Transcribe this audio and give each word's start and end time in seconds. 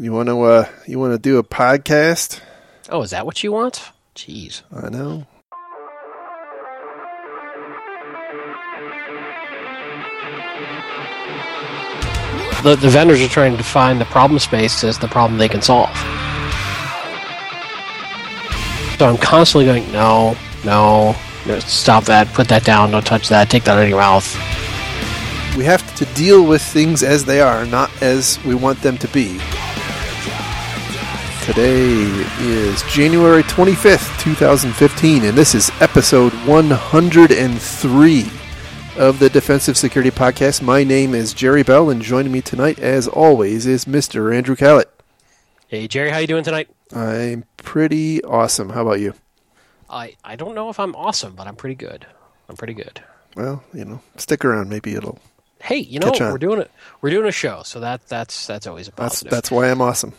You 0.00 0.14
want 0.14 0.30
to 0.30 0.40
uh, 0.40 0.66
you 0.86 0.98
want 0.98 1.12
to 1.12 1.18
do 1.18 1.36
a 1.36 1.44
podcast? 1.44 2.40
Oh, 2.88 3.02
is 3.02 3.10
that 3.10 3.26
what 3.26 3.44
you 3.44 3.52
want? 3.52 3.90
Jeez. 4.14 4.62
I 4.72 4.88
know. 4.88 5.26
The, 12.62 12.76
the 12.76 12.88
vendors 12.88 13.20
are 13.20 13.28
trying 13.28 13.58
to 13.58 13.62
find 13.62 14.00
the 14.00 14.06
problem 14.06 14.38
space 14.38 14.82
as 14.84 14.98
the 14.98 15.06
problem 15.06 15.38
they 15.38 15.50
can 15.50 15.60
solve. 15.60 15.94
So 18.98 19.06
I'm 19.06 19.18
constantly 19.18 19.66
going, 19.66 19.92
no, 19.92 20.34
no, 20.64 21.14
no, 21.46 21.58
stop 21.58 22.04
that, 22.04 22.26
put 22.28 22.48
that 22.48 22.64
down, 22.64 22.92
don't 22.92 23.04
touch 23.04 23.28
that, 23.28 23.50
take 23.50 23.64
that 23.64 23.76
out 23.76 23.82
of 23.82 23.88
your 23.90 23.98
mouth. 23.98 24.34
We 25.58 25.64
have 25.64 25.94
to 25.96 26.06
deal 26.14 26.46
with 26.46 26.62
things 26.62 27.02
as 27.02 27.26
they 27.26 27.42
are, 27.42 27.66
not 27.66 27.90
as 28.02 28.42
we 28.44 28.54
want 28.54 28.80
them 28.80 28.96
to 28.96 29.08
be. 29.08 29.38
Today 31.50 32.02
is 32.38 32.80
January 32.84 33.42
25th, 33.42 34.20
2015, 34.22 35.24
and 35.24 35.36
this 35.36 35.56
is 35.56 35.68
episode 35.80 36.32
103 36.46 38.26
of 38.96 39.18
the 39.18 39.28
Defensive 39.28 39.76
Security 39.76 40.12
Podcast. 40.12 40.62
My 40.62 40.84
name 40.84 41.12
is 41.12 41.34
Jerry 41.34 41.64
Bell, 41.64 41.90
and 41.90 42.00
joining 42.00 42.30
me 42.30 42.40
tonight, 42.40 42.78
as 42.78 43.08
always, 43.08 43.66
is 43.66 43.86
Mr. 43.86 44.32
Andrew 44.32 44.54
Kalat. 44.54 44.84
Hey, 45.66 45.88
Jerry, 45.88 46.10
how 46.10 46.18
you 46.18 46.28
doing 46.28 46.44
tonight? 46.44 46.68
I'm 46.94 47.42
pretty 47.56 48.22
awesome. 48.22 48.68
How 48.68 48.82
about 48.82 49.00
you? 49.00 49.14
I, 49.88 50.14
I 50.22 50.36
don't 50.36 50.54
know 50.54 50.68
if 50.70 50.78
I'm 50.78 50.94
awesome, 50.94 51.34
but 51.34 51.48
I'm 51.48 51.56
pretty 51.56 51.74
good. 51.74 52.06
I'm 52.48 52.56
pretty 52.56 52.74
good. 52.74 53.02
Well, 53.34 53.64
you 53.74 53.84
know, 53.84 54.02
stick 54.18 54.44
around. 54.44 54.68
Maybe 54.68 54.94
it'll. 54.94 55.18
Hey, 55.60 55.78
you 55.78 55.98
know, 55.98 56.12
we're 56.16 56.38
doing 56.38 56.60
it. 56.60 56.70
We're 57.02 57.10
doing 57.10 57.26
a 57.26 57.32
show, 57.32 57.64
so 57.64 57.80
that 57.80 58.06
that's 58.06 58.46
that's 58.46 58.68
always 58.68 58.86
a 58.86 58.92
That's 58.92 59.14
positive. 59.14 59.30
that's 59.32 59.50
why 59.50 59.68
I'm 59.68 59.82
awesome. 59.82 60.12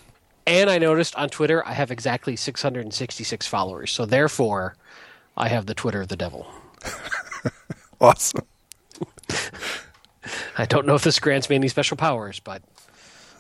And 0.48 0.70
I 0.70 0.78
noticed 0.80 1.16
on 1.16 1.30
Twitter 1.30 1.66
I 1.68 1.74
have 1.74 1.92
exactly 1.92 2.36
666 2.36 3.48
followers. 3.48 3.92
So 3.92 4.06
therefore, 4.06 4.76
I 5.38 5.48
have 5.50 5.66
the 5.68 5.74
Twitter 5.76 6.02
of 6.02 6.08
the 6.10 6.18
devil. 6.18 6.48
Awesome. 8.02 8.42
I 10.58 10.66
don't 10.66 10.88
know 10.88 10.96
if 10.96 11.04
this 11.04 11.20
grants 11.20 11.50
me 11.52 11.56
any 11.56 11.68
special 11.68 11.96
powers, 11.98 12.40
but 12.40 12.64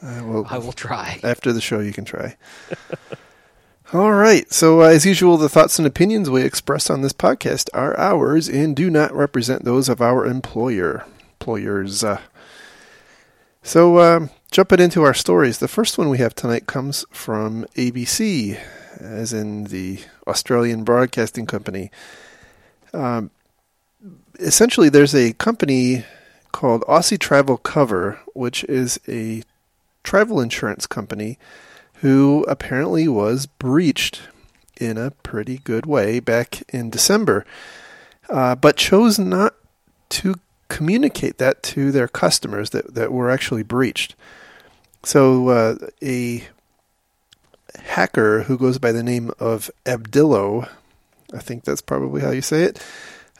Uh, 0.04 0.22
well, 0.24 0.46
I 0.50 0.60
will 0.60 0.72
try. 0.72 1.20
after 1.24 1.52
the 1.52 1.62
show 1.62 1.80
you 1.80 1.92
can 1.92 2.06
try. 2.06 2.36
All 3.94 4.14
right. 4.14 4.52
So, 4.54 4.82
uh, 4.82 4.86
as 4.90 5.04
usual, 5.06 5.38
the 5.38 5.50
thoughts 5.50 5.80
and 5.80 5.88
opinions 5.88 6.30
we 6.30 6.44
express 6.44 6.92
on 6.92 7.02
this 7.02 7.12
podcast 7.12 7.70
are 7.74 7.98
ours 8.00 8.48
and 8.48 8.76
do 8.76 8.90
not 8.92 9.14
represent 9.14 9.66
those 9.66 9.90
of 9.90 10.00
our 10.00 10.28
employer, 10.28 11.06
employers. 11.40 12.04
Uh, 12.04 12.22
so, 13.64 14.00
um, 14.00 14.30
jumping 14.52 14.82
into 14.82 15.04
our 15.04 15.14
stories, 15.14 15.60
the 15.60 15.68
first 15.70 15.98
one 15.98 16.10
we 16.10 16.18
have 16.18 16.36
tonight 16.36 16.68
comes 16.68 17.06
from 17.10 17.66
ABC, 17.78 18.60
as 19.00 19.32
in 19.32 19.64
the 19.66 20.00
Australian 20.28 20.84
Broadcasting 20.84 21.46
Company. 21.46 21.90
Um, 22.94 23.32
essentially, 24.40 24.90
there's 24.90 25.16
a 25.16 25.32
company 25.34 26.04
called 26.52 26.82
Aussie 26.82 27.18
Travel 27.18 27.56
Cover, 27.56 28.20
which 28.34 28.66
is 28.66 29.00
a 29.08 29.44
travel 30.04 30.42
insurance 30.42 30.86
company 30.86 31.40
who 31.96 32.44
apparently 32.50 33.08
was 33.08 33.46
breached 33.46 34.24
in 34.82 34.98
a 34.98 35.12
pretty 35.12 35.60
good 35.60 35.86
way 35.86 36.20
back 36.20 36.64
in 36.74 36.90
December, 36.90 37.46
uh, 38.30 38.56
but 38.56 38.76
chose 38.76 39.18
not 39.18 39.56
to 40.10 40.36
communicate 40.68 41.38
that 41.38 41.64
to 41.64 41.92
their 41.92 42.08
customers 42.10 42.72
that, 42.72 42.96
that 42.96 43.14
were 43.14 43.30
actually 43.30 43.64
breached. 43.64 44.14
So, 45.04 45.50
uh, 45.50 45.76
a 46.04 46.44
hacker 47.76 48.44
who 48.44 48.58
goes 48.58 48.78
by 48.78 48.92
the 48.92 49.04
name 49.04 49.32
of 49.40 49.72
Abdillo, 49.86 50.70
I 51.34 51.40
think 51.40 51.64
that's 51.64 51.82
probably 51.82 52.22
how 52.22 52.32
you 52.32 52.42
say 52.42 52.64
it, 52.64 52.80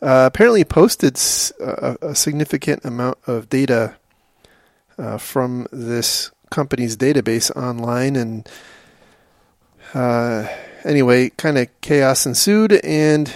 uh, 0.02 0.30
apparently 0.32 0.64
posted 0.64 1.16
a 1.60 2.16
significant 2.16 2.84
amount 2.84 3.20
of 3.28 3.50
data 3.50 3.96
uh, 4.98 5.18
from 5.18 5.68
this 5.72 6.32
company's 6.50 6.98
database 6.98 7.50
online 7.56 8.16
and 8.16 8.50
uh, 9.94 10.48
anyway 10.84 11.30
kind 11.30 11.58
of 11.58 11.68
chaos 11.82 12.26
ensued 12.26 12.74
and 12.84 13.34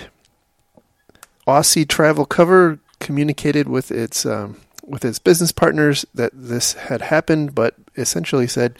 aussie 1.47 1.87
travel 1.87 2.25
cover 2.25 2.79
communicated 2.99 3.67
with 3.69 3.89
its 3.89 4.25
um, 4.25 4.57
with 4.87 5.03
its 5.03 5.19
business 5.19 5.51
partners 5.51 6.05
that 6.13 6.31
this 6.33 6.73
had 6.73 7.01
happened 7.01 7.55
but 7.55 7.75
essentially 7.97 8.47
said 8.47 8.77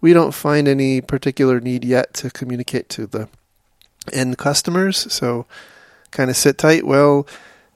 we 0.00 0.12
don't 0.12 0.34
find 0.34 0.68
any 0.68 1.00
particular 1.00 1.60
need 1.60 1.84
yet 1.84 2.12
to 2.14 2.30
communicate 2.30 2.88
to 2.88 3.06
the 3.06 3.28
end 4.12 4.36
customers 4.36 5.10
so 5.12 5.46
kind 6.14 6.30
of 6.30 6.36
sit 6.36 6.56
tight. 6.56 6.86
Well 6.86 7.26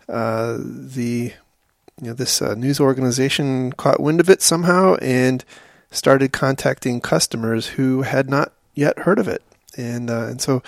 uh, 0.08 0.56
the 0.58 1.32
you 2.00 2.06
know 2.06 2.14
this 2.14 2.40
uh, 2.40 2.54
news 2.54 2.80
organization 2.80 3.72
caught 3.72 4.00
wind 4.00 4.20
of 4.20 4.30
it 4.30 4.40
somehow 4.40 4.94
and 4.96 5.44
started 5.90 6.32
contacting 6.32 7.00
customers 7.00 7.68
who 7.68 8.02
had 8.02 8.30
not 8.30 8.52
yet 8.74 9.00
heard 9.00 9.18
of 9.18 9.28
it. 9.28 9.42
And 9.76 10.08
uh, 10.08 10.26
and 10.26 10.40
so 10.40 10.62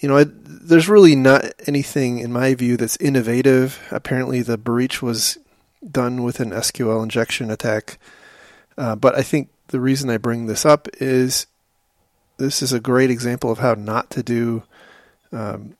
you 0.00 0.08
know 0.08 0.22
there's 0.24 0.88
really 0.88 1.16
not 1.16 1.44
anything 1.66 2.18
in 2.18 2.32
my 2.32 2.54
view 2.54 2.76
that's 2.76 2.96
innovative. 2.98 3.80
Apparently 3.90 4.42
the 4.42 4.58
breach 4.58 5.00
was 5.00 5.38
done 5.88 6.22
with 6.22 6.40
an 6.40 6.50
SQL 6.50 7.02
injection 7.02 7.50
attack 7.50 7.98
uh, 8.78 8.96
but 8.96 9.14
I 9.14 9.22
think 9.22 9.50
the 9.68 9.80
reason 9.80 10.10
I 10.10 10.16
bring 10.16 10.46
this 10.46 10.64
up 10.64 10.88
is 10.94 11.46
this 12.38 12.62
is 12.62 12.72
a 12.72 12.80
great 12.80 13.10
example 13.10 13.50
of 13.50 13.58
how 13.58 13.74
not 13.74 14.10
to 14.10 14.22
do 14.22 14.62
um, 15.32 15.76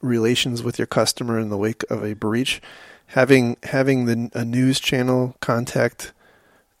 relations 0.00 0.62
with 0.62 0.78
your 0.78 0.86
customer 0.86 1.38
in 1.38 1.48
the 1.48 1.56
wake 1.56 1.84
of 1.90 2.04
a 2.04 2.14
breach 2.14 2.60
having 3.08 3.56
having 3.62 4.06
the 4.06 4.30
a 4.34 4.44
news 4.44 4.80
channel 4.80 5.36
contact 5.40 6.12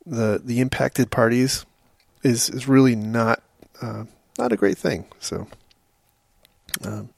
the 0.04 0.40
the 0.44 0.60
impacted 0.60 1.10
parties 1.10 1.64
is 2.22 2.48
is 2.50 2.68
really 2.68 2.96
not 2.96 3.42
uh, 3.80 4.04
not 4.38 4.52
a 4.52 4.56
great 4.56 4.78
thing. 4.78 5.06
So, 5.18 5.46
um, 6.84 7.10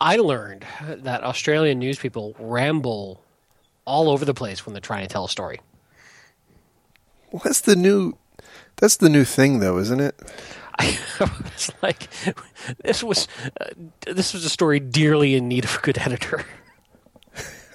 I 0.00 0.16
learned 0.16 0.64
that 0.82 1.22
Australian 1.22 1.78
news 1.78 1.98
people 1.98 2.34
ramble 2.38 3.22
all 3.86 4.08
over 4.10 4.24
the 4.24 4.34
place 4.34 4.66
when 4.66 4.72
they're 4.74 4.80
trying 4.80 5.06
to 5.06 5.12
tell 5.12 5.24
a 5.24 5.28
story. 5.28 5.60
well, 7.32 7.42
that's 7.44 7.60
the 7.60 7.76
new 7.76 8.16
that's 8.76 8.96
the 8.96 9.08
new 9.08 9.24
thing, 9.24 9.60
though, 9.60 9.78
isn't 9.78 10.00
it? 10.00 10.14
I 10.78 10.98
was 11.20 11.70
like, 11.82 12.08
this 12.82 13.02
was 13.02 13.26
uh, 13.60 13.70
this 14.06 14.34
was 14.34 14.44
a 14.44 14.50
story 14.50 14.78
dearly 14.80 15.34
in 15.34 15.48
need 15.48 15.64
of 15.64 15.76
a 15.76 15.80
good 15.80 15.98
editor. 15.98 16.44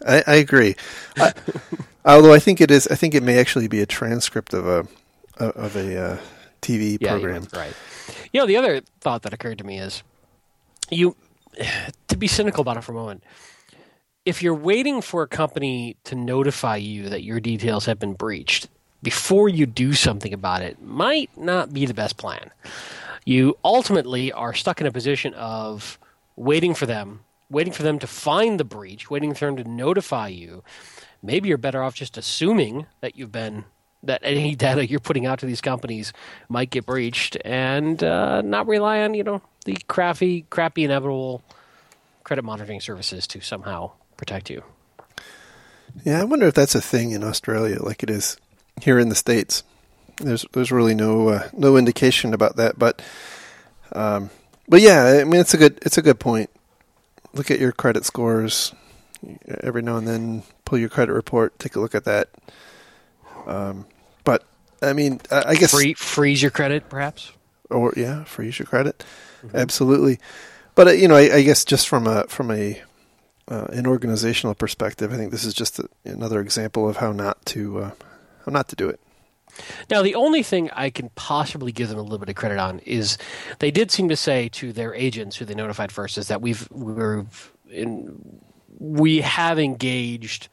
I, 0.06 0.24
I 0.28 0.36
agree. 0.36 0.76
I, 1.18 1.34
although 2.06 2.34
I 2.34 2.40
think 2.40 2.62
it 2.62 2.70
is, 2.72 2.88
I 2.88 2.96
think 2.96 3.16
it 3.16 3.24
may 3.24 3.40
actually 3.40 3.68
be 3.68 3.82
a 3.82 3.86
transcript 3.86 4.54
of 4.54 4.68
a 4.68 4.88
of 5.40 5.76
a 5.76 5.98
uh, 6.14 6.18
TV 6.62 6.98
Yeah, 7.00 7.12
program. 7.14 7.48
right. 7.54 7.74
You 8.32 8.40
know, 8.42 8.46
the 8.46 8.58
other 8.58 8.82
thought 9.00 9.24
that 9.24 9.34
occurred 9.34 9.58
to 9.60 9.64
me 9.64 9.80
is 9.80 10.04
you 10.92 11.16
to 12.08 12.18
be 12.18 12.28
cynical 12.28 12.62
about 12.62 12.78
it 12.78 12.84
for 12.84 12.92
a 12.92 12.96
moment. 12.96 13.24
If 14.24 14.44
you're 14.44 14.54
waiting 14.54 15.02
for 15.02 15.24
a 15.24 15.28
company 15.28 15.98
to 16.04 16.14
notify 16.14 16.76
you 16.76 17.10
that 17.10 17.24
your 17.24 17.40
details 17.40 17.88
have 17.88 17.98
been 17.98 18.14
breached 18.14 18.68
before 19.02 19.50
you 19.50 19.66
do 19.66 19.94
something 19.94 20.32
about 20.32 20.62
it, 20.62 20.80
might 20.80 21.36
not 21.36 21.74
be 21.74 21.88
the 21.88 21.96
best 21.96 22.18
plan. 22.18 22.52
You 23.26 23.58
ultimately 23.66 24.32
are 24.32 24.54
stuck 24.54 24.80
in 24.80 24.86
a 24.86 24.92
position 24.92 25.34
of 25.34 25.98
waiting 26.36 26.76
for 26.76 26.86
them, 26.86 27.22
waiting 27.50 27.74
for 27.74 27.82
them 27.82 27.98
to 27.98 28.06
find 28.06 28.60
the 28.60 28.64
breach, 28.64 29.10
waiting 29.10 29.34
for 29.34 29.48
them 29.48 29.56
to 29.56 29.68
notify 29.68 30.28
you. 30.28 30.64
Maybe 31.24 31.50
you're 31.50 31.58
better 31.58 31.82
off 31.82 31.96
just 31.96 32.16
assuming 32.16 32.86
that 33.00 33.18
you've 33.18 33.32
been 33.32 33.66
that 34.04 34.22
any 34.24 34.54
data 34.68 34.86
you're 34.86 35.00
putting 35.00 35.26
out 35.26 35.40
to 35.40 35.48
these 35.48 35.62
companies 35.62 36.14
might 36.48 36.70
get 36.70 36.86
breached 36.86 37.38
and 37.44 38.04
uh, 38.04 38.44
not 38.44 38.68
rely 38.68 39.02
on 39.02 39.16
you 39.16 39.24
know 39.24 39.42
the 39.66 39.78
crappy 39.88 40.46
crappy 40.52 40.84
inevitable 40.84 41.42
credit 42.24 42.44
monitoring 42.44 42.80
services 42.80 43.26
to 43.26 43.42
somehow 43.42 43.92
protect 44.22 44.52
you 44.52 44.62
Yeah, 46.06 46.22
I 46.22 46.26
wonder 46.26 46.46
if 46.46 46.54
that's 46.54 46.76
a 46.76 46.82
thing 46.82 47.10
in 47.10 47.24
Australia, 47.24 47.82
like 47.82 48.04
it 48.04 48.10
is 48.12 48.38
here 48.80 49.00
in 49.00 49.10
the 49.10 49.16
states. 49.16 49.64
There's 50.18 50.46
there's 50.54 50.72
really 50.72 50.94
no 50.94 51.30
uh, 51.30 51.50
no 51.54 51.76
indication 51.76 52.32
about 52.36 52.56
that, 52.58 52.78
but 52.78 53.02
um, 53.94 54.30
but 54.70 54.80
yeah, 54.80 55.20
I 55.22 55.24
mean 55.24 55.42
it's 55.42 55.56
a 55.56 55.58
good 55.58 55.80
it's 55.82 55.98
a 55.98 56.04
good 56.04 56.20
point. 56.20 56.52
Look 57.34 57.50
at 57.50 57.60
your 57.60 57.72
credit 57.72 58.06
scores 58.06 58.76
every 59.62 59.82
now 59.82 59.98
and 59.98 60.08
then. 60.08 60.44
Pull 60.66 60.78
your 60.78 60.90
credit 60.90 61.14
report, 61.14 61.58
take 61.58 61.76
a 61.76 61.80
look 61.80 61.96
at 61.96 62.06
that. 62.06 62.30
Um, 63.48 63.86
but 64.24 64.44
I 64.84 64.94
mean, 64.94 65.20
I, 65.32 65.44
I 65.48 65.56
guess 65.56 65.72
Free, 65.72 65.96
freeze 65.96 66.44
your 66.44 66.52
credit 66.52 66.90
perhaps 66.90 67.32
or 67.72 67.92
yeah, 67.98 68.24
freeze 68.26 68.60
your 68.60 68.68
credit, 68.68 69.04
absolutely. 69.54 70.20
But 70.76 70.88
uh, 70.90 70.92
you 70.92 71.08
know, 71.08 71.16
I, 71.16 71.38
I 71.38 71.42
guess 71.42 71.66
just 71.66 71.90
from 71.90 72.06
a 72.06 72.28
from 72.28 72.52
a 72.52 72.82
uh, 73.52 73.66
an 73.74 73.86
organizational 73.86 74.56
perspective, 74.56 75.12
I 75.12 75.18
think 75.18 75.32
this 75.32 75.44
is 75.44 75.54
just 75.54 75.78
a, 75.78 75.90
another 76.06 76.40
example 76.40 76.88
of 76.88 76.98
how 76.98 77.12
not 77.12 77.46
to 77.48 77.80
uh, 77.80 77.92
how 78.46 78.52
not 78.52 78.70
to 78.70 78.76
do 78.76 78.88
it. 78.88 79.00
Now, 79.90 80.02
the 80.02 80.16
only 80.16 80.42
thing 80.42 80.72
I 80.72 80.90
can 80.90 81.10
possibly 81.16 81.74
give 81.74 81.90
them 81.90 82.00
a 82.00 82.02
little 82.02 82.18
bit 82.18 82.30
of 82.30 82.36
credit 82.36 82.58
on 82.58 82.80
is 82.80 83.18
they 83.60 83.70
did 83.70 83.92
seem 83.92 84.08
to 84.08 84.16
say 84.16 84.48
to 84.50 84.72
their 84.72 84.96
agents, 84.96 85.36
who 85.36 85.44
they 85.44 85.54
notified 85.54 85.92
first, 85.92 86.18
is 86.18 86.30
that 86.30 86.42
we've 86.42 86.72
we're 86.72 87.26
in, 87.70 88.42
we 88.80 89.20
have 89.20 89.60
engaged 89.60 90.48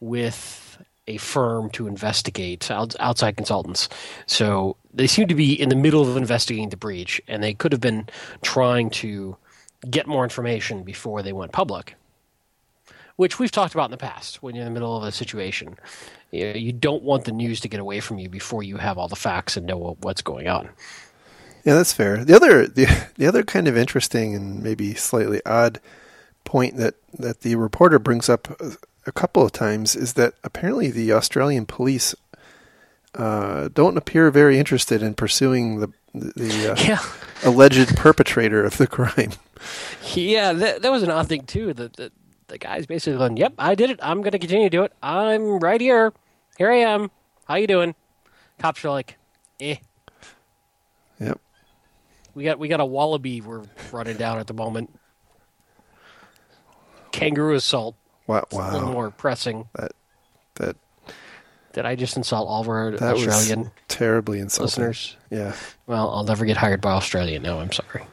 with 0.00 0.78
a 1.08 1.16
firm 1.16 1.70
to 1.70 1.86
investigate 1.86 2.70
outside 2.70 3.36
consultants. 3.36 3.88
So 4.26 4.76
they 4.92 5.06
seem 5.06 5.26
to 5.28 5.34
be 5.34 5.58
in 5.58 5.70
the 5.70 5.74
middle 5.74 6.02
of 6.02 6.18
investigating 6.18 6.68
the 6.68 6.76
breach, 6.76 7.20
and 7.26 7.42
they 7.42 7.54
could 7.54 7.72
have 7.72 7.80
been 7.80 8.08
trying 8.42 8.90
to 8.90 9.36
get 9.88 10.06
more 10.06 10.22
information 10.22 10.82
before 10.82 11.22
they 11.22 11.32
went 11.32 11.52
public 11.52 11.96
which 13.22 13.38
we've 13.38 13.52
talked 13.52 13.72
about 13.72 13.84
in 13.84 13.92
the 13.92 13.96
past 13.96 14.42
when 14.42 14.56
you're 14.56 14.66
in 14.66 14.72
the 14.72 14.74
middle 14.74 14.96
of 14.96 15.04
a 15.04 15.12
situation. 15.12 15.76
You 16.32 16.72
don't 16.72 17.04
want 17.04 17.24
the 17.24 17.30
news 17.30 17.60
to 17.60 17.68
get 17.68 17.78
away 17.78 18.00
from 18.00 18.18
you 18.18 18.28
before 18.28 18.64
you 18.64 18.78
have 18.78 18.98
all 18.98 19.06
the 19.06 19.14
facts 19.14 19.56
and 19.56 19.64
know 19.64 19.96
what's 20.00 20.22
going 20.22 20.48
on. 20.48 20.70
Yeah, 21.64 21.74
that's 21.74 21.92
fair. 21.92 22.24
The 22.24 22.34
other 22.34 22.66
the, 22.66 22.86
the 23.16 23.28
other 23.28 23.44
kind 23.44 23.68
of 23.68 23.76
interesting 23.76 24.34
and 24.34 24.60
maybe 24.60 24.94
slightly 24.94 25.40
odd 25.46 25.80
point 26.42 26.78
that, 26.78 26.96
that 27.16 27.42
the 27.42 27.54
reporter 27.54 28.00
brings 28.00 28.28
up 28.28 28.60
a 29.06 29.12
couple 29.12 29.44
of 29.44 29.52
times 29.52 29.94
is 29.94 30.14
that 30.14 30.34
apparently 30.42 30.90
the 30.90 31.12
Australian 31.12 31.64
police 31.64 32.16
uh, 33.14 33.68
don't 33.72 33.96
appear 33.96 34.32
very 34.32 34.58
interested 34.58 35.00
in 35.00 35.14
pursuing 35.14 35.78
the 35.78 35.92
the 36.12 36.72
uh, 36.72 36.76
yeah. 36.88 36.98
alleged 37.44 37.96
perpetrator 37.96 38.64
of 38.64 38.78
the 38.78 38.88
crime. 38.88 39.30
Yeah, 40.12 40.52
that, 40.54 40.82
that 40.82 40.90
was 40.90 41.04
an 41.04 41.10
odd 41.10 41.28
thing 41.28 41.44
too. 41.44 41.72
That, 41.72 41.92
that 41.92 42.12
the 42.52 42.58
guy's 42.58 42.84
basically 42.84 43.16
going, 43.16 43.38
"Yep, 43.38 43.54
I 43.58 43.74
did 43.74 43.88
it. 43.88 43.98
I'm 44.02 44.20
going 44.20 44.32
to 44.32 44.38
continue 44.38 44.66
to 44.66 44.76
do 44.76 44.82
it. 44.84 44.92
I'm 45.02 45.58
right 45.58 45.80
here. 45.80 46.12
Here 46.58 46.70
I 46.70 46.76
am. 46.80 47.10
How 47.46 47.54
you 47.54 47.66
doing?" 47.66 47.94
Cops 48.58 48.84
are 48.84 48.90
like, 48.90 49.16
"Eh." 49.58 49.76
Yep. 51.18 51.40
We 52.34 52.44
got 52.44 52.58
we 52.58 52.68
got 52.68 52.80
a 52.80 52.84
wallaby 52.84 53.40
we're 53.40 53.62
running 53.90 54.18
down 54.18 54.38
at 54.38 54.46
the 54.46 54.54
moment. 54.54 54.94
Kangaroo 57.10 57.54
assault. 57.54 57.96
Wow! 58.26 58.44
wow. 58.52 58.70
A 58.70 58.72
little 58.72 58.92
more 58.92 59.10
pressing. 59.10 59.68
That 59.74 59.92
that. 60.56 60.76
Did 61.72 61.86
I 61.86 61.96
just 61.96 62.18
insult 62.18 62.48
all 62.48 62.60
of 62.60 62.68
our 62.68 62.90
that 62.90 63.14
Australian 63.14 63.70
terribly 63.88 64.40
insulting. 64.40 64.66
listeners? 64.66 65.16
Yeah. 65.30 65.54
Well, 65.86 66.10
I'll 66.10 66.24
never 66.24 66.44
get 66.44 66.58
hired 66.58 66.82
by 66.82 66.92
Australia. 66.92 67.40
No, 67.40 67.60
I'm 67.60 67.72
sorry. 67.72 68.04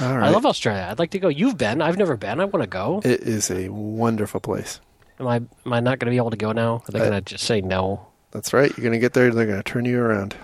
I 0.00 0.30
love 0.30 0.46
Australia. 0.46 0.88
I'd 0.90 0.98
like 0.98 1.10
to 1.10 1.18
go. 1.18 1.28
You've 1.28 1.58
been. 1.58 1.82
I've 1.82 1.98
never 1.98 2.16
been. 2.16 2.40
I 2.40 2.44
want 2.44 2.62
to 2.62 2.68
go. 2.68 3.00
It 3.04 3.20
is 3.22 3.50
a 3.50 3.68
wonderful 3.68 4.40
place. 4.40 4.80
Am 5.18 5.26
I 5.26 5.36
am 5.36 5.72
I 5.72 5.80
not 5.80 5.98
going 5.98 6.06
to 6.06 6.10
be 6.10 6.16
able 6.16 6.30
to 6.30 6.36
go 6.36 6.52
now? 6.52 6.82
Are 6.86 6.92
they 6.92 6.98
going 6.98 7.12
to 7.12 7.20
just 7.20 7.44
say 7.44 7.60
no? 7.60 8.06
That's 8.30 8.52
right. 8.52 8.70
You're 8.70 8.82
going 8.82 8.92
to 8.92 8.98
get 8.98 9.14
there. 9.14 9.32
They're 9.32 9.46
going 9.46 9.62
to 9.62 9.62
turn 9.62 9.84
you 9.84 10.00
around. 10.00 10.36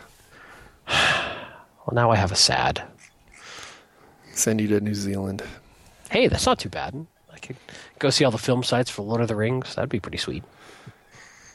well, 0.88 1.92
now 1.92 2.10
I 2.10 2.16
have 2.16 2.32
a 2.32 2.36
sad. 2.36 2.82
Send 4.32 4.60
you 4.60 4.68
to 4.68 4.80
New 4.80 4.94
Zealand. 4.94 5.42
Hey, 6.10 6.28
that's 6.28 6.46
not 6.46 6.58
too 6.58 6.68
bad. 6.68 7.06
I 7.32 7.38
could 7.38 7.56
go 7.98 8.10
see 8.10 8.24
all 8.24 8.30
the 8.30 8.38
film 8.38 8.62
sites 8.62 8.90
for 8.90 9.02
Lord 9.02 9.20
of 9.20 9.28
the 9.28 9.36
Rings. 9.36 9.74
That'd 9.74 9.90
be 9.90 10.00
pretty 10.00 10.18
sweet. 10.18 10.42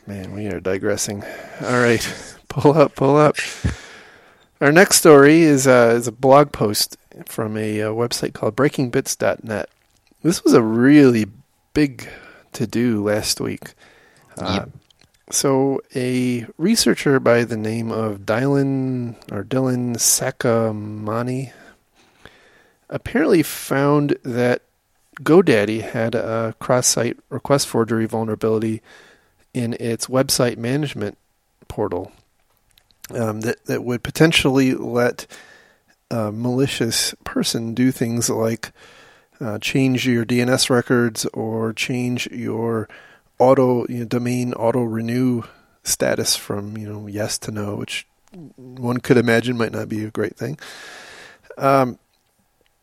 Man, 0.05 0.33
we 0.33 0.47
are 0.47 0.59
digressing. 0.59 1.23
All 1.61 1.79
right, 1.81 2.35
pull 2.49 2.77
up, 2.77 2.95
pull 2.95 3.17
up. 3.17 3.35
Our 4.61 4.71
next 4.71 4.97
story 4.97 5.41
is, 5.41 5.67
uh, 5.67 5.93
is 5.97 6.07
a 6.07 6.11
blog 6.11 6.51
post 6.51 6.97
from 7.25 7.57
a, 7.57 7.79
a 7.79 7.91
uh, 7.91 7.93
website 7.93 8.33
called 8.33 8.55
breakingbits.net. 8.55 9.69
This 10.23 10.43
was 10.43 10.53
a 10.53 10.61
really 10.61 11.25
big 11.73 12.09
to 12.53 12.67
do 12.67 13.03
last 13.03 13.39
week. 13.39 13.73
Uh, 14.37 14.65
yep. 14.65 14.69
So, 15.29 15.81
a 15.93 16.47
researcher 16.57 17.19
by 17.19 17.43
the 17.43 17.57
name 17.57 17.91
of 17.91 18.19
Dylan 18.19 19.15
or 19.31 19.43
Dylan 19.43 19.97
Saccomani 19.97 21.51
apparently 22.89 23.43
found 23.43 24.17
that 24.23 24.61
GoDaddy 25.21 25.81
had 25.81 26.15
a 26.15 26.55
cross-site 26.59 27.17
request 27.29 27.67
forgery 27.67 28.05
vulnerability 28.05 28.81
in 29.53 29.75
its 29.79 30.07
website 30.07 30.57
management 30.57 31.17
portal 31.67 32.11
um, 33.13 33.41
that 33.41 33.65
that 33.65 33.83
would 33.83 34.03
potentially 34.03 34.73
let 34.73 35.27
a 36.09 36.31
malicious 36.31 37.13
person 37.23 37.73
do 37.73 37.91
things 37.91 38.29
like 38.29 38.71
uh, 39.39 39.59
change 39.59 40.07
your 40.07 40.25
DNS 40.25 40.69
records 40.69 41.25
or 41.33 41.73
change 41.73 42.27
your 42.27 42.87
auto 43.39 43.85
you 43.87 43.99
know, 43.99 44.05
domain 44.05 44.53
auto 44.53 44.81
renew 44.83 45.43
status 45.83 46.35
from 46.35 46.77
you 46.77 46.91
know 46.91 47.07
yes 47.07 47.37
to 47.37 47.51
no, 47.51 47.75
which 47.75 48.07
one 48.55 48.99
could 48.99 49.17
imagine 49.17 49.57
might 49.57 49.71
not 49.71 49.89
be 49.89 50.03
a 50.03 50.11
great 50.11 50.35
thing. 50.35 50.57
Um, 51.57 51.97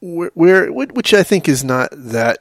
where, 0.01 0.71
which 0.71 1.15
I 1.15 1.23
think 1.23 1.49
is 1.49 1.65
not 1.65 1.89
that 1.93 2.39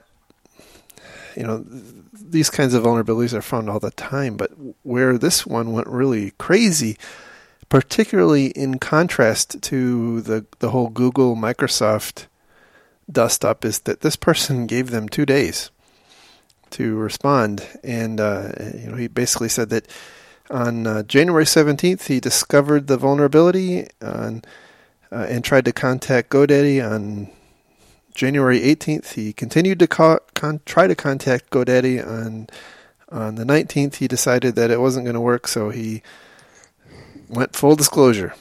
you 1.35 1.43
know 1.43 1.65
these 2.13 2.49
kinds 2.49 2.73
of 2.73 2.83
vulnerabilities 2.83 3.33
are 3.33 3.41
found 3.41 3.69
all 3.69 3.79
the 3.79 3.91
time, 3.91 4.37
but 4.37 4.51
where 4.83 5.17
this 5.17 5.45
one 5.45 5.71
went 5.71 5.87
really 5.87 6.31
crazy 6.31 6.97
particularly 7.69 8.47
in 8.47 8.79
contrast 8.79 9.61
to 9.63 10.21
the 10.21 10.45
the 10.59 10.69
whole 10.71 10.89
Google 10.89 11.35
Microsoft 11.35 12.27
dust 13.11 13.43
up 13.43 13.65
is 13.65 13.79
that 13.79 14.01
this 14.01 14.15
person 14.15 14.67
gave 14.73 14.91
them 14.91 15.09
two 15.09 15.25
days 15.25 15.71
to 16.71 16.95
respond, 16.95 17.67
and 17.83 18.19
uh, 18.19 18.51
you 18.75 18.91
know 18.91 18.97
he 18.97 19.07
basically 19.07 19.49
said 19.49 19.69
that 19.69 19.87
on 20.49 20.87
uh, 20.87 21.03
January 21.03 21.45
seventeenth 21.45 22.07
he 22.07 22.19
discovered 22.19 22.87
the 22.87 22.97
vulnerability 22.97 23.87
on, 24.01 24.43
uh, 25.11 25.27
and 25.29 25.43
tried 25.43 25.65
to 25.65 25.73
contact 25.73 26.29
GoDaddy 26.29 26.83
on. 26.83 27.29
January 28.15 28.59
18th, 28.59 29.13
he 29.13 29.33
continued 29.33 29.79
to 29.79 29.87
con- 29.87 30.19
try 30.67 30.85
to 30.85 30.93
contact 30.93 31.49
GoDaddy. 31.49 32.07
On 32.07 32.47
on 33.09 33.35
the 33.35 33.43
19th, 33.43 33.95
he 33.95 34.07
decided 34.07 34.53
that 34.53 34.69
it 34.69 34.79
wasn't 34.79 35.05
going 35.05 35.15
to 35.15 35.19
work, 35.19 35.47
so 35.47 35.71
he 35.71 36.03
went 37.29 37.55
full 37.55 37.75
disclosure. 37.75 38.33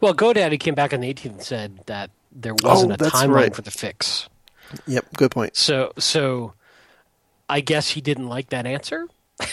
Well, 0.00 0.14
GoDaddy 0.14 0.58
came 0.60 0.74
back 0.74 0.92
on 0.92 1.00
the 1.00 1.12
18th 1.12 1.24
and 1.26 1.42
said 1.42 1.80
that 1.86 2.10
there 2.30 2.54
wasn't 2.54 2.92
oh, 2.92 3.06
a 3.06 3.10
timeline 3.10 3.34
right. 3.34 3.54
for 3.54 3.62
the 3.62 3.70
fix. 3.70 4.28
Yep, 4.86 5.06
good 5.16 5.30
point. 5.30 5.56
So, 5.56 5.92
so 5.98 6.54
I 7.48 7.60
guess 7.60 7.90
he 7.90 8.00
didn't 8.00 8.28
like 8.28 8.50
that 8.50 8.66
answer. 8.66 9.06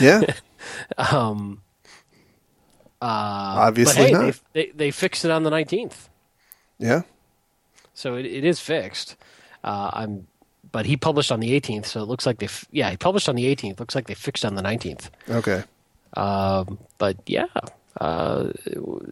yeah. 0.00 0.22
um. 0.98 1.62
Uh, 3.00 3.04
Obviously 3.68 4.06
hey, 4.06 4.10
not. 4.10 4.40
They, 4.52 4.66
they, 4.66 4.72
they 4.72 4.90
fixed 4.90 5.24
it 5.24 5.30
on 5.30 5.44
the 5.44 5.50
19th. 5.50 6.08
Yeah. 6.78 7.02
So 7.94 8.16
it, 8.16 8.26
it 8.26 8.44
is 8.44 8.58
fixed. 8.58 9.16
Uh, 9.62 9.90
I'm, 9.92 10.26
but 10.70 10.86
he 10.86 10.96
published 10.96 11.30
on 11.30 11.40
the 11.40 11.58
18th, 11.58 11.86
so 11.86 12.02
it 12.02 12.06
looks 12.06 12.26
like 12.26 12.38
they. 12.38 12.48
Yeah, 12.70 12.90
he 12.90 12.96
published 12.96 13.28
on 13.28 13.36
the 13.36 13.44
18th. 13.54 13.78
Looks 13.80 13.94
like 13.94 14.06
they 14.06 14.14
fixed 14.14 14.44
on 14.44 14.54
the 14.54 14.62
19th. 14.62 15.10
Okay. 15.30 15.62
Um, 16.14 16.78
but 16.98 17.16
yeah, 17.26 17.46
uh, 18.00 18.52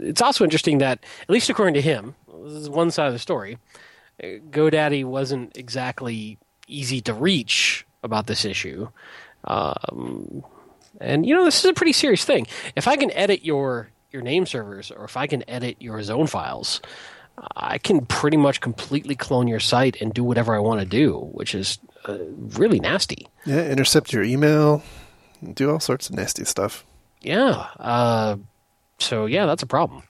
it's 0.00 0.23
also 0.23 0.45
interesting 0.45 0.79
that, 0.79 1.05
at 1.23 1.31
least 1.31 1.50
according 1.50 1.75
to 1.75 1.83
him, 1.83 2.15
this 2.45 2.55
is 2.55 2.71
one 2.71 2.91
side 2.91 3.09
of 3.09 3.12
the 3.12 3.19
story. 3.19 3.59
GoDaddy 4.23 5.05
wasn't 5.05 5.57
exactly 5.57 6.38
easy 6.67 7.00
to 7.03 7.15
reach 7.15 7.87
about 8.03 8.26
this 8.26 8.45
issue. 8.45 8.88
Um, 9.45 10.45
and 11.00 11.26
you 11.26 11.35
know, 11.35 11.45
this 11.45 11.59
is 11.59 11.65
a 11.67 11.75
pretty 11.75 11.93
serious 11.93 12.25
thing. 12.25 12.47
If 12.75 12.88
I 12.88 12.97
can 12.97 13.11
edit 13.12 13.45
your 13.45 13.91
your 14.12 14.23
name 14.23 14.47
servers, 14.47 14.91
or 14.91 15.05
if 15.05 15.17
I 15.17 15.26
can 15.26 15.49
edit 15.49 15.76
your 15.81 16.03
zone 16.03 16.26
files, 16.26 16.81
I 17.55 17.79
can 17.79 18.07
pretty 18.07 18.38
much 18.38 18.61
completely 18.61 19.15
clone 19.15 19.47
your 19.49 19.61
site 19.61 20.00
and 20.00 20.15
do 20.15 20.25
whatever 20.25 20.55
I 20.55 20.59
want 20.61 20.81
to 20.81 20.87
do, 20.87 21.29
which 21.33 21.55
is 21.55 21.79
uh, 22.07 22.19
really 22.38 22.81
nasty. 22.81 23.26
Yeah, 23.45 23.69
intercept 23.69 24.12
your 24.12 24.23
email, 24.23 24.83
do 25.52 25.71
all 25.71 25.81
sorts 25.81 26.09
of 26.09 26.16
nasty 26.16 26.45
stuff. 26.45 26.85
Yeah. 27.23 27.66
Uh, 27.78 28.37
so 28.99 29.26
yeah, 29.26 29.47
that's 29.47 29.62
a 29.62 29.66
problem. 29.66 30.02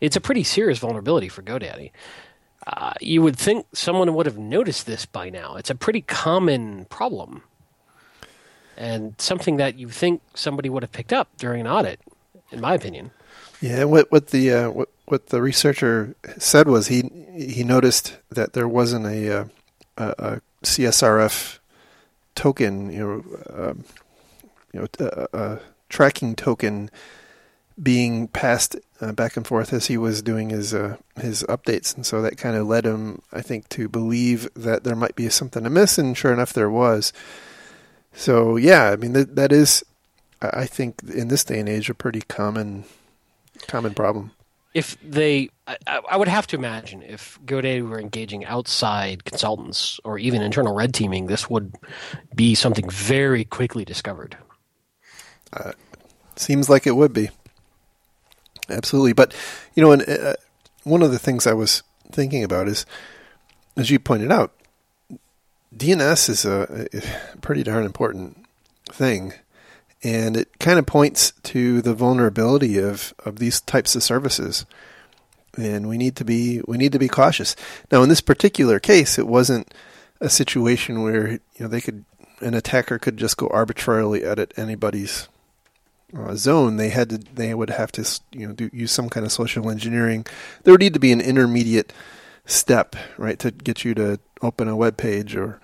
It's 0.00 0.16
a 0.16 0.20
pretty 0.20 0.44
serious 0.44 0.78
vulnerability 0.78 1.28
for 1.28 1.42
GoDaddy. 1.42 1.90
Uh, 2.66 2.92
you 3.00 3.22
would 3.22 3.36
think 3.36 3.66
someone 3.72 4.14
would 4.14 4.26
have 4.26 4.38
noticed 4.38 4.86
this 4.86 5.06
by 5.06 5.30
now. 5.30 5.56
It's 5.56 5.70
a 5.70 5.74
pretty 5.74 6.02
common 6.02 6.84
problem, 6.86 7.42
and 8.76 9.14
something 9.18 9.56
that 9.56 9.78
you 9.78 9.88
think 9.88 10.22
somebody 10.34 10.68
would 10.68 10.82
have 10.82 10.92
picked 10.92 11.12
up 11.12 11.28
during 11.38 11.60
an 11.62 11.66
audit, 11.66 12.00
in 12.52 12.60
my 12.60 12.74
opinion. 12.74 13.10
Yeah, 13.60 13.84
what 13.84 14.12
what 14.12 14.28
the 14.28 14.52
uh, 14.52 14.70
what 14.70 14.88
what 15.06 15.28
the 15.28 15.42
researcher 15.42 16.14
said 16.38 16.68
was 16.68 16.86
he 16.86 17.10
he 17.36 17.64
noticed 17.64 18.16
that 18.30 18.52
there 18.52 18.68
wasn't 18.68 19.06
a 19.06 19.40
uh, 19.40 19.44
a, 19.96 20.14
a 20.18 20.40
CSRF 20.62 21.58
token, 22.34 22.92
you 22.92 22.98
know, 22.98 23.68
um, 23.70 23.84
you 24.72 24.80
know, 24.80 24.86
a, 24.98 25.36
uh, 25.36 25.58
tracking 25.88 26.34
token 26.34 26.90
being 27.82 28.28
passed 28.28 28.76
uh, 29.00 29.12
back 29.12 29.36
and 29.36 29.46
forth 29.46 29.72
as 29.72 29.86
he 29.86 29.96
was 29.96 30.22
doing 30.22 30.50
his 30.50 30.74
uh, 30.74 30.96
his 31.20 31.42
updates, 31.44 31.94
and 31.94 32.04
so 32.04 32.22
that 32.22 32.36
kind 32.36 32.56
of 32.56 32.66
led 32.66 32.84
him, 32.84 33.22
I 33.32 33.40
think, 33.40 33.68
to 33.70 33.88
believe 33.88 34.48
that 34.54 34.84
there 34.84 34.96
might 34.96 35.16
be 35.16 35.28
something 35.28 35.64
amiss, 35.66 35.98
and 35.98 36.16
sure 36.16 36.32
enough, 36.32 36.52
there 36.52 36.70
was. 36.70 37.12
So 38.12 38.56
yeah, 38.56 38.90
I 38.90 38.96
mean 38.96 39.14
that 39.14 39.36
that 39.36 39.52
is 39.52 39.82
I 40.42 40.66
think 40.66 41.02
in 41.02 41.28
this 41.28 41.44
day 41.44 41.60
and 41.60 41.68
age, 41.68 41.88
a 41.88 41.94
pretty 41.94 42.20
common 42.22 42.84
common 43.66 43.94
problem. 43.94 44.32
If 44.74 44.96
they, 45.02 45.50
I, 45.66 46.00
I 46.10 46.16
would 46.16 46.28
have 46.28 46.46
to 46.48 46.56
imagine 46.56 47.02
if 47.02 47.38
GoDaddy 47.44 47.86
were 47.86 48.00
engaging 48.00 48.44
outside 48.46 49.24
consultants 49.24 50.00
or 50.02 50.18
even 50.18 50.40
internal 50.40 50.74
red 50.74 50.94
teaming, 50.94 51.26
this 51.26 51.50
would 51.50 51.74
be 52.34 52.54
something 52.54 52.88
very 52.88 53.44
quickly 53.44 53.84
discovered. 53.84 54.36
Seems 56.36 56.68
like 56.68 56.86
it 56.86 56.96
would 56.96 57.12
be. 57.12 57.30
Absolutely, 58.68 59.12
but 59.12 59.34
you 59.74 59.82
know, 59.82 59.92
and 59.92 60.08
uh, 60.08 60.34
one 60.84 61.02
of 61.02 61.10
the 61.10 61.18
things 61.18 61.46
I 61.46 61.52
was 61.52 61.82
thinking 62.10 62.42
about 62.42 62.68
is, 62.68 62.86
as 63.76 63.90
you 63.90 63.98
pointed 63.98 64.32
out, 64.32 64.52
DNS 65.76 66.28
is 66.28 66.44
a, 66.44 66.88
a 66.92 67.36
pretty 67.38 67.62
darn 67.62 67.84
important 67.84 68.46
thing, 68.90 69.34
and 70.02 70.36
it 70.36 70.58
kind 70.58 70.78
of 70.78 70.86
points 70.86 71.32
to 71.44 71.82
the 71.82 71.94
vulnerability 71.94 72.78
of, 72.78 73.14
of 73.24 73.38
these 73.38 73.60
types 73.60 73.94
of 73.94 74.02
services. 74.02 74.64
And 75.56 75.86
we 75.86 75.98
need 75.98 76.16
to 76.16 76.24
be 76.24 76.62
we 76.66 76.78
need 76.78 76.92
to 76.92 76.98
be 76.98 77.08
cautious. 77.08 77.54
Now, 77.90 78.02
in 78.02 78.08
this 78.08 78.22
particular 78.22 78.80
case, 78.80 79.18
it 79.18 79.26
wasn't 79.26 79.74
a 80.18 80.30
situation 80.30 81.02
where 81.02 81.32
you 81.32 81.40
know 81.60 81.68
they 81.68 81.82
could 81.82 82.06
an 82.40 82.54
attacker 82.54 82.98
could 82.98 83.18
just 83.18 83.36
go 83.36 83.48
arbitrarily 83.48 84.24
edit 84.24 84.54
anybody's 84.56 85.28
uh, 86.16 86.34
zone, 86.34 86.76
they 86.76 86.90
had 86.90 87.10
to 87.10 87.18
they 87.18 87.54
would 87.54 87.70
have 87.70 87.92
to 87.92 88.20
you 88.32 88.46
know 88.46 88.52
do, 88.52 88.70
use 88.72 88.92
some 88.92 89.08
kind 89.08 89.24
of 89.24 89.32
social 89.32 89.70
engineering. 89.70 90.26
There 90.62 90.72
would 90.72 90.80
need 90.80 90.94
to 90.94 91.00
be 91.00 91.12
an 91.12 91.20
intermediate 91.20 91.92
step, 92.44 92.96
right, 93.16 93.38
to 93.38 93.50
get 93.50 93.84
you 93.84 93.94
to 93.94 94.20
open 94.42 94.68
a 94.68 94.76
web 94.76 94.96
page 94.96 95.36
or 95.36 95.60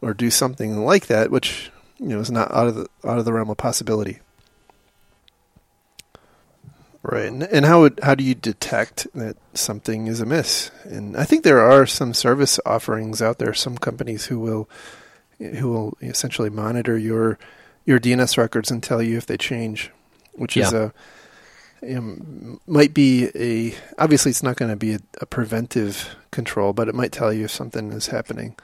or 0.00 0.14
do 0.14 0.30
something 0.30 0.84
like 0.84 1.06
that, 1.06 1.30
which 1.30 1.70
you 1.98 2.08
know 2.08 2.20
is 2.20 2.30
not 2.30 2.52
out 2.52 2.68
of 2.68 2.74
the 2.74 2.86
out 3.04 3.18
of 3.18 3.24
the 3.24 3.32
realm 3.32 3.50
of 3.50 3.56
possibility. 3.56 4.18
Right, 7.04 7.26
and, 7.26 7.42
and 7.42 7.64
how 7.64 7.80
would 7.80 7.98
how 8.02 8.14
do 8.14 8.22
you 8.22 8.34
detect 8.34 9.08
that 9.14 9.36
something 9.54 10.06
is 10.06 10.20
amiss? 10.20 10.70
And 10.84 11.16
I 11.16 11.24
think 11.24 11.42
there 11.42 11.60
are 11.60 11.84
some 11.84 12.14
service 12.14 12.60
offerings 12.64 13.20
out 13.20 13.38
there, 13.38 13.54
some 13.54 13.76
companies 13.76 14.26
who 14.26 14.38
will 14.38 14.68
who 15.38 15.70
will 15.70 15.98
essentially 16.00 16.50
monitor 16.50 16.96
your 16.96 17.38
your 17.84 17.98
DNS 17.98 18.36
records 18.36 18.70
and 18.70 18.82
tell 18.82 19.02
you 19.02 19.16
if 19.16 19.26
they 19.26 19.36
change, 19.36 19.90
which 20.32 20.56
yeah. 20.56 20.66
is 20.66 20.72
a 20.72 20.92
um, 21.88 22.60
might 22.66 22.94
be 22.94 23.28
a 23.34 23.74
obviously 23.98 24.30
it's 24.30 24.42
not 24.42 24.56
going 24.56 24.70
to 24.70 24.76
be 24.76 24.94
a, 24.94 25.00
a, 25.20 25.26
preventive 25.26 26.14
control, 26.30 26.72
but 26.72 26.88
it 26.88 26.94
might 26.94 27.12
tell 27.12 27.32
you 27.32 27.46
if 27.46 27.50
something 27.50 27.92
is 27.92 28.08
happening. 28.08 28.56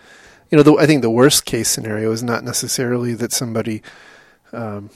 You 0.50 0.56
know, 0.56 0.62
the, 0.62 0.74
I 0.74 0.86
think 0.86 1.02
the 1.02 1.10
worst 1.10 1.44
case 1.44 1.68
scenario 1.68 2.12
is 2.12 2.22
not 2.22 2.44
necessarily 2.44 3.14
that 3.14 3.32
somebody, 3.32 3.82
um, 4.52 4.90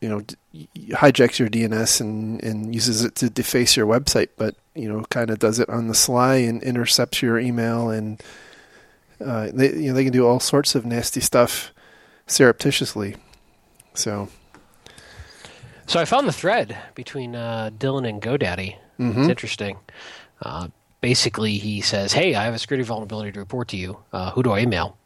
you 0.00 0.08
know, 0.08 0.20
d- 0.20 0.36
hijacks 0.90 1.38
your 1.38 1.48
DNS 1.48 2.00
and, 2.00 2.42
and 2.42 2.74
uses 2.74 3.04
it 3.04 3.14
to 3.16 3.30
deface 3.30 3.76
your 3.76 3.86
website, 3.86 4.28
but 4.36 4.56
you 4.74 4.92
know, 4.92 5.04
kind 5.04 5.30
of 5.30 5.38
does 5.38 5.58
it 5.58 5.68
on 5.68 5.88
the 5.88 5.94
sly 5.94 6.36
and 6.36 6.62
intercepts 6.62 7.22
your 7.22 7.38
email, 7.38 7.90
and 7.90 8.22
uh, 9.24 9.50
they 9.52 9.72
you 9.72 9.88
know 9.88 9.94
they 9.94 10.04
can 10.04 10.12
do 10.12 10.26
all 10.26 10.40
sorts 10.40 10.74
of 10.74 10.84
nasty 10.84 11.20
stuff 11.20 11.72
surreptitiously. 12.30 13.16
So, 13.94 14.28
so 15.86 16.00
I 16.00 16.04
found 16.04 16.28
the 16.28 16.32
thread 16.32 16.78
between 16.94 17.34
uh, 17.34 17.70
Dylan 17.76 18.08
and 18.08 18.22
GoDaddy. 18.22 18.76
Mm-hmm. 18.98 19.20
It's 19.20 19.28
interesting. 19.28 19.78
Uh, 20.42 20.68
basically, 21.00 21.58
he 21.58 21.80
says, 21.80 22.12
"Hey, 22.12 22.34
I 22.34 22.44
have 22.44 22.54
a 22.54 22.58
security 22.58 22.84
vulnerability 22.84 23.32
to 23.32 23.40
report 23.40 23.68
to 23.68 23.76
you. 23.76 23.98
Uh, 24.12 24.30
who 24.30 24.42
do 24.42 24.52
I 24.52 24.60
email?" 24.60 24.96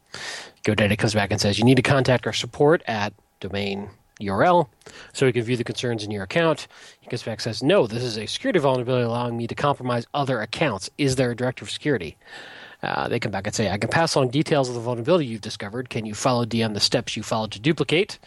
GoDaddy 0.63 0.97
comes 0.97 1.13
back 1.13 1.31
and 1.31 1.41
says, 1.41 1.57
"You 1.57 1.65
need 1.65 1.75
to 1.75 1.81
contact 1.81 2.27
our 2.27 2.33
support 2.33 2.83
at 2.87 3.13
domain 3.39 3.89
URL 4.21 4.69
so 5.13 5.25
we 5.25 5.33
can 5.33 5.43
view 5.43 5.57
the 5.57 5.63
concerns 5.63 6.03
in 6.03 6.11
your 6.11 6.23
account." 6.23 6.67
He 7.01 7.09
comes 7.09 7.23
back 7.23 7.37
and 7.37 7.41
says, 7.41 7.63
"No, 7.63 7.87
this 7.87 8.03
is 8.03 8.17
a 8.17 8.27
security 8.27 8.59
vulnerability 8.59 9.05
allowing 9.05 9.35
me 9.35 9.47
to 9.47 9.55
compromise 9.55 10.05
other 10.13 10.41
accounts. 10.41 10.89
Is 10.97 11.15
there 11.15 11.31
a 11.31 11.35
director 11.35 11.65
of 11.65 11.71
security?" 11.71 12.17
Uh, 12.85 13.07
they 13.07 13.19
come 13.19 13.31
back 13.31 13.47
and 13.47 13.55
say, 13.55 13.69
I 13.69 13.77
can 13.77 13.89
pass 13.89 14.15
along 14.15 14.29
details 14.29 14.69
of 14.69 14.75
the 14.75 14.81
vulnerability 14.81 15.25
you've 15.25 15.41
discovered. 15.41 15.89
Can 15.89 16.05
you 16.05 16.13
follow 16.13 16.45
DM 16.45 16.73
the 16.73 16.79
steps 16.79 17.17
you 17.17 17.23
followed 17.23 17.51
to 17.53 17.59
duplicate? 17.59 18.19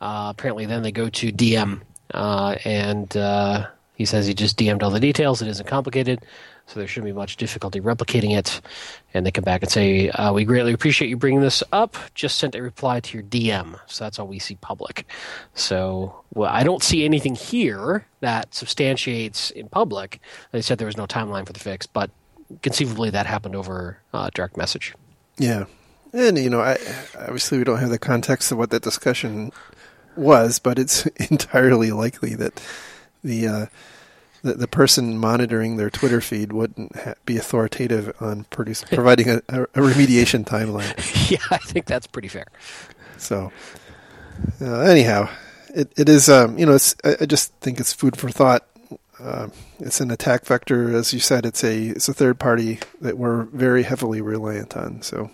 Uh, 0.00 0.28
apparently, 0.30 0.66
then 0.66 0.82
they 0.82 0.92
go 0.92 1.08
to 1.08 1.32
DM, 1.32 1.80
uh, 2.12 2.56
and 2.64 3.16
uh, 3.16 3.68
he 3.94 4.04
says 4.04 4.26
he 4.26 4.34
just 4.34 4.58
DM'd 4.58 4.82
all 4.82 4.90
the 4.90 5.00
details. 5.00 5.40
It 5.40 5.48
isn't 5.48 5.66
complicated, 5.66 6.24
so 6.66 6.80
there 6.80 6.88
shouldn't 6.88 7.14
be 7.14 7.16
much 7.16 7.36
difficulty 7.36 7.80
replicating 7.80 8.36
it. 8.36 8.60
And 9.14 9.24
they 9.24 9.30
come 9.30 9.44
back 9.44 9.62
and 9.62 9.70
say, 9.70 10.10
uh, 10.10 10.32
We 10.32 10.44
greatly 10.44 10.72
appreciate 10.72 11.08
you 11.08 11.16
bringing 11.16 11.40
this 11.40 11.62
up. 11.72 11.96
Just 12.14 12.38
sent 12.38 12.54
a 12.54 12.62
reply 12.62 13.00
to 13.00 13.16
your 13.16 13.22
DM. 13.22 13.78
So 13.86 14.04
that's 14.04 14.18
all 14.18 14.26
we 14.26 14.40
see 14.40 14.56
public. 14.56 15.06
So 15.54 16.24
well, 16.34 16.50
I 16.52 16.64
don't 16.64 16.82
see 16.82 17.04
anything 17.04 17.36
here 17.36 18.06
that 18.20 18.54
substantiates 18.54 19.50
in 19.50 19.68
public. 19.68 20.20
They 20.50 20.62
said 20.62 20.78
there 20.78 20.86
was 20.86 20.96
no 20.96 21.06
timeline 21.06 21.46
for 21.46 21.52
the 21.52 21.60
fix, 21.60 21.86
but 21.86 22.10
conceivably 22.62 23.10
that 23.10 23.26
happened 23.26 23.56
over 23.56 23.98
uh, 24.12 24.30
direct 24.34 24.56
message. 24.56 24.94
Yeah, 25.38 25.64
and 26.12 26.38
you 26.38 26.50
know, 26.50 26.60
I, 26.60 26.78
obviously 27.18 27.58
we 27.58 27.64
don't 27.64 27.78
have 27.78 27.90
the 27.90 27.98
context 27.98 28.52
of 28.52 28.58
what 28.58 28.70
that 28.70 28.82
discussion 28.82 29.52
was, 30.16 30.58
but 30.58 30.78
it's 30.78 31.06
entirely 31.30 31.90
likely 31.90 32.34
that 32.34 32.62
the 33.24 33.46
uh, 33.46 33.66
the, 34.42 34.54
the, 34.54 34.68
person 34.68 35.18
monitoring 35.18 35.76
their 35.76 35.90
Twitter 35.90 36.20
feed 36.20 36.52
wouldn't 36.52 36.96
ha- 36.96 37.14
be 37.24 37.36
authoritative 37.36 38.12
on 38.20 38.44
produce, 38.44 38.82
providing 38.92 39.30
a, 39.30 39.36
a, 39.48 39.66
remediation 39.76 40.44
timeline. 40.44 41.30
yeah, 41.30 41.38
I 41.50 41.58
think 41.58 41.86
that's 41.86 42.06
pretty 42.06 42.28
fair. 42.28 42.46
So, 43.18 43.52
uh, 44.60 44.80
anyhow, 44.80 45.28
it 45.74 45.92
it 45.96 46.08
is 46.08 46.28
um, 46.28 46.58
you 46.58 46.66
know 46.66 46.74
it's 46.74 46.94
I, 47.04 47.16
I 47.20 47.26
just 47.26 47.54
think 47.60 47.80
it's 47.80 47.92
food 47.92 48.16
for 48.16 48.30
thought 48.30 48.66
uh, 49.22 49.48
it's 49.78 50.00
an 50.00 50.10
attack 50.10 50.44
vector, 50.44 50.94
as 50.94 51.12
you 51.12 51.20
said. 51.20 51.46
It's 51.46 51.62
a 51.62 51.88
it's 51.88 52.08
a 52.08 52.14
third 52.14 52.38
party 52.38 52.80
that 53.00 53.16
we're 53.16 53.44
very 53.44 53.84
heavily 53.84 54.20
reliant 54.20 54.76
on. 54.76 55.02
So, 55.02 55.30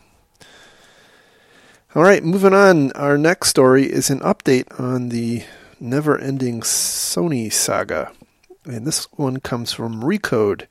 all 1.94 2.02
right, 2.02 2.22
moving 2.22 2.52
on. 2.52 2.92
Our 2.92 3.16
next 3.16 3.48
story 3.48 3.84
is 3.84 4.10
an 4.10 4.20
update 4.20 4.78
on 4.78 5.08
the 5.08 5.44
never-ending 5.80 6.60
Sony 6.62 7.52
saga, 7.52 8.12
and 8.64 8.86
this 8.86 9.04
one 9.12 9.40
comes 9.40 9.72
from 9.72 10.02
Recode, 10.02 10.66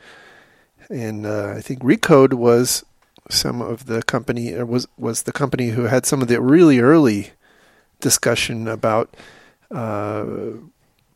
and 0.90 1.26
uh, 1.26 1.54
I 1.58 1.62
think 1.62 1.82
Recode 1.82 2.34
was 2.34 2.86
some 3.30 3.62
of 3.62 3.88
the 3.88 4.04
company 4.04 4.54
or 4.54 4.66
was 4.66 4.88
was 4.98 5.24
the 5.24 5.34
company 5.34 5.70
who 5.70 5.84
had 5.84 6.06
some 6.06 6.22
of 6.22 6.28
the 6.28 6.40
really 6.40 6.80
early 6.80 7.32
discussion 8.00 8.68
about. 8.68 9.16
Uh, 9.72 10.26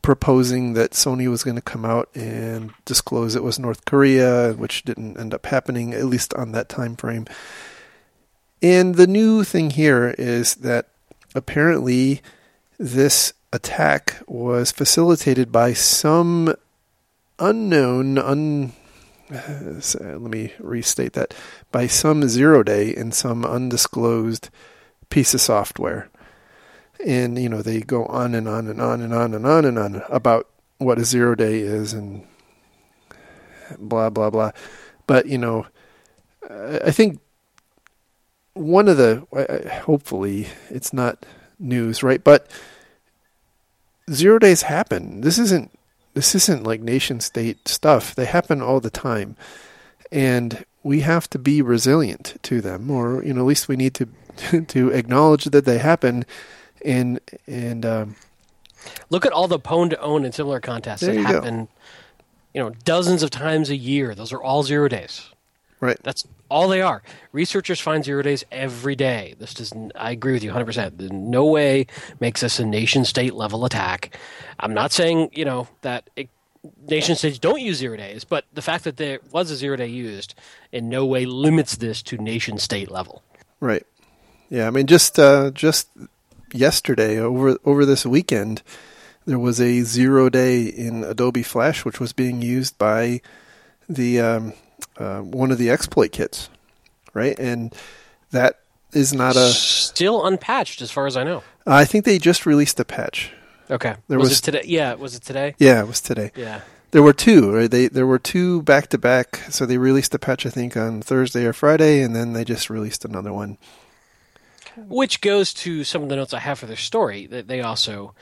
proposing 0.01 0.74
that 0.74 0.91
Sony 0.91 1.29
was 1.29 1.43
going 1.43 1.55
to 1.55 1.62
come 1.62 1.86
out 1.86 2.10
and 2.15 2.72
disclose 2.86 3.36
it 3.36 3.43
was 3.43 3.60
North 3.60 3.86
Korea, 3.86 4.53
which 4.53 4.84
didn't 4.84 5.17
end 5.20 5.34
up 5.34 5.46
happening, 5.46 5.93
at 5.93 6.05
least 6.05 6.34
on 6.34 6.51
that 6.51 6.70
time 6.70 6.96
frame. 6.96 7.25
And 8.62 8.96
the 8.96 9.08
new 9.08 9.43
thing 9.43 9.72
here 9.72 10.15
is 10.17 10.55
that 10.55 10.88
apparently 11.34 12.22
this 12.77 13.34
attack 13.53 14.22
was 14.27 14.72
facilitated 14.72 15.51
by 15.51 15.74
some 15.74 16.55
unknown, 17.39 18.17
un, 18.17 18.74
let 19.29 20.22
me 20.22 20.53
restate 20.60 21.13
that, 21.13 21.34
by 21.72 21.88
some 21.88 22.27
zero 22.27 22.63
day 22.63 22.89
in 22.89 23.12
some 23.12 23.46
undisclosed 23.46 24.50
piece 25.10 25.34
of 25.34 25.41
software 25.41 26.10
and 27.05 27.38
you 27.38 27.50
know 27.50 27.62
they 27.62 27.81
go 27.81 28.05
on 28.05 28.36
and 28.36 28.48
on 28.48 28.67
and 28.67 28.81
on 28.81 29.01
and 29.01 29.13
on 29.13 29.34
and 29.34 29.46
on 29.46 29.65
and 29.65 29.77
on 29.79 30.03
about 30.10 30.48
what 30.77 31.00
a 31.00 31.05
zero 31.05 31.36
day 31.36 31.60
is 31.60 31.93
and 31.93 32.25
blah 33.77 34.10
blah 34.10 34.29
blah. 34.29 34.51
But 35.08 35.25
you 35.27 35.38
know 35.38 35.67
i 36.84 36.91
think 36.91 37.20
one 38.53 38.88
of 38.88 38.98
the 38.98 39.25
hopefully 39.86 40.48
it's 40.70 40.91
not 40.91 41.25
news 41.60 42.03
right? 42.03 42.24
But 42.24 42.48
zero 44.12 44.39
days 44.39 44.63
happen. 44.63 45.22
This 45.22 45.38
isn't 45.38 45.72
this 46.13 46.36
isn't 46.36 46.65
like 46.65 46.81
nation 46.81 47.22
state 47.22 47.67
stuff. 47.67 48.13
They 48.15 48.25
happen 48.25 48.62
all 48.62 48.81
the 48.81 48.89
time. 48.89 49.38
And 50.12 50.65
we 50.84 51.01
have 51.01 51.29
to 51.29 51.39
be 51.39 51.62
resilient 51.62 52.38
to 52.43 52.60
them 52.60 52.91
or 52.91 53.24
you 53.24 53.34
know 53.34 53.41
at 53.41 53.48
least 53.48 53.67
we 53.67 53.75
need 53.75 53.93
to 53.96 54.08
to 54.67 54.89
acknowledge 54.89 55.46
that 55.46 55.65
they 55.65 55.77
happen 55.77 56.25
and 56.86 57.20
and 57.48 57.86
um, 57.86 58.16
look 59.10 59.26
at 59.26 59.32
all 59.32 59.48
the 59.48 59.60
Pwn2Own 59.60 60.26
and 60.26 60.34
similar 60.34 60.60
contests 60.60 61.02
that 61.02 61.16
you 61.16 61.24
happen. 61.24 61.66
Go. 61.66 61.72
You 62.54 62.62
know, 62.64 62.70
dozens 62.84 63.24
of 63.24 63.30
times 63.30 63.70
a 63.70 63.78
year. 63.78 64.14
Those 64.14 64.34
are 64.34 64.42
all 64.42 64.64
zero 64.64 64.90
days. 64.90 65.30
Right. 65.80 65.98
That's 66.04 66.28
all 66.50 66.68
they 66.68 66.82
are. 66.82 67.02
Researchers 67.32 67.80
find 67.80 68.04
zero 68.04 68.22
days 68.22 68.44
every 68.52 68.96
day. 68.96 69.36
This 69.40 69.54
doesn't. 69.54 69.94
I 69.96 70.12
agree 70.12 70.34
with 70.34 70.44
you 70.44 70.50
100. 70.50 70.66
percent 70.66 71.12
No 71.12 71.46
way 71.46 71.88
makes 72.20 72.42
this 72.42 72.60
a 72.60 72.66
nation 72.66 73.06
state 73.06 73.34
level 73.34 73.66
attack. 73.66 74.18
I'm 74.60 74.74
not 74.74 74.92
saying 74.92 75.30
you 75.34 75.46
know 75.46 75.68
that. 75.82 76.10
It, 76.16 76.30
nation 76.88 77.16
states 77.16 77.40
don't 77.40 77.62
use 77.62 77.78
zero 77.78 77.98
days, 77.98 78.24
but 78.24 78.46
the 78.54 78.62
fact 78.62 78.84
that 78.84 78.98
there 78.98 79.20
was 79.32 79.50
a 79.50 79.56
zero 79.56 79.76
day 79.76 79.88
used 79.88 80.36
in 80.72 80.90
no 80.90 81.06
way 81.06 81.26
limits 81.26 81.78
this 81.78 82.04
to 82.04 82.18
nation 82.18 82.58
state 82.60 82.92
level. 82.92 83.24
Right. 83.60 83.86
Yeah, 84.52 84.68
I 84.68 84.70
mean, 84.70 84.86
just 84.86 85.18
uh, 85.18 85.52
just 85.52 85.90
yesterday 86.53 87.17
over 87.17 87.58
over 87.65 87.86
this 87.86 88.05
weekend 88.05 88.62
there 89.25 89.39
was 89.39 89.62
a 89.62 89.81
zero 89.84 90.29
day 90.29 90.63
in 90.65 91.03
Adobe 91.03 91.43
Flash 91.43 91.86
which 91.86 92.00
was 92.00 92.13
being 92.13 92.41
used 92.41 92.77
by 92.77 93.22
the 93.88 94.20
um, 94.20 94.53
uh, 94.98 95.20
one 95.20 95.51
of 95.51 95.58
the 95.58 95.70
exploit 95.70 96.12
kits, 96.12 96.50
right? 97.13 97.38
And 97.39 97.74
that 98.31 98.60
is 98.93 99.13
not 99.13 99.36
a 99.36 99.50
still 99.50 100.25
unpatched 100.25 100.81
as 100.81 100.91
far 100.91 101.08
as 101.08 101.15
I 101.17 101.24
know. 101.24 101.43
I 101.65 101.86
think 101.86 102.05
they 102.05 102.17
just 102.17 102.46
released 102.46 102.79
a 102.79 102.86
patch. 102.86 103.31
Okay. 103.70 103.96
There 104.08 104.20
was, 104.20 104.29
was- 104.29 104.39
it 104.39 104.43
today? 104.43 104.63
Yeah, 104.65 104.93
was 104.96 105.15
it 105.15 105.24
today? 105.24 105.55
Yeah, 105.58 105.81
it 105.81 105.88
was 105.88 106.01
today. 106.01 106.31
Yeah. 106.36 106.62
There 106.91 107.03
were 107.03 107.13
two. 107.13 107.55
Right? 107.55 107.72
They 107.72 107.88
there 107.88 108.08
were 108.08 108.20
two 108.20 108.63
back 108.63 108.88
to 108.89 108.98
back. 108.98 109.38
So 109.50 109.65
they 109.65 109.77
released 109.77 110.13
a 110.13 110.20
patch 110.20 110.46
I 110.46 110.50
think 110.50 110.75
on 110.75 111.01
Thursday 111.01 111.46
or 111.46 111.53
Friday, 111.53 112.01
and 112.01 112.15
then 112.15 112.34
they 112.34 112.43
just 112.43 112.70
released 112.70 113.05
another 113.05 113.31
one. 113.31 113.58
Which 114.78 115.22
goes 115.22 115.54
to 115.56 115.84
some 115.84 116.04
of 116.04 116.10
the 116.10 116.16
notes 116.16 116.34
I 116.34 116.40
have 116.40 116.60
for 116.60 116.66
their 116.66 116.75
story 116.75 117.28
that 117.28 117.48
they 117.48 117.62
also 117.62 118.13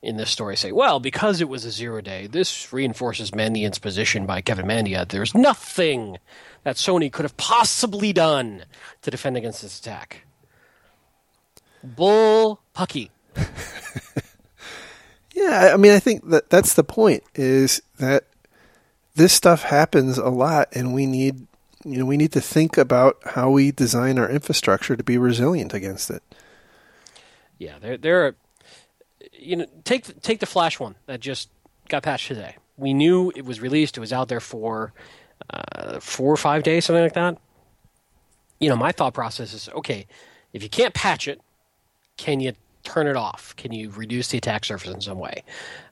in 0.00 0.16
this 0.16 0.30
story 0.30 0.56
say, 0.56 0.70
well, 0.70 1.00
because 1.00 1.40
it 1.40 1.48
was 1.48 1.64
a 1.64 1.72
zero 1.72 2.00
day, 2.00 2.28
this 2.28 2.72
reinforces 2.72 3.34
Mandiant's 3.34 3.80
position 3.80 4.26
by 4.26 4.40
Kevin 4.40 4.66
Mandia. 4.66 5.08
There's 5.08 5.34
nothing 5.34 6.18
that 6.62 6.76
Sony 6.76 7.10
could 7.10 7.24
have 7.24 7.36
possibly 7.36 8.12
done 8.12 8.64
to 9.02 9.10
defend 9.10 9.36
against 9.36 9.62
this 9.62 9.80
attack. 9.80 10.24
Bull 11.82 12.60
pucky. 12.76 13.10
Yeah, 15.38 15.70
I 15.72 15.76
mean, 15.76 15.92
I 15.92 16.00
think 16.00 16.28
that 16.30 16.50
that's 16.50 16.74
the 16.74 16.82
point 16.82 17.22
is 17.36 17.80
that 17.98 18.24
this 19.14 19.32
stuff 19.32 19.62
happens 19.62 20.18
a 20.18 20.30
lot, 20.30 20.68
and 20.72 20.92
we 20.92 21.06
need 21.06 21.46
you 21.84 21.98
know 21.98 22.04
we 22.04 22.16
need 22.16 22.32
to 22.32 22.40
think 22.40 22.76
about 22.76 23.18
how 23.24 23.50
we 23.50 23.70
design 23.70 24.18
our 24.18 24.28
infrastructure 24.28 24.96
to 24.96 25.04
be 25.04 25.18
resilient 25.18 25.74
against 25.74 26.10
it. 26.10 26.22
Yeah, 27.58 27.78
there 27.80 27.96
there 27.96 28.26
are 28.26 28.36
you 29.32 29.56
know 29.56 29.66
take 29.84 30.20
take 30.22 30.40
the 30.40 30.46
Flash 30.46 30.80
one 30.80 30.96
that 31.06 31.20
just 31.20 31.50
got 31.88 32.02
patched 32.02 32.28
today. 32.28 32.56
We 32.76 32.94
knew 32.94 33.32
it 33.34 33.44
was 33.44 33.60
released. 33.60 33.96
It 33.96 34.00
was 34.00 34.12
out 34.12 34.28
there 34.28 34.40
for 34.40 34.92
uh, 35.50 36.00
four 36.00 36.32
or 36.32 36.36
five 36.36 36.62
days, 36.62 36.84
something 36.84 37.02
like 37.02 37.14
that. 37.14 37.38
You 38.60 38.68
know, 38.68 38.76
my 38.76 38.92
thought 38.92 39.14
process 39.14 39.52
is 39.52 39.68
okay. 39.70 40.06
If 40.52 40.62
you 40.62 40.68
can't 40.68 40.94
patch 40.94 41.28
it, 41.28 41.40
can 42.16 42.40
you 42.40 42.52
turn 42.82 43.06
it 43.06 43.16
off? 43.16 43.54
Can 43.56 43.72
you 43.72 43.90
reduce 43.90 44.28
the 44.28 44.38
attack 44.38 44.64
surface 44.64 44.92
in 44.92 45.00
some 45.00 45.18
way? 45.18 45.42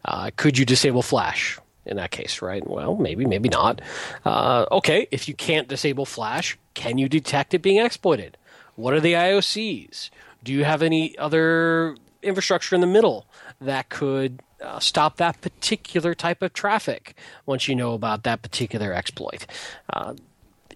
Uh, 0.05 0.31
could 0.37 0.59
you 0.59 0.65
disable 0.65 1.03
Flash 1.03 1.59
in 1.87 1.97
that 1.97 2.11
case? 2.11 2.43
Right? 2.43 2.67
Well, 2.67 2.97
maybe, 2.97 3.25
maybe 3.25 3.49
not. 3.49 3.81
Uh, 4.25 4.67
okay, 4.73 5.09
if 5.11 5.29
you 5.29 5.35
can't 5.35 5.69
disable 5.69 6.07
Flash, 6.07 6.59
can 6.75 6.99
you 6.99 7.09
detect 7.09 7.55
it 7.55 7.63
being 7.63 7.85
exploited? 7.85 8.37
What 8.75 8.95
are 8.95 9.01
the 9.01 9.15
IOCs? 9.15 10.11
Do 10.45 10.53
you 10.53 10.65
have 10.65 10.83
any 10.83 11.17
other 11.19 11.97
infrastructure 12.23 12.75
in 12.75 12.81
the 12.81 12.87
middle 12.87 13.27
that 13.61 13.89
could 13.89 14.41
uh, 14.63 14.79
stop 14.79 15.17
that 15.17 15.41
particular 15.41 16.15
type 16.15 16.43
of 16.43 16.53
traffic 16.53 17.17
once 17.47 17.69
you 17.69 17.75
know 17.75 17.95
about 17.95 18.23
that 18.25 18.43
particular 18.43 18.93
exploit? 18.93 19.47
Uh, 19.93 20.15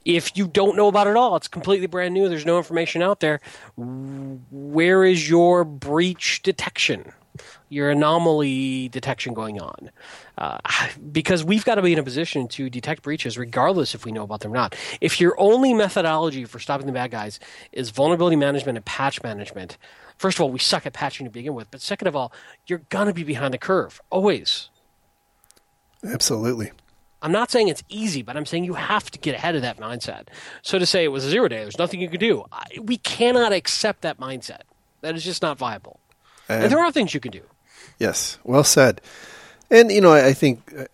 if 0.04 0.36
you 0.36 0.46
don't 0.46 0.76
know 0.76 0.88
about 0.88 1.06
it 1.06 1.16
all, 1.16 1.36
it's 1.36 1.48
completely 1.48 1.86
brand 1.86 2.14
new. 2.14 2.28
There's 2.28 2.46
no 2.46 2.56
information 2.56 3.02
out 3.02 3.20
there. 3.20 3.40
Where 3.76 5.04
is 5.04 5.28
your 5.28 5.64
breach 5.64 6.42
detection? 6.42 7.12
Your 7.68 7.90
anomaly 7.90 8.88
detection 8.88 9.34
going 9.34 9.60
on? 9.60 9.90
Uh, 10.36 10.58
because 11.12 11.44
we've 11.44 11.64
got 11.64 11.76
to 11.76 11.82
be 11.82 11.92
in 11.92 11.98
a 11.98 12.02
position 12.02 12.48
to 12.48 12.70
detect 12.70 13.02
breaches 13.02 13.38
regardless 13.38 13.94
if 13.94 14.04
we 14.04 14.12
know 14.12 14.22
about 14.22 14.40
them 14.40 14.52
or 14.52 14.56
not. 14.56 14.76
If 15.00 15.20
your 15.20 15.38
only 15.38 15.74
methodology 15.74 16.44
for 16.44 16.58
stopping 16.58 16.86
the 16.86 16.92
bad 16.92 17.10
guys 17.10 17.38
is 17.72 17.90
vulnerability 17.90 18.36
management 18.36 18.78
and 18.78 18.84
patch 18.84 19.22
management, 19.22 19.78
first 20.16 20.38
of 20.38 20.42
all, 20.42 20.50
we 20.50 20.58
suck 20.58 20.86
at 20.86 20.92
patching 20.92 21.26
to 21.26 21.30
begin 21.30 21.54
with. 21.54 21.70
But 21.70 21.80
second 21.80 22.08
of 22.08 22.16
all, 22.16 22.32
you're 22.66 22.82
going 22.88 23.06
to 23.06 23.14
be 23.14 23.24
behind 23.24 23.54
the 23.54 23.58
curve, 23.58 24.00
always. 24.10 24.70
Absolutely. 26.04 26.72
I'm 27.22 27.32
not 27.32 27.50
saying 27.50 27.68
it's 27.68 27.82
easy, 27.88 28.22
but 28.22 28.36
I'm 28.36 28.46
saying 28.46 28.64
you 28.64 28.74
have 28.74 29.10
to 29.10 29.18
get 29.18 29.34
ahead 29.34 29.54
of 29.54 29.62
that 29.62 29.78
mindset. 29.78 30.28
So 30.62 30.78
to 30.78 30.86
say 30.86 31.04
it 31.04 31.08
was 31.08 31.24
a 31.24 31.30
zero 31.30 31.48
day, 31.48 31.58
there's 31.58 31.78
nothing 31.78 32.00
you 32.00 32.08
can 32.08 32.20
do. 32.20 32.44
I, 32.50 32.64
we 32.80 32.96
cannot 32.96 33.52
accept 33.52 34.00
that 34.02 34.18
mindset. 34.18 34.62
That 35.02 35.14
is 35.14 35.24
just 35.24 35.42
not 35.42 35.58
viable. 35.58 35.99
And, 36.50 36.64
And- 36.64 36.72
there 36.72 36.80
are 36.80 36.90
things 36.90 37.14
you 37.14 37.20
can 37.20 37.30
do. 37.30 37.42
Yes, 37.98 38.38
well 38.44 38.64
said. 38.64 39.00
And 39.70 39.92
you 39.92 40.00
know, 40.00 40.12
I, 40.12 40.28
I 40.28 40.32
think, 40.32 40.72
uh, 40.76 40.86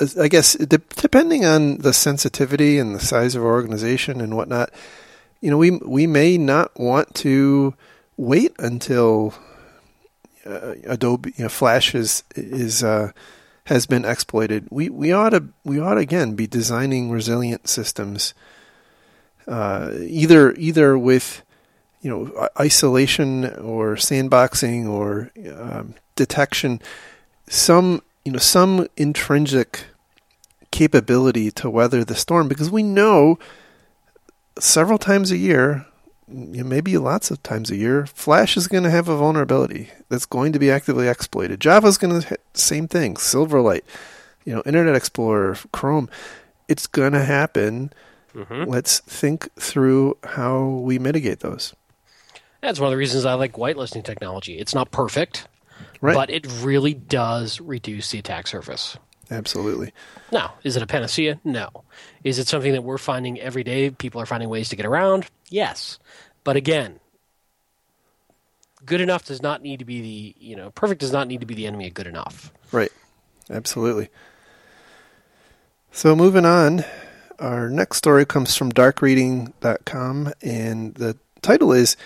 uh, 0.00 0.06
I 0.20 0.28
guess, 0.28 0.54
de- 0.54 0.78
depending 0.96 1.44
on 1.44 1.78
the 1.78 1.92
sensitivity 1.92 2.78
and 2.78 2.94
the 2.94 3.00
size 3.00 3.34
of 3.36 3.42
our 3.44 3.52
organization 3.52 4.20
and 4.20 4.36
whatnot, 4.36 4.70
you 5.40 5.50
know, 5.50 5.58
we 5.58 5.70
we 5.70 6.06
may 6.06 6.38
not 6.38 6.78
want 6.80 7.14
to 7.16 7.74
wait 8.16 8.52
until 8.58 9.34
uh, 10.44 10.74
Adobe 10.84 11.32
you 11.36 11.44
know, 11.44 11.48
Flash 11.48 11.94
is 11.94 12.24
is 12.34 12.82
uh, 12.82 13.12
has 13.64 13.86
been 13.86 14.04
exploited. 14.04 14.66
We 14.70 14.88
we 14.88 15.12
ought 15.12 15.30
to 15.30 15.44
we 15.62 15.78
ought 15.78 15.94
to, 15.94 16.00
again 16.00 16.34
be 16.34 16.46
designing 16.48 17.10
resilient 17.12 17.68
systems, 17.68 18.34
uh, 19.46 19.92
either 20.00 20.52
either 20.54 20.98
with 20.98 21.42
you 22.00 22.10
know 22.10 22.48
isolation 22.58 23.46
or 23.56 23.96
sandboxing 23.96 24.88
or 24.88 25.30
um, 25.58 25.94
detection 26.14 26.80
some 27.48 28.02
you 28.24 28.32
know 28.32 28.38
some 28.38 28.86
intrinsic 28.96 29.86
capability 30.70 31.50
to 31.50 31.70
weather 31.70 32.04
the 32.04 32.14
storm. 32.14 32.48
Because 32.48 32.70
we 32.70 32.82
know 32.82 33.38
several 34.58 34.98
times 34.98 35.30
a 35.30 35.36
year 35.36 35.86
maybe 36.30 36.98
lots 36.98 37.30
of 37.30 37.42
times 37.42 37.70
a 37.70 37.76
year 37.76 38.04
flash 38.04 38.54
is 38.54 38.68
going 38.68 38.82
to 38.84 38.90
have 38.90 39.08
a 39.08 39.16
vulnerability 39.16 39.88
that's 40.10 40.26
going 40.26 40.52
to 40.52 40.58
be 40.58 40.70
actively 40.70 41.08
exploited. 41.08 41.58
Java's 41.58 41.96
going 41.96 42.20
to 42.20 42.38
same 42.52 42.86
thing 42.86 43.14
silverlight 43.14 43.82
you 44.44 44.54
know 44.54 44.62
internet 44.66 44.94
explorer 44.94 45.56
chrome. 45.72 46.08
It's 46.68 46.86
going 46.86 47.12
to 47.12 47.24
happen 47.24 47.92
let's 48.66 49.00
think 49.00 49.52
through 49.54 50.16
how 50.22 50.64
we 50.64 50.98
mitigate 50.98 51.40
those 51.40 51.74
That's 52.60 52.80
one 52.80 52.88
of 52.88 52.90
the 52.92 52.96
reasons 52.96 53.24
I 53.24 53.34
like 53.34 53.52
whitelisting 53.52 54.04
technology. 54.04 54.58
It's 54.58 54.74
not 54.74 54.90
perfect, 54.90 55.46
Right. 56.00 56.14
but 56.14 56.30
it 56.30 56.46
really 56.60 56.94
does 56.94 57.60
reduce 57.60 58.10
the 58.10 58.18
attack 58.18 58.46
surface. 58.46 58.96
Absolutely. 59.30 59.92
Now, 60.32 60.54
is 60.64 60.76
it 60.76 60.82
a 60.82 60.86
panacea? 60.86 61.38
No. 61.44 61.68
Is 62.24 62.38
it 62.38 62.48
something 62.48 62.72
that 62.72 62.82
we're 62.82 62.98
finding 62.98 63.38
every 63.38 63.62
day? 63.62 63.90
People 63.90 64.20
are 64.20 64.26
finding 64.26 64.48
ways 64.48 64.70
to 64.70 64.76
get 64.76 64.86
around? 64.86 65.26
Yes. 65.50 65.98
But 66.44 66.56
again, 66.56 66.98
good 68.86 69.00
enough 69.02 69.26
does 69.26 69.42
not 69.42 69.62
need 69.62 69.80
to 69.80 69.84
be 69.84 70.00
the, 70.00 70.34
you 70.40 70.56
know, 70.56 70.70
perfect 70.70 71.00
does 71.00 71.12
not 71.12 71.28
need 71.28 71.40
to 71.40 71.46
be 71.46 71.54
the 71.54 71.66
enemy 71.66 71.88
of 71.88 71.94
good 71.94 72.06
enough. 72.06 72.52
Right. 72.72 72.90
Absolutely. 73.50 74.08
So 75.92 76.16
moving 76.16 76.44
on, 76.46 76.84
our 77.38 77.68
next 77.70 77.98
story 77.98 78.24
comes 78.24 78.56
from 78.56 78.72
darkreading.com 78.72 80.32
and 80.42 80.94
the 80.94 81.16
title 81.42 81.72
is 81.72 81.96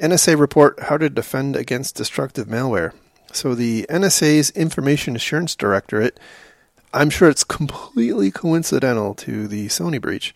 NSA 0.00 0.38
report 0.38 0.80
how 0.80 0.96
to 0.96 1.10
defend 1.10 1.56
against 1.56 1.94
destructive 1.94 2.48
malware. 2.48 2.92
So 3.32 3.54
the 3.54 3.86
NSA's 3.88 4.50
Information 4.50 5.14
Assurance 5.14 5.54
Directorate, 5.54 6.18
I'm 6.92 7.10
sure 7.10 7.28
it's 7.28 7.44
completely 7.44 8.30
coincidental 8.30 9.14
to 9.16 9.46
the 9.46 9.66
Sony 9.68 10.00
breach, 10.00 10.34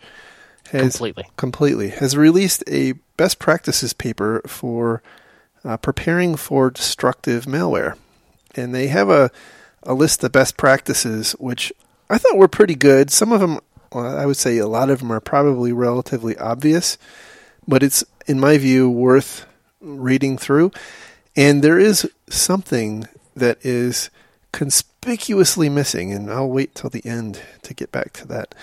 has 0.71 0.93
Completely. 0.93 1.25
completely 1.37 1.89
has 1.89 2.17
released 2.17 2.63
a 2.67 2.93
best 3.17 3.37
practices 3.37 3.93
paper 3.93 4.41
for 4.47 5.03
uh, 5.63 5.77
preparing 5.77 6.35
for 6.35 6.71
destructive 6.71 7.45
malware, 7.45 7.97
and 8.55 8.73
they 8.73 8.87
have 8.87 9.09
a 9.09 9.29
a 9.83 9.93
list 9.93 10.23
of 10.23 10.31
best 10.31 10.57
practices 10.57 11.33
which 11.33 11.71
I 12.09 12.17
thought 12.17 12.37
were 12.37 12.47
pretty 12.47 12.75
good. 12.75 13.11
Some 13.11 13.31
of 13.31 13.41
them, 13.41 13.59
well, 13.91 14.17
I 14.17 14.25
would 14.25 14.37
say, 14.37 14.57
a 14.57 14.67
lot 14.67 14.89
of 14.89 14.99
them 14.99 15.11
are 15.11 15.19
probably 15.19 15.71
relatively 15.71 16.35
obvious, 16.37 16.97
but 17.67 17.83
it's 17.83 18.03
in 18.25 18.39
my 18.39 18.57
view 18.57 18.89
worth 18.89 19.45
reading 19.85 20.37
through. 20.37 20.71
And 21.35 21.61
there 21.61 21.79
is 21.79 22.09
something 22.29 23.07
that 23.35 23.63
is 23.65 24.09
conspicuously 24.51 25.69
missing, 25.69 26.11
and 26.11 26.31
I'll 26.31 26.49
wait 26.49 26.75
till 26.75 26.89
the 26.89 27.05
end 27.05 27.41
to 27.63 27.73
get 27.73 27.91
back 27.91 28.13
to 28.13 28.27
that. 28.27 28.55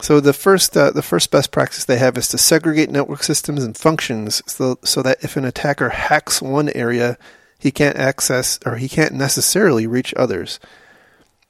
So 0.00 0.18
the 0.18 0.32
first 0.32 0.74
uh, 0.76 0.92
the 0.92 1.02
first 1.02 1.30
best 1.30 1.52
practice 1.52 1.84
they 1.84 1.98
have 1.98 2.16
is 2.16 2.28
to 2.28 2.38
segregate 2.38 2.90
network 2.90 3.22
systems 3.22 3.62
and 3.62 3.76
functions 3.76 4.42
so 4.46 4.78
so 4.82 5.02
that 5.02 5.22
if 5.22 5.36
an 5.36 5.44
attacker 5.44 5.90
hacks 5.90 6.40
one 6.40 6.70
area, 6.70 7.18
he 7.58 7.70
can't 7.70 7.98
access 7.98 8.58
or 8.64 8.76
he 8.76 8.88
can't 8.88 9.12
necessarily 9.12 9.86
reach 9.86 10.14
others. 10.16 10.58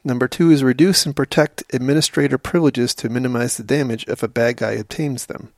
Number 0.02 0.26
two 0.26 0.50
is 0.50 0.64
reduce 0.64 1.06
and 1.06 1.14
protect 1.14 1.62
administrator 1.72 2.38
privileges 2.38 2.94
to 2.96 3.08
minimize 3.08 3.56
the 3.56 3.62
damage 3.62 4.04
if 4.08 4.22
a 4.22 4.28
bad 4.28 4.56
guy 4.56 4.72
obtains 4.72 5.26
them. 5.26 5.52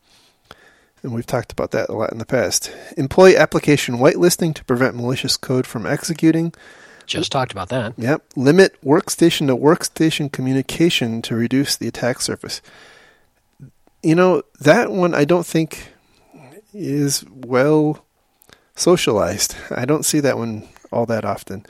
And 1.02 1.12
we've 1.12 1.26
talked 1.26 1.52
about 1.52 1.72
that 1.72 1.88
a 1.88 1.94
lot 1.94 2.12
in 2.12 2.18
the 2.18 2.26
past. 2.26 2.72
Employ 2.96 3.36
application 3.36 3.96
whitelisting 3.96 4.54
to 4.54 4.64
prevent 4.64 4.94
malicious 4.94 5.36
code 5.36 5.66
from 5.66 5.84
executing. 5.84 6.52
Just 7.06 7.32
talked 7.32 7.52
about 7.52 7.68
that. 7.70 7.94
Yep. 7.98 8.22
Limit 8.36 8.80
workstation 8.82 9.48
to 9.48 9.56
workstation 9.56 10.30
communication 10.30 11.20
to 11.22 11.34
reduce 11.34 11.76
the 11.76 11.88
attack 11.88 12.20
surface. 12.20 12.62
You 14.02 14.14
know, 14.14 14.42
that 14.60 14.92
one 14.92 15.14
I 15.14 15.24
don't 15.24 15.46
think 15.46 15.92
is 16.72 17.24
well 17.28 18.04
socialized. 18.76 19.56
I 19.70 19.84
don't 19.84 20.04
see 20.04 20.20
that 20.20 20.38
one 20.38 20.68
all 20.92 21.06
that 21.06 21.24
often. 21.24 21.66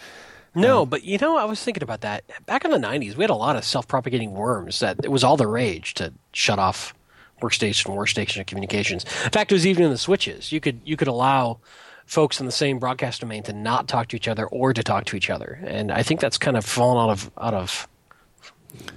No, 0.54 0.82
um, 0.82 0.88
but 0.88 1.04
you 1.04 1.16
know, 1.18 1.36
I 1.36 1.44
was 1.44 1.62
thinking 1.62 1.82
about 1.82 2.02
that. 2.02 2.24
Back 2.44 2.64
in 2.64 2.70
the 2.70 2.78
90s, 2.78 3.16
we 3.16 3.22
had 3.22 3.30
a 3.30 3.34
lot 3.34 3.56
of 3.56 3.64
self 3.64 3.88
propagating 3.88 4.32
worms 4.32 4.80
that 4.80 5.00
it 5.02 5.10
was 5.10 5.24
all 5.24 5.36
the 5.36 5.46
rage 5.46 5.94
to 5.94 6.12
shut 6.32 6.58
off 6.58 6.94
workstation, 7.42 7.94
workstation 7.94 8.46
communications. 8.46 9.04
In 9.24 9.30
fact, 9.30 9.52
it 9.52 9.54
was 9.54 9.66
even 9.66 9.84
in 9.84 9.90
the 9.90 9.98
switches. 9.98 10.52
You 10.52 10.60
could 10.60 10.80
you 10.84 10.96
could 10.96 11.08
allow 11.08 11.58
folks 12.06 12.40
in 12.40 12.46
the 12.46 12.52
same 12.52 12.78
broadcast 12.78 13.20
domain 13.20 13.42
to 13.44 13.52
not 13.52 13.88
talk 13.88 14.08
to 14.08 14.16
each 14.16 14.28
other 14.28 14.46
or 14.46 14.72
to 14.72 14.82
talk 14.82 15.04
to 15.06 15.16
each 15.16 15.30
other. 15.30 15.60
And 15.64 15.92
I 15.92 16.02
think 16.02 16.20
that's 16.20 16.38
kind 16.38 16.56
of 16.56 16.64
fallen 16.64 16.98
out 16.98 17.10
of 17.10 17.30
out 17.38 17.54
of 17.54 17.88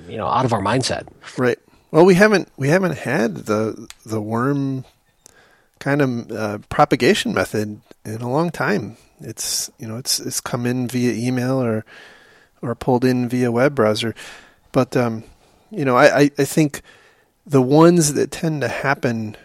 you 0.08 0.18
know, 0.18 0.28
out 0.28 0.46
of 0.46 0.54
our 0.54 0.62
mindset. 0.62 1.08
Right. 1.38 1.60
Well, 1.92 2.06
we 2.06 2.16
haven't 2.16 2.52
we 2.58 2.70
haven't 2.70 2.98
had 3.00 3.36
the 3.36 3.88
the 4.06 4.22
worm 4.22 4.86
kind 5.80 6.02
of 6.02 6.32
uh, 6.32 6.58
propagation 6.70 7.34
method 7.34 7.82
in 8.04 8.22
a 8.22 8.32
long 8.32 8.52
time. 8.52 8.98
It's 9.22 9.70
you 9.80 9.88
know 9.88 9.98
it's 9.98 10.20
it's 10.20 10.42
come 10.42 10.66
in 10.66 10.88
via 10.88 11.14
email 11.14 11.62
or 11.62 11.86
or 12.62 12.76
pulled 12.76 13.06
in 13.06 13.30
via 13.30 13.52
web 13.52 13.76
browser, 13.76 14.14
but 14.72 14.98
um, 14.98 15.24
you 15.72 15.86
know 15.86 15.96
I, 15.96 16.20
I, 16.20 16.32
I 16.38 16.46
think 16.46 16.82
the 17.46 17.62
ones 17.62 18.14
that 18.14 18.32
tend 18.32 18.62
to 18.62 18.68
happen 18.68 19.38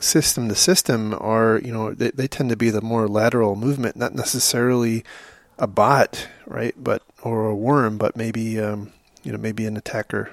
system 0.00 0.48
to 0.48 0.54
system 0.54 1.14
are 1.14 1.60
you 1.64 1.72
know 1.72 1.92
they, 1.92 2.10
they 2.10 2.28
tend 2.28 2.50
to 2.50 2.56
be 2.56 2.70
the 2.70 2.80
more 2.80 3.08
lateral 3.08 3.56
movement, 3.56 3.96
not 3.96 4.14
necessarily 4.14 5.04
a 5.58 5.66
bot, 5.66 6.28
right? 6.46 6.74
But 6.76 7.02
or 7.22 7.46
a 7.46 7.54
worm, 7.54 7.98
but 7.98 8.16
maybe 8.16 8.60
um, 8.60 8.92
you 9.22 9.32
know 9.32 9.38
maybe 9.38 9.66
an 9.66 9.76
attacker 9.76 10.30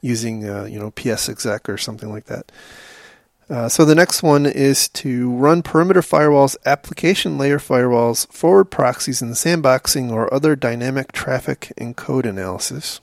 using 0.00 0.48
uh, 0.48 0.64
you 0.64 0.78
know 0.78 0.90
PsExec 0.92 1.68
or 1.68 1.78
something 1.78 2.10
like 2.10 2.26
that. 2.26 2.50
Uh, 3.50 3.68
so 3.68 3.84
the 3.84 3.94
next 3.94 4.22
one 4.22 4.46
is 4.46 4.88
to 4.88 5.30
run 5.30 5.62
perimeter 5.62 6.00
firewalls, 6.00 6.56
application 6.64 7.36
layer 7.36 7.58
firewalls, 7.58 8.26
forward 8.32 8.66
proxies, 8.66 9.20
and 9.20 9.34
sandboxing 9.34 10.10
or 10.10 10.32
other 10.32 10.56
dynamic 10.56 11.12
traffic 11.12 11.70
and 11.76 11.94
code 11.94 12.24
analysis. 12.24 13.00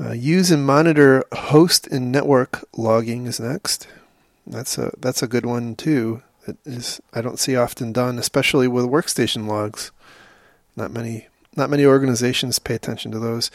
Uh, 0.00 0.12
use 0.12 0.50
and 0.52 0.64
monitor 0.64 1.24
host 1.32 1.88
and 1.88 2.12
network 2.12 2.64
logging 2.76 3.26
is 3.26 3.40
next. 3.40 3.88
That's 4.46 4.78
a 4.78 4.92
that's 4.98 5.22
a 5.22 5.26
good 5.26 5.44
one 5.44 5.74
too. 5.74 6.22
That 6.46 6.56
is 6.64 7.00
I 7.12 7.20
don't 7.20 7.38
see 7.38 7.56
often 7.56 7.92
done, 7.92 8.18
especially 8.18 8.68
with 8.68 8.86
workstation 8.86 9.48
logs. 9.48 9.90
Not 10.76 10.92
many 10.92 11.26
not 11.56 11.68
many 11.68 11.84
organizations 11.84 12.60
pay 12.60 12.74
attention 12.74 13.10
to 13.10 13.18
those. 13.18 13.50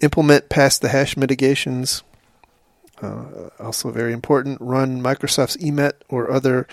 Implement 0.00 0.50
pass 0.50 0.78
the 0.78 0.90
hash 0.90 1.16
mitigations. 1.16 2.02
Uh, 3.00 3.48
also 3.58 3.90
very 3.90 4.12
important. 4.12 4.60
Run 4.60 5.02
Microsoft's 5.02 5.56
EMET 5.56 5.94
or 6.08 6.30
other 6.30 6.68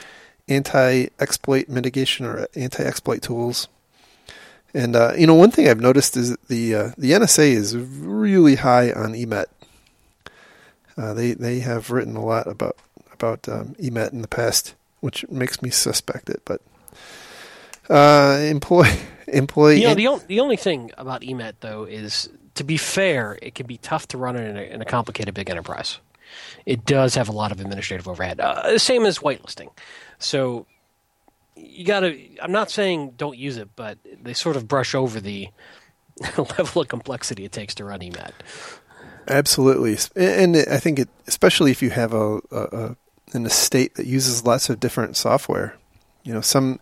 anti-exploit 0.47 1.69
mitigation 1.69 2.25
or 2.25 2.47
anti-exploit 2.55 3.21
tools. 3.21 3.67
And 4.73 4.95
uh, 4.95 5.13
you 5.17 5.27
know, 5.27 5.35
one 5.35 5.51
thing 5.51 5.67
I've 5.67 5.81
noticed 5.81 6.15
is 6.15 6.37
the 6.47 6.75
uh, 6.75 6.91
the 6.97 7.11
NSA 7.11 7.51
is 7.51 7.75
really 7.75 8.55
high 8.55 8.91
on 8.91 9.13
EMET. 9.13 9.45
Uh, 10.97 11.13
they 11.13 11.33
they 11.33 11.59
have 11.59 11.91
written 11.91 12.15
a 12.15 12.23
lot 12.23 12.47
about 12.47 12.77
about 13.11 13.47
um, 13.49 13.75
EMET 13.79 14.13
in 14.13 14.21
the 14.21 14.27
past, 14.27 14.75
which 15.01 15.27
makes 15.29 15.61
me 15.61 15.69
suspect 15.69 16.29
it. 16.29 16.41
But 16.45 16.61
uh, 17.89 18.39
employee 18.41 18.99
employee. 19.27 19.81
You 19.81 19.89
know, 19.89 19.95
the 19.95 20.07
only 20.07 20.25
the 20.27 20.39
only 20.39 20.57
thing 20.57 20.91
about 20.97 21.21
EMET 21.21 21.55
though 21.59 21.83
is, 21.83 22.29
to 22.55 22.63
be 22.63 22.77
fair, 22.77 23.37
it 23.41 23.55
can 23.55 23.67
be 23.67 23.77
tough 23.77 24.07
to 24.09 24.17
run 24.17 24.35
it 24.35 24.47
in 24.47 24.57
a, 24.57 24.61
in 24.61 24.81
a 24.81 24.85
complicated 24.85 25.33
big 25.33 25.49
enterprise. 25.49 25.99
It 26.65 26.85
does 26.85 27.15
have 27.15 27.27
a 27.27 27.33
lot 27.33 27.51
of 27.51 27.59
administrative 27.59 28.07
overhead, 28.07 28.39
uh, 28.39 28.77
same 28.77 29.05
as 29.05 29.19
whitelisting. 29.19 29.69
So 30.17 30.65
you 31.55 31.85
got 31.85 32.01
to. 32.01 32.17
I'm 32.41 32.51
not 32.51 32.71
saying 32.71 33.13
don't 33.17 33.37
use 33.37 33.57
it, 33.57 33.69
but 33.75 33.97
they 34.21 34.33
sort 34.33 34.55
of 34.55 34.67
brush 34.67 34.95
over 34.95 35.19
the 35.19 35.49
level 36.37 36.81
of 36.81 36.87
complexity 36.87 37.45
it 37.45 37.51
takes 37.51 37.75
to 37.75 37.85
run 37.85 37.99
EMET. 37.99 38.31
Absolutely, 39.27 39.97
and 40.15 40.57
I 40.57 40.77
think 40.77 40.99
it, 40.99 41.09
especially 41.27 41.71
if 41.71 41.81
you 41.81 41.91
have 41.91 42.13
a, 42.13 42.39
a 42.51 42.95
an 43.33 43.45
estate 43.45 43.95
that 43.95 44.05
uses 44.05 44.45
lots 44.45 44.69
of 44.69 44.79
different 44.79 45.15
software. 45.15 45.77
You 46.23 46.33
know, 46.33 46.41
some 46.41 46.79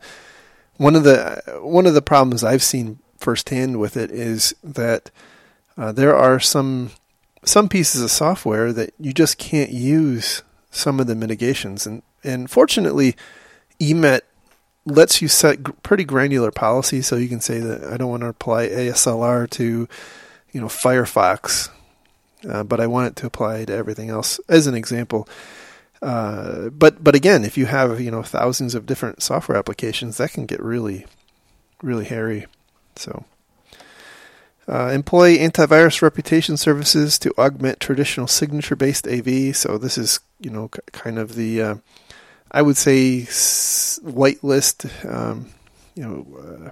one 0.77 0.95
of 0.95 1.03
the 1.03 1.41
one 1.61 1.85
of 1.85 1.93
the 1.93 2.01
problems 2.01 2.43
I've 2.43 2.63
seen 2.63 2.99
firsthand 3.17 3.79
with 3.79 3.97
it 3.97 4.11
is 4.11 4.55
that 4.63 5.11
uh, 5.77 5.91
there 5.91 6.15
are 6.15 6.39
some 6.39 6.91
some 7.43 7.69
pieces 7.69 8.01
of 8.01 8.11
software 8.11 8.73
that 8.73 8.93
you 8.99 9.13
just 9.13 9.37
can't 9.37 9.71
use 9.71 10.43
some 10.71 10.99
of 10.99 11.07
the 11.07 11.15
mitigations, 11.15 11.85
and 11.85 12.01
and 12.23 12.49
fortunately, 12.49 13.15
EMET 13.79 14.21
lets 14.85 15.21
you 15.21 15.27
set 15.27 15.63
g- 15.63 15.73
pretty 15.83 16.03
granular 16.03 16.51
policy, 16.51 17.01
so 17.01 17.15
you 17.15 17.29
can 17.29 17.41
say 17.41 17.59
that 17.59 17.83
I 17.83 17.97
don't 17.97 18.09
want 18.09 18.21
to 18.21 18.29
apply 18.29 18.67
ASLR 18.67 19.49
to 19.51 19.87
you 20.51 20.61
know 20.61 20.67
Firefox, 20.67 21.69
uh, 22.49 22.63
but 22.63 22.79
I 22.79 22.87
want 22.87 23.07
it 23.07 23.15
to 23.17 23.27
apply 23.27 23.65
to 23.65 23.73
everything 23.73 24.09
else. 24.09 24.39
As 24.49 24.67
an 24.67 24.75
example. 24.75 25.27
Uh, 26.01 26.69
but 26.69 27.03
but 27.03 27.13
again, 27.15 27.43
if 27.43 27.57
you 27.57 27.65
have 27.65 27.99
you 27.99 28.11
know 28.11 28.23
thousands 28.23 28.73
of 28.73 28.85
different 28.85 29.21
software 29.21 29.57
applications, 29.57 30.17
that 30.17 30.31
can 30.31 30.45
get 30.45 30.61
really, 30.63 31.05
really 31.81 32.05
hairy. 32.05 32.45
So, 32.95 33.25
uh, 34.67 34.91
employ 34.93 35.37
antivirus 35.37 36.01
reputation 36.01 36.55
services 36.55 37.19
to 37.19 37.33
augment 37.37 37.79
traditional 37.79 38.27
signature-based 38.27 39.07
AV. 39.07 39.55
So 39.55 39.77
this 39.77 39.97
is 39.97 40.21
you 40.39 40.49
know 40.49 40.69
kind 40.93 41.17
of 41.19 41.35
the 41.35 41.61
uh, 41.61 41.75
I 42.51 42.61
would 42.61 42.77
say 42.77 43.21
whitelist, 43.21 44.87
um, 45.09 45.49
you 45.95 46.03
know. 46.03 46.27
Uh, 46.37 46.71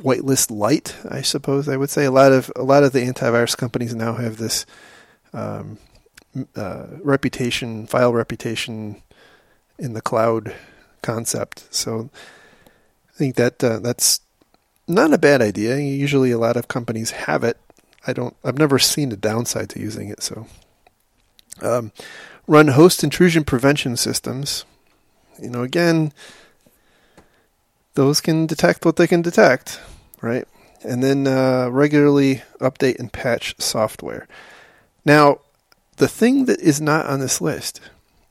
whitelist 0.00 0.48
light, 0.48 0.96
I 1.10 1.22
suppose 1.22 1.68
I 1.68 1.76
would 1.76 1.90
say 1.90 2.04
a 2.04 2.10
lot 2.12 2.30
of 2.30 2.52
a 2.54 2.62
lot 2.62 2.84
of 2.84 2.92
the 2.92 3.00
antivirus 3.00 3.56
companies 3.56 3.96
now 3.96 4.14
have 4.14 4.36
this 4.36 4.64
um, 5.32 5.78
uh, 6.54 6.86
reputation, 7.02 7.86
file 7.86 8.12
reputation 8.12 9.02
in 9.78 9.94
the 9.94 10.00
cloud 10.00 10.54
concept. 11.02 11.72
So 11.74 12.10
I 13.08 13.16
think 13.16 13.36
that 13.36 13.62
uh, 13.62 13.78
that's 13.80 14.20
not 14.86 15.12
a 15.12 15.18
bad 15.18 15.42
idea. 15.42 15.78
Usually, 15.78 16.30
a 16.30 16.38
lot 16.38 16.56
of 16.56 16.68
companies 16.68 17.10
have 17.10 17.44
it. 17.44 17.58
I 18.06 18.12
don't. 18.12 18.36
I've 18.44 18.58
never 18.58 18.78
seen 18.78 19.12
a 19.12 19.16
downside 19.16 19.70
to 19.70 19.80
using 19.80 20.08
it. 20.08 20.22
So, 20.22 20.46
um, 21.62 21.92
run 22.46 22.68
host 22.68 23.04
intrusion 23.04 23.44
prevention 23.44 23.96
systems. 23.96 24.64
You 25.40 25.50
know, 25.50 25.62
again, 25.62 26.12
those 27.94 28.20
can 28.20 28.46
detect 28.46 28.84
what 28.84 28.96
they 28.96 29.06
can 29.06 29.22
detect, 29.22 29.80
right? 30.20 30.46
And 30.82 31.02
then 31.02 31.26
uh, 31.26 31.68
regularly 31.70 32.42
update 32.60 32.98
and 32.98 33.12
patch 33.12 33.54
software. 33.58 34.28
Now, 35.04 35.40
the 35.96 36.08
thing 36.08 36.44
that 36.46 36.60
is 36.60 36.80
not 36.80 37.06
on 37.06 37.20
this 37.20 37.40
list 37.40 37.80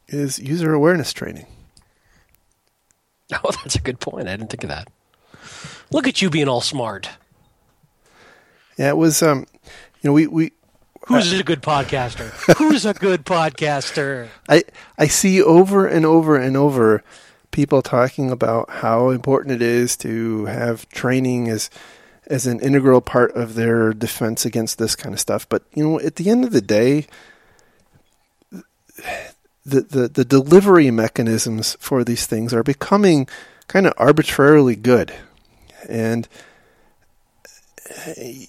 is 0.08 0.40
user 0.40 0.74
awareness 0.74 1.14
training. 1.14 1.46
Oh, 3.44 3.52
that's 3.52 3.76
a 3.76 3.82
good 3.82 4.00
point. 4.00 4.30
I 4.30 4.38
didn't 4.38 4.50
think 4.50 4.64
of 4.64 4.70
that. 4.70 4.88
Look 5.92 6.08
at 6.08 6.22
you 6.22 6.30
being 6.30 6.48
all 6.48 6.62
smart. 6.62 7.10
Yeah, 8.78 8.88
it 8.88 8.96
was. 8.96 9.22
Um, 9.22 9.48
you 10.02 10.10
know, 10.10 10.14
we 10.14 10.28
we 10.28 10.52
Who's 11.08 11.32
a 11.32 11.44
good 11.44 11.62
podcaster? 11.62 12.30
Who's 12.58 12.86
a 12.86 12.94
good 12.94 13.26
podcaster? 13.26 14.28
I 14.50 14.64
I 14.98 15.08
see 15.08 15.42
over 15.42 15.88
and 15.88 16.06
over 16.06 16.36
and 16.36 16.58
over 16.58 17.04
people 17.52 17.82
talking 17.82 18.30
about 18.30 18.70
how 18.70 19.10
important 19.10 19.56
it 19.56 19.62
is 19.62 19.96
to 19.98 20.46
have 20.46 20.88
training 20.90 21.48
as 21.48 21.70
as 22.28 22.46
an 22.46 22.60
integral 22.60 23.00
part 23.00 23.32
of 23.32 23.56
their 23.56 23.94
defense 23.94 24.46
against 24.46 24.78
this 24.78 24.96
kind 24.96 25.14
of 25.14 25.20
stuff. 25.20 25.48
But 25.48 25.64
you 25.74 25.84
know, 25.84 26.00
at 26.02 26.18
the 26.18 26.30
end 26.30 26.44
of 26.44 26.52
the 26.52 26.62
day, 26.62 27.08
the 29.66 29.82
the, 29.82 30.08
the 30.10 30.26
delivery 30.26 30.92
mechanisms 30.92 31.78
for 31.80 32.04
these 32.04 32.26
things 32.26 32.54
are 32.54 32.64
becoming 32.64 33.28
kind 33.68 33.88
of 33.88 33.94
arbitrarily 33.98 34.76
good, 34.76 35.14
and 35.88 36.28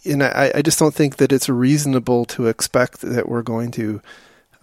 and 0.04 0.22
I, 0.22 0.52
I 0.56 0.62
just 0.62 0.78
don't 0.78 0.94
think 0.94 1.16
that 1.16 1.32
it's 1.32 1.48
reasonable 1.48 2.24
to 2.26 2.46
expect 2.46 3.00
that 3.02 3.28
we're 3.28 3.42
going 3.42 3.70
to 3.72 4.00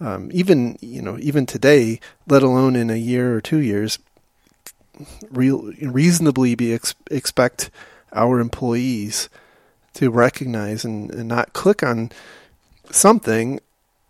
um, 0.00 0.30
even 0.32 0.78
you 0.80 1.00
know 1.00 1.18
even 1.20 1.46
today, 1.46 2.00
let 2.26 2.42
alone 2.42 2.76
in 2.76 2.90
a 2.90 2.96
year 2.96 3.34
or 3.34 3.40
two 3.40 3.58
years, 3.58 3.98
real, 5.30 5.72
reasonably 5.80 6.54
be 6.54 6.72
ex- 6.72 6.94
expect 7.10 7.70
our 8.12 8.40
employees 8.40 9.28
to 9.94 10.10
recognize 10.10 10.84
and, 10.84 11.10
and 11.10 11.28
not 11.28 11.52
click 11.52 11.82
on 11.82 12.10
something 12.90 13.60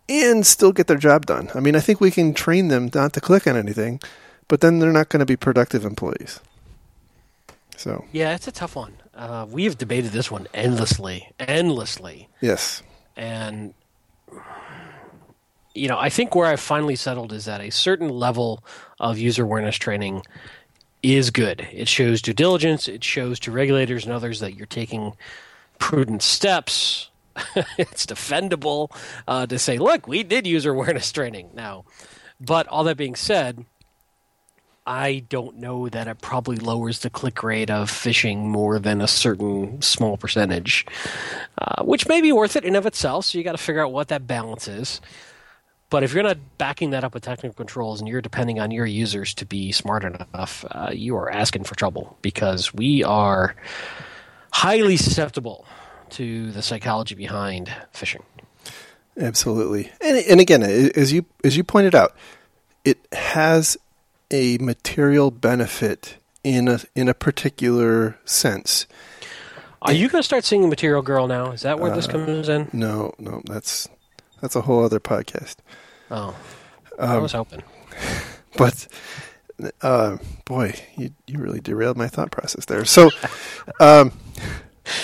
and 0.09 0.45
still 0.45 0.71
get 0.71 0.87
their 0.87 0.97
job 0.97 1.25
done. 1.25 1.49
I 1.55 1.59
mean, 1.59 1.75
I 1.75 1.79
think 1.79 1.99
we 1.99 2.11
can 2.11 2.33
train 2.33 2.67
them 2.67 2.89
not 2.93 3.13
to 3.13 3.21
click 3.21 3.47
on 3.47 3.57
anything, 3.57 3.99
but 4.47 4.61
then 4.61 4.79
they're 4.79 4.91
not 4.91 5.09
going 5.09 5.19
to 5.19 5.25
be 5.25 5.35
productive 5.35 5.85
employees. 5.85 6.39
So 7.75 8.05
Yeah, 8.11 8.35
it's 8.35 8.47
a 8.47 8.51
tough 8.51 8.75
one. 8.75 8.97
Uh, 9.17 9.47
we 9.49 9.63
have 9.63 9.77
debated 9.77 10.11
this 10.11 10.29
one 10.29 10.47
endlessly, 10.53 11.31
endlessly, 11.39 12.29
yes, 12.39 12.83
and 13.15 13.73
you 15.77 15.87
know, 15.87 15.97
I 15.97 16.09
think 16.09 16.35
where 16.35 16.47
I've 16.47 16.59
finally 16.59 16.95
settled 16.95 17.31
is 17.31 17.45
that 17.45 17.61
a 17.61 17.69
certain 17.69 18.09
level 18.09 18.63
of 18.99 19.17
user 19.17 19.43
awareness 19.43 19.75
training 19.75 20.23
is 21.03 21.29
good. 21.29 21.67
It 21.71 21.87
shows 21.87 22.21
due 22.21 22.33
diligence. 22.33 22.87
It 22.87 23.03
shows 23.03 23.39
to 23.41 23.51
regulators 23.51 24.03
and 24.03 24.13
others 24.13 24.39
that 24.39 24.55
you're 24.55 24.65
taking 24.65 25.15
prudent 25.79 26.23
steps. 26.23 27.09
it's 27.77 28.05
defendable 28.05 28.91
uh, 29.27 29.45
to 29.45 29.59
say, 29.59 29.77
look, 29.77 30.07
we 30.07 30.23
did 30.23 30.47
user 30.47 30.71
awareness 30.71 31.11
training 31.11 31.51
now. 31.53 31.85
But 32.39 32.67
all 32.67 32.83
that 32.85 32.97
being 32.97 33.15
said, 33.15 33.65
I 34.87 35.25
don't 35.27 35.57
know 35.57 35.89
that 35.89 36.07
it 36.07 36.21
probably 36.21 36.55
lowers 36.55 36.99
the 36.99 37.09
click 37.09 37.43
rate 37.43 37.69
of 37.69 37.91
phishing 37.91 38.45
more 38.45 38.79
than 38.79 39.01
a 39.01 39.07
certain 39.07 39.81
small 39.81 40.15
percentage, 40.15 40.85
uh, 41.57 41.83
which 41.83 42.07
may 42.07 42.21
be 42.21 42.31
worth 42.31 42.55
it 42.55 42.63
in 42.63 42.75
of 42.75 42.85
itself. 42.85 43.25
So 43.25 43.37
you 43.37 43.43
got 43.43 43.51
to 43.51 43.57
figure 43.57 43.85
out 43.85 43.91
what 43.91 44.07
that 44.07 44.25
balance 44.25 44.67
is. 44.69 45.01
But 45.89 46.03
if 46.03 46.13
you're 46.13 46.23
not 46.23 46.37
backing 46.57 46.91
that 46.91 47.03
up 47.03 47.13
with 47.13 47.23
technical 47.23 47.53
controls 47.53 47.99
and 47.99 48.09
you're 48.09 48.21
depending 48.21 48.59
on 48.59 48.71
your 48.71 48.85
users 48.85 49.33
to 49.35 49.45
be 49.45 49.71
smart 49.71 50.03
enough, 50.03 50.65
uh, 50.71 50.91
you 50.93 51.15
are 51.17 51.29
asking 51.29 51.65
for 51.65 51.75
trouble 51.75 52.17
because 52.21 52.73
we 52.73 53.03
are 53.03 53.55
highly 54.51 54.97
susceptible 54.97 55.65
to 56.11 56.51
the 56.51 56.61
psychology 56.61 57.15
behind 57.15 57.71
phishing. 57.93 58.23
Absolutely, 59.17 59.91
and 59.99 60.17
and 60.17 60.39
again, 60.39 60.61
as 60.61 61.11
you 61.11 61.25
as 61.43 61.57
you 61.57 61.63
pointed 61.63 61.95
out, 61.95 62.15
it 62.85 62.99
has 63.11 63.77
a 64.31 64.57
material 64.57 65.31
benefit 65.31 66.17
in 66.43 66.67
a 66.67 66.79
in 66.95 67.09
a 67.09 67.13
particular 67.13 68.17
sense. 68.25 68.87
Are 69.81 69.93
you 69.93 70.09
going 70.09 70.21
to 70.21 70.25
start 70.25 70.43
singing 70.43 70.69
"Material 70.69 71.01
Girl" 71.01 71.27
now? 71.27 71.51
Is 71.51 71.61
that 71.61 71.79
where 71.79 71.91
uh, 71.91 71.95
this 71.95 72.07
comes 72.07 72.49
in? 72.49 72.69
No, 72.73 73.13
no, 73.19 73.41
that's 73.45 73.87
that's 74.41 74.55
a 74.55 74.61
whole 74.61 74.83
other 74.83 74.99
podcast. 74.99 75.57
Oh, 76.11 76.35
um, 76.99 77.09
I 77.09 77.17
was 77.17 77.33
hoping. 77.33 77.63
But 78.55 78.87
uh, 79.83 80.17
boy, 80.45 80.73
you 80.95 81.11
you 81.27 81.37
really 81.37 81.59
derailed 81.59 81.95
my 81.95 82.07
thought 82.07 82.31
process 82.31 82.65
there. 82.65 82.85
So, 82.85 83.11
um, 83.79 84.11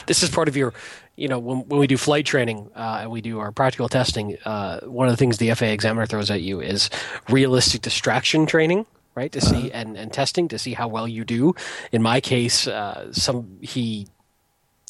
this 0.07 0.23
is 0.23 0.31
part 0.31 0.47
of 0.47 0.57
your 0.57 0.73
you 1.15 1.27
know, 1.27 1.39
when, 1.39 1.59
when 1.67 1.79
we 1.79 1.87
do 1.87 1.97
flight 1.97 2.25
training 2.25 2.69
uh, 2.75 2.99
and 3.01 3.11
we 3.11 3.21
do 3.21 3.39
our 3.39 3.51
practical 3.51 3.87
testing, 3.87 4.37
uh, 4.45 4.79
one 4.81 5.07
of 5.07 5.13
the 5.13 5.17
things 5.17 5.37
the 5.37 5.53
FAA 5.53 5.67
examiner 5.67 6.05
throws 6.05 6.31
at 6.31 6.41
you 6.41 6.59
is 6.59 6.89
realistic 7.29 7.81
distraction 7.81 8.45
training, 8.45 8.85
right? 9.15 9.31
To 9.31 9.41
see 9.41 9.69
uh-huh. 9.69 9.79
and, 9.79 9.97
and 9.97 10.13
testing 10.13 10.47
to 10.49 10.59
see 10.59 10.73
how 10.73 10.87
well 10.87 11.07
you 11.07 11.23
do. 11.23 11.55
In 11.91 12.01
my 12.01 12.21
case, 12.21 12.67
uh, 12.67 13.11
some 13.11 13.57
he, 13.61 14.07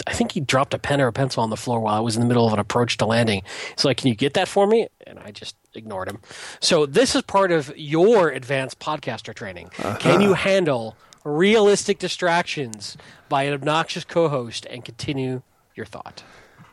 I 0.07 0.13
think 0.13 0.31
he 0.31 0.39
dropped 0.39 0.73
a 0.73 0.79
pen 0.79 1.01
or 1.01 1.07
a 1.07 1.13
pencil 1.13 1.43
on 1.43 1.49
the 1.49 1.57
floor 1.57 1.79
while 1.79 1.95
I 1.95 1.99
was 1.99 2.15
in 2.15 2.21
the 2.21 2.27
middle 2.27 2.47
of 2.47 2.53
an 2.53 2.59
approach 2.59 2.97
to 2.97 3.05
landing. 3.05 3.43
He's 3.75 3.85
like, 3.85 3.97
"Can 3.97 4.07
you 4.07 4.15
get 4.15 4.33
that 4.33 4.47
for 4.47 4.67
me?" 4.67 4.87
And 5.05 5.19
I 5.19 5.31
just 5.31 5.55
ignored 5.73 6.09
him. 6.09 6.19
So 6.59 6.85
this 6.85 7.15
is 7.15 7.21
part 7.23 7.51
of 7.51 7.73
your 7.75 8.29
advanced 8.29 8.79
podcaster 8.79 9.33
training. 9.33 9.71
Uh-huh. 9.79 9.97
Can 9.99 10.21
you 10.21 10.33
handle 10.33 10.95
realistic 11.23 11.99
distractions 11.99 12.97
by 13.29 13.43
an 13.43 13.53
obnoxious 13.53 14.03
co-host 14.03 14.65
and 14.69 14.83
continue 14.83 15.41
your 15.75 15.85
thought. 15.85 16.23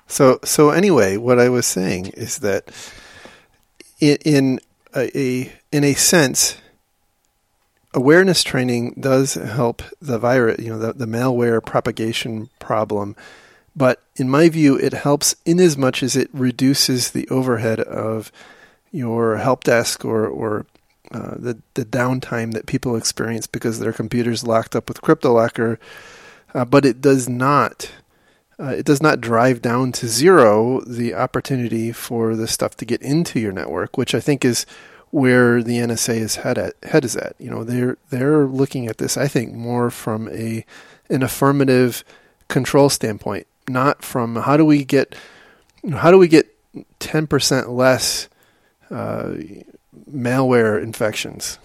So, 0.06 0.40
so 0.44 0.70
anyway, 0.70 1.16
what 1.16 1.38
I 1.38 1.48
was 1.48 1.66
saying 1.66 2.08
is 2.08 2.38
that 2.38 2.70
in, 4.00 4.16
in 4.24 4.60
a, 4.94 5.18
a 5.18 5.52
in 5.70 5.84
a 5.84 5.94
sense, 5.94 6.56
awareness 7.94 8.42
training 8.42 8.94
does 8.98 9.34
help 9.34 9.82
the 10.00 10.18
virus, 10.18 10.60
you 10.60 10.70
know, 10.70 10.78
the, 10.78 10.92
the 10.92 11.06
malware 11.06 11.64
propagation 11.64 12.48
problem. 12.58 13.16
But 13.74 14.02
in 14.16 14.28
my 14.28 14.48
view, 14.48 14.76
it 14.76 14.92
helps 14.92 15.34
in 15.44 15.60
as 15.60 15.76
much 15.76 16.02
as 16.02 16.16
it 16.16 16.28
reduces 16.32 17.10
the 17.10 17.28
overhead 17.28 17.80
of 17.80 18.32
your 18.92 19.36
help 19.36 19.64
desk 19.64 20.04
or, 20.04 20.26
or 20.26 20.66
uh, 21.12 21.34
the, 21.36 21.58
the 21.74 21.84
downtime 21.84 22.52
that 22.52 22.66
people 22.66 22.96
experience 22.96 23.46
because 23.46 23.78
their 23.78 23.92
computer's 23.92 24.44
locked 24.44 24.74
up 24.74 24.88
with 24.88 25.02
CryptoLocker. 25.02 25.78
Uh, 26.52 26.64
but 26.64 26.84
it 26.84 27.00
does 27.00 27.28
not 27.28 27.90
uh, 28.60 28.74
it 28.76 28.84
does 28.84 29.00
not 29.02 29.22
drive 29.22 29.62
down 29.62 29.90
to 29.90 30.06
zero 30.06 30.82
the 30.82 31.14
opportunity 31.14 31.92
for 31.92 32.36
the 32.36 32.46
stuff 32.46 32.76
to 32.76 32.84
get 32.84 33.00
into 33.00 33.40
your 33.40 33.52
network, 33.52 33.96
which 33.96 34.14
I 34.14 34.20
think 34.20 34.44
is 34.44 34.66
where 35.10 35.62
the 35.62 35.78
NSA 35.78 36.16
is 36.16 36.36
head 36.36 36.58
at 36.58 36.74
head 36.82 37.04
is 37.04 37.16
at. 37.16 37.34
You 37.38 37.50
know, 37.50 37.64
they're 37.64 37.98
they're 38.10 38.46
looking 38.46 38.86
at 38.86 38.98
this, 38.98 39.16
I 39.16 39.28
think, 39.28 39.54
more 39.54 39.90
from 39.90 40.28
a 40.28 40.64
an 41.08 41.22
affirmative 41.22 42.04
control 42.48 42.88
standpoint, 42.88 43.46
not 43.68 44.04
from 44.04 44.36
how 44.36 44.56
do 44.56 44.64
we 44.64 44.84
get 44.84 45.14
how 45.92 46.10
do 46.10 46.18
we 46.18 46.28
get 46.28 46.54
ten 46.98 47.26
percent 47.26 47.70
less 47.70 48.28
uh, 48.90 49.34
malware 50.10 50.82
infections. 50.82 51.58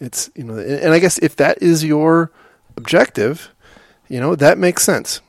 It's 0.00 0.30
you 0.34 0.44
know, 0.44 0.58
and 0.58 0.92
I 0.92 0.98
guess 0.98 1.18
if 1.18 1.36
that 1.36 1.62
is 1.62 1.84
your 1.84 2.30
objective, 2.76 3.50
you 4.08 4.20
know 4.20 4.34
that 4.36 4.58
makes 4.58 4.84
sense 4.84 5.20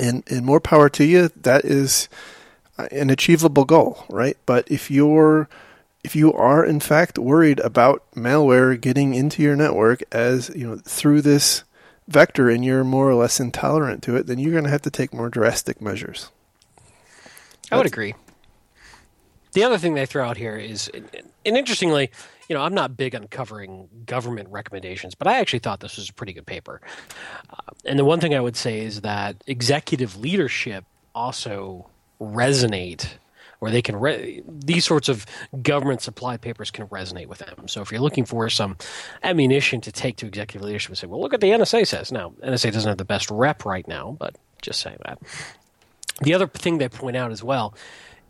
and 0.00 0.22
and 0.28 0.44
more 0.44 0.60
power 0.60 0.88
to 0.90 1.04
you. 1.04 1.30
That 1.36 1.64
is 1.64 2.08
an 2.90 3.10
achievable 3.10 3.64
goal, 3.64 4.04
right? 4.08 4.36
But 4.46 4.70
if 4.70 4.90
you're 4.90 5.48
if 6.04 6.16
you 6.16 6.32
are 6.32 6.64
in 6.64 6.80
fact 6.80 7.18
worried 7.18 7.60
about 7.60 8.04
malware 8.14 8.80
getting 8.80 9.14
into 9.14 9.42
your 9.42 9.56
network 9.56 10.02
as 10.10 10.50
you 10.54 10.66
know 10.66 10.76
through 10.84 11.22
this 11.22 11.64
vector 12.08 12.50
and 12.50 12.64
you're 12.64 12.84
more 12.84 13.08
or 13.08 13.14
less 13.14 13.40
intolerant 13.40 14.02
to 14.02 14.16
it, 14.16 14.26
then 14.26 14.38
you're 14.38 14.52
going 14.52 14.64
to 14.64 14.70
have 14.70 14.82
to 14.82 14.90
take 14.90 15.14
more 15.14 15.28
drastic 15.28 15.80
measures. 15.80 16.30
I 17.70 17.76
would 17.76 17.86
agree. 17.86 18.14
The 19.52 19.64
other 19.64 19.78
thing 19.78 19.94
they 19.94 20.06
throw 20.06 20.26
out 20.26 20.36
here 20.36 20.56
is, 20.56 20.90
and 20.92 21.08
interestingly, 21.44 22.10
you 22.48 22.56
know, 22.56 22.62
I'm 22.62 22.74
not 22.74 22.96
big 22.96 23.14
on 23.14 23.28
covering 23.28 23.88
government 24.06 24.48
recommendations, 24.50 25.14
but 25.14 25.26
I 25.26 25.38
actually 25.38 25.60
thought 25.60 25.80
this 25.80 25.96
was 25.96 26.08
a 26.08 26.12
pretty 26.12 26.32
good 26.32 26.46
paper. 26.46 26.80
Uh, 27.50 27.56
and 27.84 27.98
the 27.98 28.04
one 28.04 28.18
thing 28.18 28.34
I 28.34 28.40
would 28.40 28.56
say 28.56 28.80
is 28.80 29.02
that 29.02 29.42
executive 29.46 30.16
leadership 30.16 30.84
also 31.14 31.88
resonate 32.20 33.08
or 33.62 33.70
they 33.70 33.80
can 33.80 33.94
re- 33.94 34.42
these 34.46 34.84
sorts 34.84 35.08
of 35.08 35.24
government 35.62 36.02
supply 36.02 36.36
papers 36.36 36.68
can 36.72 36.88
resonate 36.88 37.28
with 37.28 37.38
them. 37.38 37.68
So 37.68 37.80
if 37.80 37.92
you're 37.92 38.00
looking 38.00 38.24
for 38.24 38.50
some 38.50 38.76
ammunition 39.22 39.80
to 39.82 39.92
take 39.92 40.16
to 40.16 40.26
executive 40.26 40.66
leadership 40.66 40.90
and 40.90 40.98
say, 40.98 41.06
well, 41.06 41.20
look 41.20 41.32
at 41.32 41.40
the 41.40 41.50
NSA 41.50 41.86
says. 41.86 42.10
Now, 42.10 42.30
NSA 42.42 42.72
doesn't 42.72 42.88
have 42.88 42.98
the 42.98 43.04
best 43.04 43.30
rep 43.30 43.64
right 43.64 43.86
now, 43.86 44.16
but 44.18 44.34
just 44.62 44.80
saying 44.80 44.98
that. 45.06 45.20
The 46.22 46.34
other 46.34 46.48
thing 46.48 46.78
they 46.78 46.88
point 46.88 47.16
out 47.16 47.30
as 47.30 47.44
well 47.44 47.74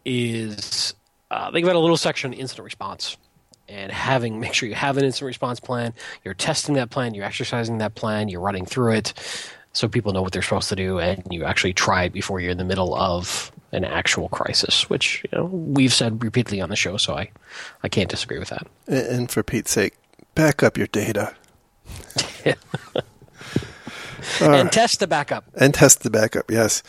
is 0.05 0.92
uh, 1.31 1.51
they've 1.51 1.64
got 1.64 1.77
a 1.77 1.79
little 1.79 1.97
section 1.97 2.35
on 2.35 2.38
incident 2.38 2.66
response 2.66 3.16
and 3.71 3.90
having 3.90 4.38
make 4.38 4.53
sure 4.53 4.68
you 4.68 4.75
have 4.75 4.99
an 4.99 5.05
incident 5.05 5.29
response 5.29 5.61
plan. 5.61 5.95
You're 6.27 6.35
testing 6.35 6.75
that 6.75 6.90
plan, 6.90 7.14
you're 7.14 7.25
exercising 7.25 7.79
that 7.79 7.95
plan, 7.95 8.29
you're 8.29 8.42
running 8.42 8.66
through 8.66 8.92
it, 8.92 9.14
so 9.73 9.88
people 9.88 10.12
know 10.12 10.21
what 10.21 10.33
they're 10.33 10.42
supposed 10.42 10.68
to 10.68 10.77
do, 10.77 10.99
and 10.99 11.23
you 11.31 11.45
actually 11.45 11.73
try 11.73 12.05
it 12.05 12.12
before 12.12 12.38
you're 12.38 12.51
in 12.51 12.59
the 12.59 12.64
middle 12.64 12.95
of 12.95 13.51
an 13.73 13.85
actual 13.85 14.29
crisis, 14.29 14.89
which 14.89 15.25
you 15.25 15.39
know 15.39 15.47
we've 15.47 15.93
said 15.93 16.23
repeatedly 16.23 16.61
on 16.61 16.69
the 16.69 16.77
show. 16.77 16.97
So 16.97 17.15
I, 17.15 17.31
I 17.83 17.89
can't 17.89 18.11
disagree 18.11 18.39
with 18.39 18.51
that. 18.51 18.67
And 18.87 19.31
for 19.31 19.43
Pete's 19.43 19.71
sake, 19.71 19.95
back 20.35 20.63
up 20.63 20.77
your 20.77 20.87
data. 20.89 21.35
and 24.41 24.71
test 24.71 25.01
the 25.01 25.07
backup. 25.07 25.45
And 25.55 25.75
test 25.75 26.03
the 26.03 26.11
backup. 26.11 26.51
Yes. 26.51 26.83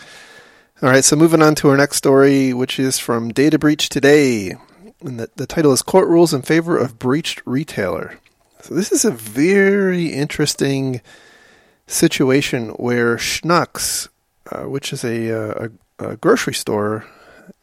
All 0.81 0.89
right. 0.89 1.03
So 1.03 1.15
moving 1.15 1.41
on 1.41 1.55
to 1.55 1.69
our 1.69 1.77
next 1.77 1.97
story, 1.97 2.53
which 2.53 2.79
is 2.79 2.99
from 2.99 3.31
Data 3.31 3.57
Breach 3.57 3.89
Today 3.89 4.55
and 5.03 5.19
the, 5.19 5.29
the 5.35 5.47
title 5.47 5.71
is 5.71 5.81
Court 5.81 6.07
Rules 6.07 6.33
in 6.33 6.41
Favor 6.41 6.77
of 6.77 6.97
Breached 6.97 7.41
Retailer. 7.45 8.19
So 8.61 8.73
this 8.73 8.91
is 8.91 9.03
a 9.03 9.11
very 9.11 10.07
interesting 10.07 11.01
situation 11.87 12.69
where 12.69 13.17
Schnucks, 13.17 14.07
uh, 14.51 14.63
which 14.63 14.93
is 14.93 15.03
a, 15.03 15.31
uh, 15.31 15.65
a, 15.65 15.71
a 15.99 16.17
grocery 16.17 16.53
store, 16.53 17.05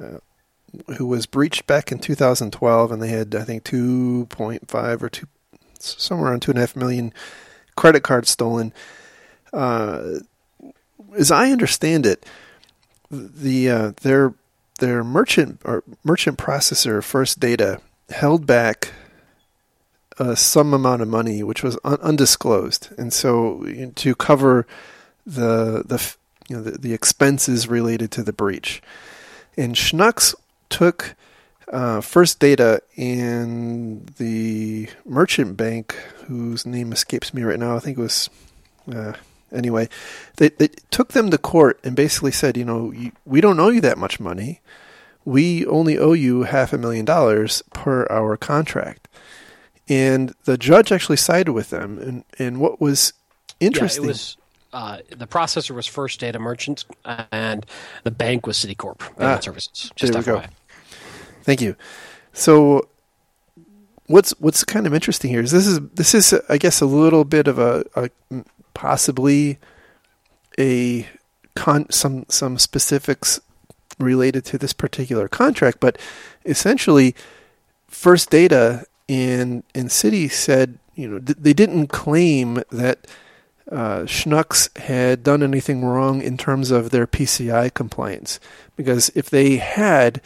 uh, 0.02 0.18
who 0.96 1.06
was 1.06 1.26
breached 1.26 1.66
back 1.66 1.90
in 1.90 1.98
2012, 1.98 2.92
and 2.92 3.02
they 3.02 3.08
had 3.08 3.34
I 3.34 3.44
think 3.44 3.64
2.5 3.64 5.02
or 5.02 5.08
two, 5.08 5.26
somewhere 5.78 6.30
around 6.30 6.40
two 6.40 6.52
and 6.52 6.58
a 6.58 6.62
half 6.62 6.76
million 6.76 7.12
credit 7.76 8.02
cards 8.02 8.30
stolen. 8.30 8.72
Uh, 9.52 10.20
as 11.16 11.30
I 11.30 11.50
understand 11.50 12.06
it, 12.06 12.24
the 13.10 13.70
uh, 13.70 13.92
their 14.02 14.34
their 14.78 15.02
merchant 15.02 15.60
or 15.64 15.82
merchant 16.04 16.38
processor 16.38 17.02
first 17.02 17.40
data 17.40 17.80
held 18.10 18.46
back 18.46 18.92
uh, 20.18 20.34
some 20.34 20.72
amount 20.72 21.02
of 21.02 21.08
money 21.08 21.42
which 21.42 21.62
was 21.62 21.78
un- 21.84 21.98
undisclosed, 22.00 22.90
and 22.96 23.12
so 23.12 23.64
to 23.96 24.14
cover 24.14 24.66
the 25.26 25.82
the 25.84 26.14
you 26.50 26.56
know 26.56 26.62
the, 26.62 26.72
the 26.76 26.92
expenses 26.92 27.68
related 27.68 28.10
to 28.10 28.22
the 28.22 28.32
breach, 28.32 28.82
and 29.56 29.76
Schnucks 29.76 30.34
took 30.68 31.14
uh, 31.72 32.00
first 32.00 32.40
data 32.40 32.82
in 32.96 34.04
the 34.18 34.88
merchant 35.06 35.56
bank 35.56 35.92
whose 36.26 36.66
name 36.66 36.92
escapes 36.92 37.32
me 37.32 37.44
right 37.44 37.60
now. 37.60 37.76
I 37.76 37.78
think 37.78 37.96
it 37.96 38.02
was. 38.02 38.28
Uh, 38.92 39.12
anyway, 39.52 39.88
they, 40.38 40.48
they 40.48 40.68
took 40.90 41.12
them 41.12 41.30
to 41.30 41.38
court 41.38 41.78
and 41.84 41.94
basically 41.94 42.32
said, 42.32 42.56
you 42.56 42.64
know, 42.64 42.92
we 43.24 43.40
don't 43.40 43.60
owe 43.60 43.68
you 43.68 43.80
that 43.82 43.98
much 43.98 44.18
money. 44.18 44.60
we 45.24 45.66
only 45.66 45.98
owe 45.98 46.12
you 46.12 46.42
half 46.42 46.72
a 46.72 46.78
million 46.78 47.04
dollars 47.04 47.62
per 47.72 48.06
our 48.10 48.36
contract. 48.36 49.08
And 49.88 50.34
the 50.44 50.56
judge 50.56 50.92
actually 50.92 51.16
sided 51.16 51.52
with 51.52 51.70
them. 51.70 51.98
And, 51.98 52.24
and 52.38 52.60
what 52.60 52.80
was 52.80 53.12
interesting. 53.58 54.04
Yeah, 54.04 54.08
it 54.08 54.12
was 54.12 54.36
uh, 54.72 54.98
the 55.08 55.26
processor 55.26 55.74
was 55.74 55.86
First 55.86 56.20
Data 56.20 56.38
Merchants, 56.38 56.84
and 57.32 57.66
the 58.04 58.10
bank 58.10 58.46
was 58.46 58.56
Citicorp 58.56 58.98
Payment 58.98 59.20
Ah, 59.20 59.40
Services. 59.40 59.90
Just 59.96 60.12
there 60.12 60.20
we 60.36 60.42
go. 60.42 60.46
Thank 61.42 61.60
you. 61.60 61.76
So, 62.32 62.88
what's 64.06 64.30
what's 64.38 64.62
kind 64.64 64.86
of 64.86 64.94
interesting 64.94 65.30
here 65.30 65.40
is 65.40 65.50
this 65.50 65.66
is 65.66 65.80
this 65.94 66.14
is 66.14 66.34
I 66.48 66.58
guess 66.58 66.80
a 66.80 66.86
little 66.86 67.24
bit 67.24 67.48
of 67.48 67.58
a, 67.58 67.84
a 67.96 68.10
possibly 68.74 69.58
a 70.58 71.08
con 71.56 71.90
some 71.90 72.24
some 72.28 72.58
specifics 72.58 73.40
related 73.98 74.44
to 74.46 74.58
this 74.58 74.72
particular 74.72 75.28
contract, 75.28 75.78
but 75.80 75.98
essentially, 76.44 77.14
First 77.88 78.30
Data 78.30 78.84
and 79.08 79.64
and 79.74 79.88
Citi 79.88 80.30
said 80.30 80.78
you 80.94 81.08
know 81.08 81.18
th- 81.18 81.38
they 81.40 81.52
didn't 81.52 81.88
claim 81.88 82.62
that. 82.70 83.06
Uh, 83.70 84.00
Schnucks 84.00 84.76
had 84.78 85.22
done 85.22 85.42
anything 85.42 85.84
wrong 85.84 86.22
in 86.22 86.36
terms 86.36 86.70
of 86.70 86.90
their 86.90 87.06
PCI 87.06 87.72
compliance. 87.72 88.40
Because 88.76 89.10
if 89.14 89.30
they 89.30 89.56
had, 89.56 90.20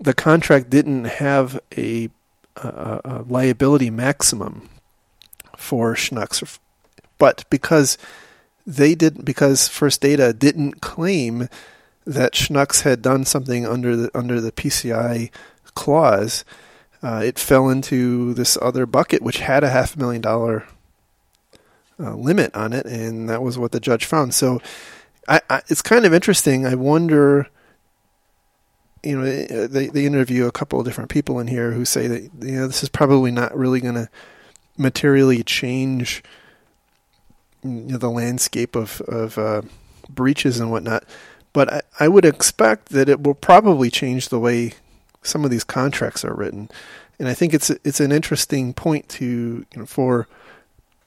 the 0.00 0.14
contract 0.14 0.70
didn't 0.70 1.04
have 1.04 1.60
a, 1.76 2.08
a, 2.56 3.00
a 3.04 3.24
liability 3.28 3.90
maximum 3.90 4.68
for 5.56 5.94
Schnucks, 5.94 6.58
but 7.18 7.44
because 7.50 7.98
they 8.66 8.94
didn't, 8.94 9.24
because 9.24 9.68
First 9.68 10.00
Data 10.00 10.32
didn't 10.32 10.80
claim 10.80 11.48
that 12.04 12.32
Schnucks 12.32 12.82
had 12.82 13.02
done 13.02 13.24
something 13.24 13.66
under 13.66 13.96
the 13.96 14.10
under 14.16 14.40
the 14.40 14.52
PCI 14.52 15.30
clause, 15.74 16.44
uh, 17.02 17.22
it 17.24 17.38
fell 17.38 17.68
into 17.68 18.34
this 18.34 18.58
other 18.60 18.86
bucket, 18.86 19.22
which 19.22 19.38
had 19.38 19.62
a 19.62 19.70
half 19.70 19.96
million 19.96 20.22
dollar 20.22 20.66
uh, 22.02 22.14
limit 22.14 22.54
on 22.54 22.72
it, 22.72 22.86
and 22.86 23.28
that 23.28 23.42
was 23.42 23.56
what 23.58 23.72
the 23.72 23.80
judge 23.80 24.04
found. 24.04 24.34
So, 24.34 24.60
I, 25.28 25.40
I, 25.48 25.62
it's 25.68 25.82
kind 25.82 26.04
of 26.04 26.12
interesting. 26.12 26.66
I 26.66 26.74
wonder 26.74 27.48
you 29.02 29.18
know 29.18 29.66
they 29.66 29.88
they 29.88 30.06
interview 30.06 30.46
a 30.46 30.52
couple 30.52 30.78
of 30.78 30.86
different 30.86 31.10
people 31.10 31.40
in 31.40 31.48
here 31.48 31.72
who 31.72 31.84
say 31.84 32.06
that 32.06 32.22
you 32.22 32.52
know 32.52 32.66
this 32.66 32.82
is 32.82 32.88
probably 32.88 33.30
not 33.30 33.56
really 33.56 33.80
going 33.80 33.94
to 33.94 34.08
materially 34.76 35.42
change 35.42 36.22
you 37.64 37.70
know, 37.70 37.98
the 37.98 38.10
landscape 38.10 38.76
of 38.76 39.00
of 39.02 39.38
uh, 39.38 39.62
breaches 40.08 40.60
and 40.60 40.70
whatnot, 40.70 41.04
but 41.52 41.72
I, 41.72 41.82
I 42.00 42.08
would 42.08 42.24
expect 42.24 42.90
that 42.90 43.08
it 43.08 43.22
will 43.22 43.34
probably 43.34 43.90
change 43.90 44.28
the 44.28 44.38
way 44.38 44.74
some 45.22 45.44
of 45.44 45.50
these 45.50 45.64
contracts 45.64 46.24
are 46.24 46.34
written, 46.34 46.70
and 47.18 47.28
I 47.28 47.34
think 47.34 47.54
it's 47.54 47.70
it's 47.70 48.00
an 48.00 48.12
interesting 48.12 48.72
point 48.72 49.08
to 49.10 49.24
you 49.24 49.66
know, 49.76 49.86
for 49.86 50.28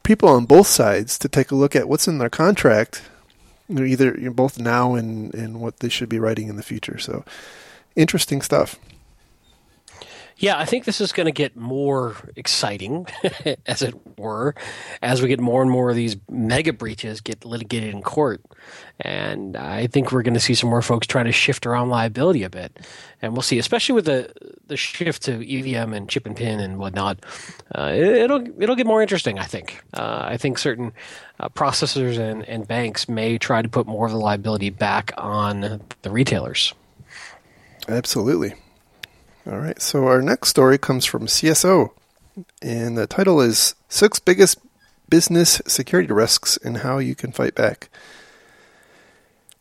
people 0.06 0.30
on 0.30 0.46
both 0.46 0.68
sides 0.68 1.20
to 1.20 1.28
take 1.28 1.52
a 1.52 1.56
look 1.56 1.76
at 1.76 1.90
what's 1.90 2.08
in 2.08 2.20
their 2.20 2.30
contract, 2.30 3.02
either 3.70 4.16
you 4.18 4.28
know, 4.28 4.34
both 4.34 4.58
now 4.58 4.96
and 4.96 5.34
and 5.34 5.60
what 5.60 5.80
they 5.80 5.90
should 5.90 6.08
be 6.08 6.20
writing 6.20 6.48
in 6.48 6.56
the 6.56 6.64
future. 6.64 6.98
So 6.98 7.26
interesting 7.96 8.42
stuff. 8.42 8.80
Yeah, 10.38 10.58
I 10.58 10.66
think 10.66 10.84
this 10.84 11.00
is 11.00 11.14
going 11.14 11.28
to 11.28 11.32
get 11.32 11.56
more 11.56 12.16
exciting, 12.36 13.08
as 13.66 13.82
it 13.82 13.96
were, 14.18 14.54
as 15.02 15.22
we 15.22 15.30
get 15.30 15.40
more 15.40 15.62
and 15.62 15.72
more 15.72 15.90
of 15.90 15.96
these 15.96 16.18
mega 16.30 16.74
breaches 16.74 17.22
get 17.22 17.46
litigated 17.46 17.94
in 17.94 18.02
court. 18.02 18.42
And 19.00 19.56
I 19.56 19.88
think 19.88 20.12
we're 20.12 20.24
going 20.24 20.34
to 20.34 20.40
see 20.42 20.54
some 20.54 20.70
more 20.70 20.82
folks 20.82 21.08
trying 21.08 21.26
to 21.26 21.32
shift 21.32 21.66
around 21.66 21.90
liability 21.90 22.44
a 22.44 22.50
bit. 22.50 22.78
And 23.22 23.32
we'll 23.32 23.44
see, 23.44 23.60
especially 23.60 23.96
with 23.96 24.06
the, 24.06 24.32
the 24.68 24.76
shift 24.76 25.24
to 25.24 25.34
EVM 25.36 25.94
and 25.94 26.10
chip 26.10 26.26
and 26.26 26.36
pin 26.36 26.60
and 26.60 26.80
whatnot. 26.80 27.26
Uh, 27.74 27.92
it, 27.94 28.30
will 28.30 28.46
it'll 28.62 28.76
get 28.76 28.88
more 28.88 29.02
interesting, 29.02 29.40
I 29.40 29.46
think. 29.46 29.82
Uh, 29.94 30.26
I 30.28 30.36
think 30.36 30.58
certain 30.58 30.92
uh, 31.40 31.48
processors 31.48 32.18
and, 32.18 32.44
and 32.44 32.68
banks 32.68 33.08
may 33.08 33.38
try 33.38 33.62
to 33.62 33.70
put 33.70 33.88
more 33.88 34.06
of 34.06 34.12
the 34.12 34.18
liability 34.18 34.70
back 34.70 35.14
on 35.18 35.82
the 36.02 36.10
retailers. 36.10 36.74
Absolutely. 37.88 38.56
All 39.48 39.60
right. 39.60 39.80
So 39.82 40.08
our 40.08 40.22
next 40.22 40.50
story 40.50 40.78
comes 40.78 41.06
from 41.06 41.28
CSO, 41.28 41.92
and 42.62 42.98
the 42.98 43.06
title 43.06 43.42
is 43.42 43.76
Six 43.90 44.20
Biggest 44.20 44.58
Business 45.08 45.62
Security 45.68 46.12
Risks 46.12 46.58
and 46.58 46.78
How 46.78 46.98
You 46.98 47.14
Can 47.14 47.32
Fight 47.32 47.54
Back. 47.54 47.90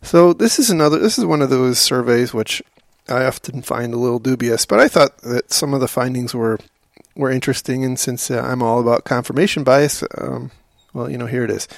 So 0.00 0.32
this 0.32 0.58
is 0.58 0.70
another 0.70 0.98
this 0.98 1.18
is 1.18 1.24
one 1.24 1.42
of 1.42 1.50
those 1.50 1.78
surveys 1.78 2.32
which 2.32 2.62
I 3.08 3.24
often 3.24 3.62
find 3.62 3.92
a 3.92 3.98
little 3.98 4.18
dubious, 4.18 4.64
but 4.64 4.80
I 4.80 4.88
thought 4.88 5.18
that 5.18 5.52
some 5.52 5.74
of 5.74 5.80
the 5.80 5.88
findings 5.88 6.34
were 6.34 6.58
were 7.14 7.30
interesting 7.30 7.84
and 7.84 7.98
since 7.98 8.30
uh, 8.30 8.40
I'm 8.40 8.62
all 8.62 8.80
about 8.80 9.04
confirmation 9.04 9.64
bias, 9.64 10.02
um, 10.18 10.50
well, 10.94 11.10
you 11.10 11.18
know, 11.18 11.26
here 11.26 11.44
it 11.44 11.50
is. 11.50 11.68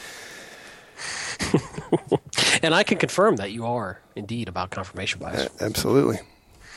and 2.63 2.75
I 2.75 2.85
can 2.85 2.99
confirm 2.99 3.37
that 3.37 3.53
you 3.53 3.67
are 3.67 4.01
indeed 4.15 4.49
about 4.49 4.71
confirmation 4.71 5.21
bias. 5.21 5.47
Uh, 5.47 5.65
absolutely. 5.65 6.19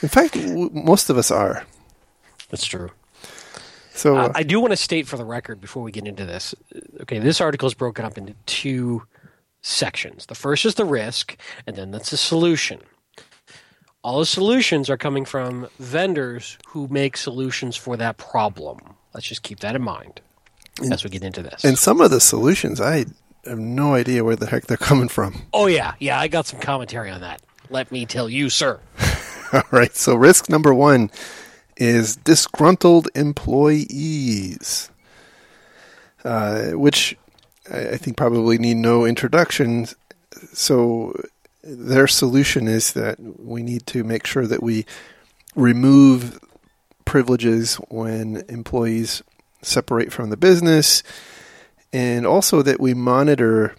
In 0.02 0.10
fact, 0.10 0.34
w- 0.34 0.70
most 0.74 1.10
of 1.10 1.18
us 1.18 1.32
are. 1.32 1.66
That's 2.50 2.66
true. 2.66 2.90
So 3.94 4.18
Uh, 4.18 4.32
I 4.34 4.44
do 4.44 4.60
want 4.60 4.72
to 4.72 4.78
state 4.78 5.08
for 5.08 5.18
the 5.18 5.26
record 5.26 5.60
before 5.60 5.84
we 5.84 5.92
get 5.92 6.08
into 6.08 6.26
this. 6.26 6.56
Okay, 7.02 7.20
this 7.20 7.42
article 7.42 7.68
is 7.68 7.74
broken 7.74 8.06
up 8.06 8.18
into 8.18 8.34
two 8.46 9.04
sections. 9.62 10.26
The 10.28 10.36
first 10.36 10.66
is 10.66 10.76
the 10.76 10.86
risk, 10.86 11.36
and 11.68 11.76
then 11.76 11.92
that's 11.92 12.12
the 12.12 12.18
solution. 12.18 12.80
All 14.02 14.20
the 14.20 14.26
solutions 14.26 14.90
are 14.90 14.96
coming 14.98 15.26
from 15.26 15.68
vendors 15.80 16.58
who 16.70 16.88
make 16.90 17.18
solutions 17.18 17.76
for 17.76 17.98
that 17.98 18.18
problem. 18.18 18.80
Let's 19.14 19.28
just 19.28 19.44
keep 19.44 19.60
that 19.60 19.76
in 19.76 19.82
mind 19.82 20.22
as 20.92 21.04
we 21.04 21.10
get 21.10 21.24
into 21.24 21.44
this. 21.44 21.66
and 21.66 21.78
some 21.78 22.00
of 22.00 22.10
the 22.10 22.22
solutions, 22.22 22.80
I 22.80 23.06
have 23.46 23.60
no 23.60 23.96
idea 23.96 24.24
where 24.24 24.38
the 24.38 24.46
heck 24.48 24.68
they're 24.68 24.78
coming 24.78 25.10
from. 25.10 25.42
oh 25.54 25.66
yeah, 25.68 25.96
yeah, 26.00 26.18
I 26.18 26.30
got 26.30 26.48
some 26.48 26.62
commentary 26.62 27.10
on 27.12 27.20
that. 27.20 27.42
Let 27.70 27.92
me 27.92 28.06
tell 28.06 28.30
you, 28.30 28.50
sir. 28.50 28.80
All 29.54 29.64
right. 29.72 29.96
So 29.96 30.16
risk 30.16 30.50
number 30.50 30.74
one 30.74 31.10
is 31.76 32.16
disgruntled 32.16 33.08
employees, 33.16 34.92
uh, 36.24 36.72
which 36.72 37.18
I 37.72 37.98
think 37.98 38.18
probably 38.18 38.58
need 38.58 38.78
no 38.78 39.06
introduction. 39.06 39.88
So 40.54 41.20
their 41.64 42.08
solution 42.08 42.68
is 42.68 42.94
that 42.94 43.18
we 43.20 43.64
need 43.64 43.88
to 43.88 44.04
make 44.04 44.28
sure 44.28 44.46
that 44.46 44.62
we 44.62 44.86
remove 45.56 46.40
privileges 47.06 47.76
when 47.90 48.44
employees 48.50 49.24
separate 49.62 50.12
from 50.12 50.30
the 50.30 50.38
business, 50.38 51.02
and 51.92 52.26
also 52.26 52.62
that 52.62 52.80
we 52.80 52.94
monitor, 52.94 53.76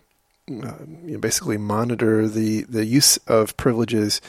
uh, 0.49 0.75
you 1.05 1.13
know, 1.13 1.19
basically 1.19 1.59
monitor 1.59 2.29
the 2.29 2.63
the 2.63 2.85
use 2.85 3.19
of 3.29 3.57
privileges 3.57 4.21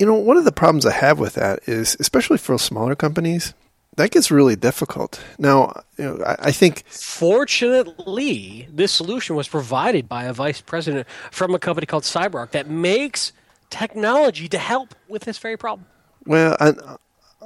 you 0.00 0.06
know, 0.06 0.14
one 0.14 0.38
of 0.38 0.44
the 0.44 0.52
problems 0.52 0.86
I 0.86 0.92
have 0.92 1.18
with 1.18 1.34
that 1.34 1.60
is, 1.66 1.94
especially 2.00 2.38
for 2.38 2.58
smaller 2.58 2.96
companies, 2.96 3.52
that 3.96 4.10
gets 4.10 4.30
really 4.30 4.56
difficult. 4.56 5.22
Now, 5.38 5.82
you 5.98 6.04
know, 6.04 6.24
I, 6.24 6.36
I 6.44 6.52
think 6.52 6.84
Fortunately, 6.88 8.66
this 8.72 8.92
solution 8.92 9.36
was 9.36 9.46
provided 9.46 10.08
by 10.08 10.24
a 10.24 10.32
vice 10.32 10.62
president 10.62 11.06
from 11.30 11.54
a 11.54 11.58
company 11.58 11.86
called 11.86 12.04
CyberArk 12.04 12.52
that 12.52 12.66
makes 12.66 13.32
technology 13.68 14.48
to 14.48 14.56
help 14.56 14.94
with 15.06 15.24
this 15.24 15.36
very 15.36 15.58
problem. 15.58 15.86
well 16.24 16.56
on, 16.58 16.78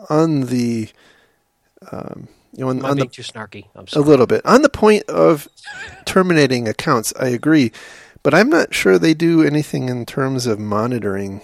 on 0.08 0.40
the 0.42 0.88
um, 1.90 2.28
you 2.52 2.64
know 2.64 2.70
on, 2.70 2.84
on 2.84 2.98
the 2.98 3.06
too 3.06 3.22
snarky? 3.22 3.66
I'm 3.74 3.86
a 3.94 3.98
little 3.98 4.26
bit 4.26 4.46
on 4.46 4.62
the 4.62 4.68
point 4.68 5.02
of 5.08 5.48
terminating 6.04 6.68
accounts. 6.68 7.12
I 7.18 7.28
agree, 7.28 7.72
but 8.22 8.32
I'm 8.32 8.48
not 8.48 8.72
sure 8.72 8.96
they 8.96 9.12
do 9.12 9.42
anything 9.42 9.88
in 9.88 10.06
terms 10.06 10.46
of 10.46 10.60
monitoring. 10.60 11.40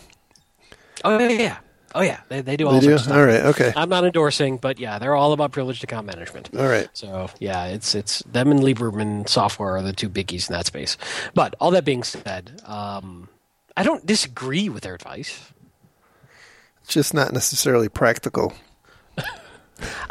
Oh 1.04 1.18
yeah, 1.18 1.58
oh 1.94 2.02
yeah, 2.02 2.20
they, 2.28 2.40
they 2.40 2.56
do 2.56 2.66
all 2.66 2.74
They 2.74 2.80
do. 2.80 2.98
stuff. 2.98 3.14
All 3.16 3.24
right. 3.24 3.40
Okay. 3.46 3.72
I'm 3.76 3.88
not 3.88 4.04
endorsing, 4.04 4.56
but 4.58 4.78
yeah, 4.78 4.98
they're 4.98 5.14
all 5.14 5.32
about 5.32 5.52
privileged 5.52 5.82
account 5.84 6.06
management. 6.06 6.50
All 6.58 6.66
right. 6.68 6.88
So 6.92 7.30
yeah, 7.38 7.66
it's 7.66 7.94
it's 7.94 8.20
them 8.24 8.50
and 8.50 8.60
Lieberman 8.60 9.28
software 9.28 9.76
are 9.76 9.82
the 9.82 9.92
two 9.92 10.08
biggies 10.08 10.48
in 10.48 10.54
that 10.54 10.66
space. 10.66 10.96
But 11.34 11.54
all 11.60 11.70
that 11.72 11.84
being 11.84 12.02
said, 12.02 12.60
um, 12.66 13.28
I 13.76 13.82
don't 13.82 14.04
disagree 14.04 14.68
with 14.68 14.82
their 14.82 14.94
advice. 14.94 15.52
It's 16.82 16.92
just 16.94 17.14
not 17.14 17.32
necessarily 17.32 17.88
practical. 17.88 18.52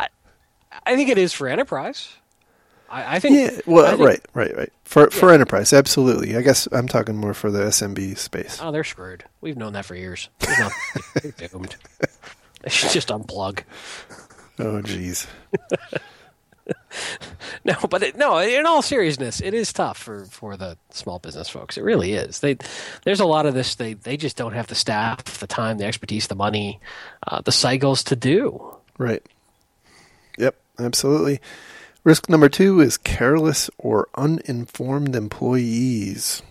I 0.85 0.95
think 0.95 1.09
it 1.09 1.17
is 1.17 1.33
for 1.33 1.47
enterprise. 1.47 2.09
I, 2.89 3.15
I 3.15 3.19
think. 3.19 3.35
Yeah. 3.35 3.61
Well, 3.65 3.95
think- 3.95 4.07
right, 4.07 4.25
right, 4.33 4.57
right. 4.57 4.73
For 4.83 5.09
for 5.11 5.31
enterprise, 5.31 5.73
absolutely. 5.73 6.35
I 6.35 6.41
guess 6.41 6.67
I'm 6.71 6.87
talking 6.87 7.15
more 7.15 7.33
for 7.33 7.51
the 7.51 7.59
SMB 7.65 8.17
space. 8.17 8.59
Oh, 8.61 8.71
they're 8.71 8.83
screwed. 8.83 9.23
We've 9.41 9.57
known 9.57 9.73
that 9.73 9.85
for 9.85 9.95
years. 9.95 10.29
There's 10.39 10.59
no- 10.59 10.69
they're 11.37 11.47
doomed. 11.49 11.75
They 12.61 12.69
should 12.69 12.91
just 12.91 13.09
unplug. 13.09 13.63
Oh, 14.57 14.81
jeez. 14.81 15.27
no, 17.63 17.75
but 17.89 18.03
it, 18.03 18.17
no. 18.17 18.37
In 18.39 18.65
all 18.65 18.81
seriousness, 18.81 19.41
it 19.41 19.53
is 19.53 19.71
tough 19.71 19.97
for, 19.97 20.25
for 20.25 20.57
the 20.57 20.77
small 20.89 21.19
business 21.19 21.49
folks. 21.49 21.77
It 21.77 21.83
really 21.83 22.13
is. 22.13 22.39
They 22.41 22.57
there's 23.05 23.19
a 23.19 23.25
lot 23.25 23.45
of 23.45 23.53
this. 23.53 23.75
They 23.75 23.93
they 23.93 24.17
just 24.17 24.35
don't 24.37 24.53
have 24.53 24.67
the 24.67 24.75
staff, 24.75 25.23
the 25.39 25.47
time, 25.47 25.77
the 25.77 25.85
expertise, 25.85 26.27
the 26.27 26.35
money, 26.35 26.79
uh, 27.25 27.41
the 27.41 27.51
cycles 27.51 28.03
to 28.05 28.15
do. 28.15 28.75
Right. 28.97 29.23
Yep. 30.37 30.55
Absolutely. 30.79 31.39
Risk 32.09 32.27
number 32.27 32.49
two 32.49 32.81
is 32.81 32.97
careless 32.97 33.69
or 33.77 34.07
uninformed 34.15 35.15
employees 35.15 36.41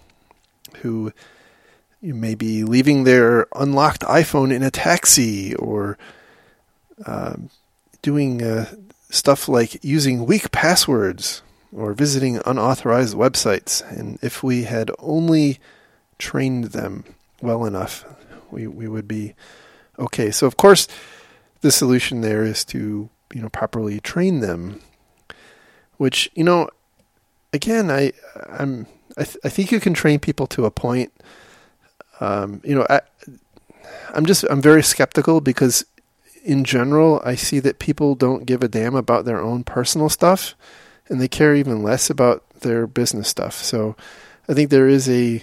who 0.83 1.13
you 2.01 2.15
may 2.15 2.37
be 2.37 2.63
leaving 2.63 3.03
their 3.03 3.49
unlocked 3.57 4.03
iPhone 4.03 4.55
in 4.55 4.63
a 4.63 4.71
taxi 4.71 5.57
or 5.57 5.99
um, 7.05 7.51
doing 8.03 8.41
uh, 8.41 8.73
stuff 9.11 9.49
like 9.49 9.83
using 9.83 10.27
weak 10.27 10.53
passwords 10.53 11.43
or 11.73 11.93
visiting 11.93 12.41
unauthorized 12.47 13.17
websites. 13.17 13.83
And 13.91 14.21
if 14.23 14.45
we 14.45 14.63
had 14.63 14.93
only 15.01 15.59
trained 16.21 16.67
them 16.67 17.03
well 17.43 17.65
enough, 17.65 18.05
we, 18.53 18.69
we 18.69 18.87
would 18.87 19.09
be 19.09 19.35
okay. 19.99 20.31
So, 20.31 20.47
of 20.47 20.57
course, 20.57 20.87
the 21.63 21.73
solution 21.73 22.21
there 22.21 22.45
is 22.45 22.65
to 22.67 23.11
you 23.35 23.43
know 23.43 23.49
properly 23.49 23.99
train 23.99 24.39
them 24.39 24.83
which 25.99 26.31
you 26.35 26.43
know, 26.43 26.71
again, 27.53 27.91
I 27.91 28.13
I'm 28.49 28.87
I, 29.17 29.25
th- 29.25 29.39
I 29.45 29.49
think 29.49 29.71
you 29.71 29.81
can 29.81 29.95
train 29.95 30.19
people 30.19 30.47
to 30.49 30.65
a 30.65 30.71
point. 30.71 31.13
Um, 32.21 32.61
you 32.65 32.75
know, 32.75 32.87
I, 32.89 33.01
I'm 34.15 34.27
just 34.27 34.45
I'm 34.51 34.63
very 34.63 34.83
skeptical 34.83 35.41
because 35.41 35.85
in 36.45 36.65
general 36.65 37.21
I 37.25 37.35
see 37.35 37.59
that 37.61 37.79
people 37.79 38.15
don't 38.15 38.47
give 38.47 38.63
a 38.63 38.69
damn 38.69 38.95
about 38.95 39.25
their 39.25 39.41
own 39.41 39.65
personal 39.65 40.09
stuff, 40.09 40.55
and 41.09 41.21
they 41.21 41.29
care 41.29 41.55
even 41.55 41.83
less 41.83 42.09
about 42.09 42.49
their 42.61 42.87
business 42.87 43.29
stuff. 43.29 43.55
So 43.55 43.97
I 44.49 44.55
think 44.55 44.71
there 44.71 44.89
is 44.89 45.09
a 45.09 45.43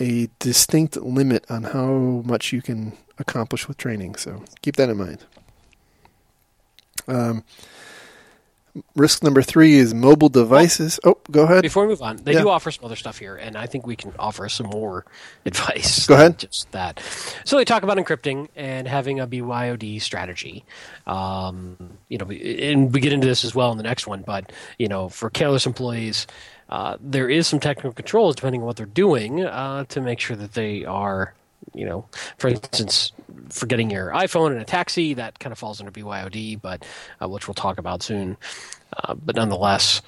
a 0.00 0.28
distinct 0.40 0.96
limit 0.96 1.44
on 1.48 1.64
how 1.64 2.22
much 2.24 2.52
you 2.52 2.60
can 2.60 2.94
accomplish 3.18 3.68
with 3.68 3.76
training. 3.76 4.16
So 4.16 4.42
keep 4.62 4.76
that 4.76 4.88
in 4.88 4.96
mind. 4.96 5.24
Um, 7.06 7.44
Risk 8.96 9.22
number 9.22 9.40
three 9.40 9.76
is 9.76 9.94
mobile 9.94 10.28
devices. 10.28 10.98
Oh, 11.04 11.16
go 11.30 11.44
ahead. 11.44 11.62
Before 11.62 11.84
we 11.84 11.90
move 11.90 12.02
on, 12.02 12.16
they 12.16 12.32
yeah. 12.32 12.40
do 12.40 12.48
offer 12.48 12.72
some 12.72 12.84
other 12.84 12.96
stuff 12.96 13.18
here, 13.18 13.36
and 13.36 13.56
I 13.56 13.66
think 13.66 13.86
we 13.86 13.94
can 13.94 14.12
offer 14.18 14.48
some 14.48 14.66
more 14.66 15.04
advice. 15.46 16.08
Go 16.08 16.14
ahead. 16.14 16.38
Just 16.38 16.72
that. 16.72 17.00
So 17.44 17.56
they 17.56 17.64
talk 17.64 17.84
about 17.84 17.98
encrypting 17.98 18.48
and 18.56 18.88
having 18.88 19.20
a 19.20 19.28
BYOD 19.28 20.02
strategy. 20.02 20.64
Um, 21.06 21.76
you 22.08 22.18
know, 22.18 22.28
and 22.28 22.92
we 22.92 23.00
get 23.00 23.12
into 23.12 23.28
this 23.28 23.44
as 23.44 23.54
well 23.54 23.70
in 23.70 23.76
the 23.76 23.84
next 23.84 24.08
one. 24.08 24.22
But 24.22 24.50
you 24.76 24.88
know, 24.88 25.08
for 25.08 25.30
careless 25.30 25.66
employees, 25.66 26.26
uh, 26.68 26.96
there 27.00 27.28
is 27.28 27.46
some 27.46 27.60
technical 27.60 27.92
controls 27.92 28.34
depending 28.34 28.62
on 28.62 28.66
what 28.66 28.76
they're 28.76 28.86
doing 28.86 29.44
uh, 29.44 29.84
to 29.84 30.00
make 30.00 30.18
sure 30.18 30.36
that 30.36 30.54
they 30.54 30.84
are 30.84 31.32
you 31.72 31.84
know, 31.86 32.06
for 32.38 32.48
instance, 32.48 33.12
forgetting 33.50 33.90
your 33.90 34.10
iPhone 34.10 34.52
in 34.52 34.58
a 34.58 34.64
taxi, 34.64 35.14
that 35.14 35.38
kind 35.38 35.52
of 35.52 35.58
falls 35.58 35.80
under 35.80 35.92
BYOD, 35.92 36.60
but 36.60 36.84
uh, 37.22 37.28
which 37.28 37.48
we'll 37.48 37.54
talk 37.54 37.78
about 37.78 38.02
soon. 38.02 38.36
Uh, 38.96 39.14
but 39.14 39.36
nonetheless, 39.36 40.02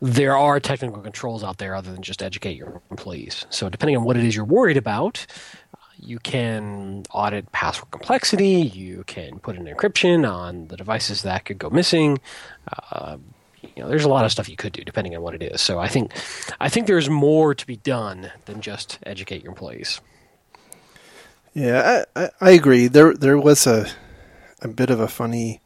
there 0.00 0.36
are 0.36 0.60
technical 0.60 1.00
controls 1.00 1.42
out 1.42 1.58
there 1.58 1.74
other 1.74 1.92
than 1.92 2.02
just 2.02 2.22
educate 2.22 2.56
your 2.56 2.82
employees. 2.90 3.46
So 3.50 3.68
depending 3.68 3.96
on 3.96 4.04
what 4.04 4.16
it 4.16 4.24
is 4.24 4.36
you're 4.36 4.44
worried 4.44 4.76
about, 4.76 5.26
uh, 5.72 5.78
you 5.98 6.18
can 6.18 7.04
audit 7.10 7.50
password 7.52 7.90
complexity. 7.90 8.60
You 8.60 9.04
can 9.06 9.38
put 9.38 9.56
an 9.56 9.66
encryption 9.66 10.30
on 10.30 10.68
the 10.68 10.76
devices 10.76 11.22
that 11.22 11.44
could 11.44 11.58
go 11.58 11.70
missing. 11.70 12.18
Uh, 12.92 13.16
you 13.74 13.82
know, 13.82 13.88
there's 13.88 14.04
a 14.04 14.08
lot 14.08 14.24
of 14.24 14.32
stuff 14.32 14.48
you 14.48 14.56
could 14.56 14.72
do 14.72 14.84
depending 14.84 15.16
on 15.16 15.22
what 15.22 15.34
it 15.34 15.42
is. 15.42 15.60
So 15.60 15.78
I 15.78 15.88
think, 15.88 16.12
I 16.60 16.68
think 16.68 16.86
there's 16.86 17.08
more 17.08 17.54
to 17.54 17.66
be 17.66 17.76
done 17.76 18.30
than 18.44 18.60
just 18.60 18.98
educate 19.04 19.42
your 19.42 19.50
employees. 19.50 20.00
Yeah, 21.54 22.04
I, 22.16 22.24
I, 22.24 22.30
I 22.40 22.50
agree. 22.50 22.88
There 22.88 23.14
there 23.14 23.38
was 23.38 23.66
a 23.66 23.86
a 24.60 24.68
bit 24.68 24.90
of 24.90 24.98
a 24.98 25.08
funny 25.08 25.60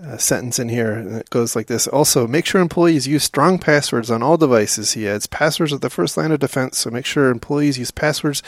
uh, 0.00 0.18
sentence 0.18 0.58
in 0.58 0.68
here 0.68 1.02
that 1.02 1.30
goes 1.30 1.56
like 1.56 1.66
this. 1.66 1.86
Also, 1.88 2.26
make 2.26 2.46
sure 2.46 2.60
employees 2.60 3.08
use 3.08 3.24
strong 3.24 3.58
passwords 3.58 4.10
on 4.10 4.22
all 4.22 4.36
devices. 4.36 4.92
He 4.92 5.08
adds 5.08 5.26
passwords 5.26 5.72
are 5.72 5.78
the 5.78 5.90
first 5.90 6.16
line 6.16 6.30
of 6.30 6.40
defense, 6.40 6.78
so 6.78 6.90
make 6.90 7.06
sure 7.06 7.30
employees 7.30 7.78
use 7.78 7.90
passwords 7.90 8.42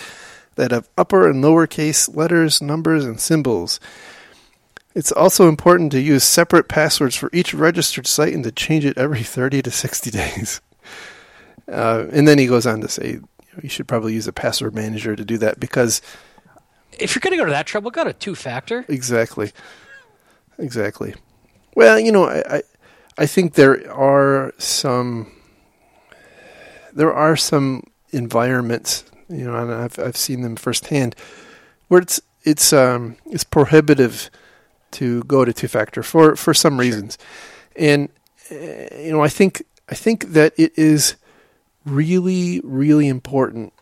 that 0.56 0.70
have 0.70 0.88
upper 0.98 1.28
and 1.28 1.42
lowercase 1.42 2.14
letters, 2.14 2.60
numbers, 2.60 3.04
and 3.04 3.18
symbols. 3.20 3.80
It's 4.94 5.12
also 5.12 5.48
important 5.48 5.92
to 5.92 6.00
use 6.00 6.24
separate 6.24 6.68
passwords 6.68 7.16
for 7.16 7.30
each 7.32 7.54
registered 7.54 8.06
site 8.06 8.34
and 8.34 8.44
to 8.44 8.52
change 8.52 8.84
it 8.84 8.98
every 8.98 9.22
30 9.22 9.62
to 9.62 9.70
60 9.70 10.10
days. 10.12 10.60
Uh, 11.70 12.06
and 12.12 12.26
then 12.28 12.38
he 12.38 12.46
goes 12.46 12.66
on 12.66 12.80
to 12.80 12.88
say 12.88 13.12
you, 13.12 13.28
you 13.62 13.68
should 13.68 13.88
probably 13.88 14.12
use 14.14 14.26
a 14.26 14.32
password 14.32 14.74
manager 14.74 15.14
to 15.14 15.24
do 15.24 15.38
that 15.38 15.60
because 15.60 16.02
if 16.98 17.14
you're 17.14 17.20
going 17.20 17.32
to 17.32 17.36
go 17.36 17.44
to 17.44 17.52
that 17.52 17.66
trouble, 17.66 17.90
go 17.90 18.04
to 18.04 18.12
two 18.12 18.34
factor. 18.34 18.84
Exactly. 18.88 19.52
Exactly. 20.58 21.14
Well, 21.74 21.98
you 21.98 22.12
know, 22.12 22.24
I, 22.24 22.56
I, 22.56 22.62
I 23.18 23.26
think 23.26 23.54
there 23.54 23.90
are 23.92 24.52
some 24.58 25.32
there 26.92 27.12
are 27.12 27.36
some 27.36 27.84
environments, 28.10 29.04
you 29.28 29.44
know, 29.44 29.56
and 29.56 29.72
I've 29.72 29.98
I've 29.98 30.16
seen 30.16 30.42
them 30.42 30.56
firsthand, 30.56 31.14
where 31.88 32.02
it's 32.02 32.20
it's 32.42 32.72
um 32.72 33.16
it's 33.26 33.44
prohibitive 33.44 34.30
to 34.92 35.22
go 35.24 35.44
to 35.44 35.52
two 35.52 35.68
factor 35.68 36.02
for 36.02 36.36
for 36.36 36.52
some 36.52 36.78
reasons, 36.78 37.16
and 37.76 38.08
uh, 38.50 38.54
you 38.96 39.12
know 39.12 39.22
I 39.22 39.28
think 39.28 39.62
I 39.88 39.94
think 39.94 40.32
that 40.32 40.52
it 40.58 40.76
is 40.76 41.16
really 41.86 42.60
really 42.64 43.08
important 43.08 43.72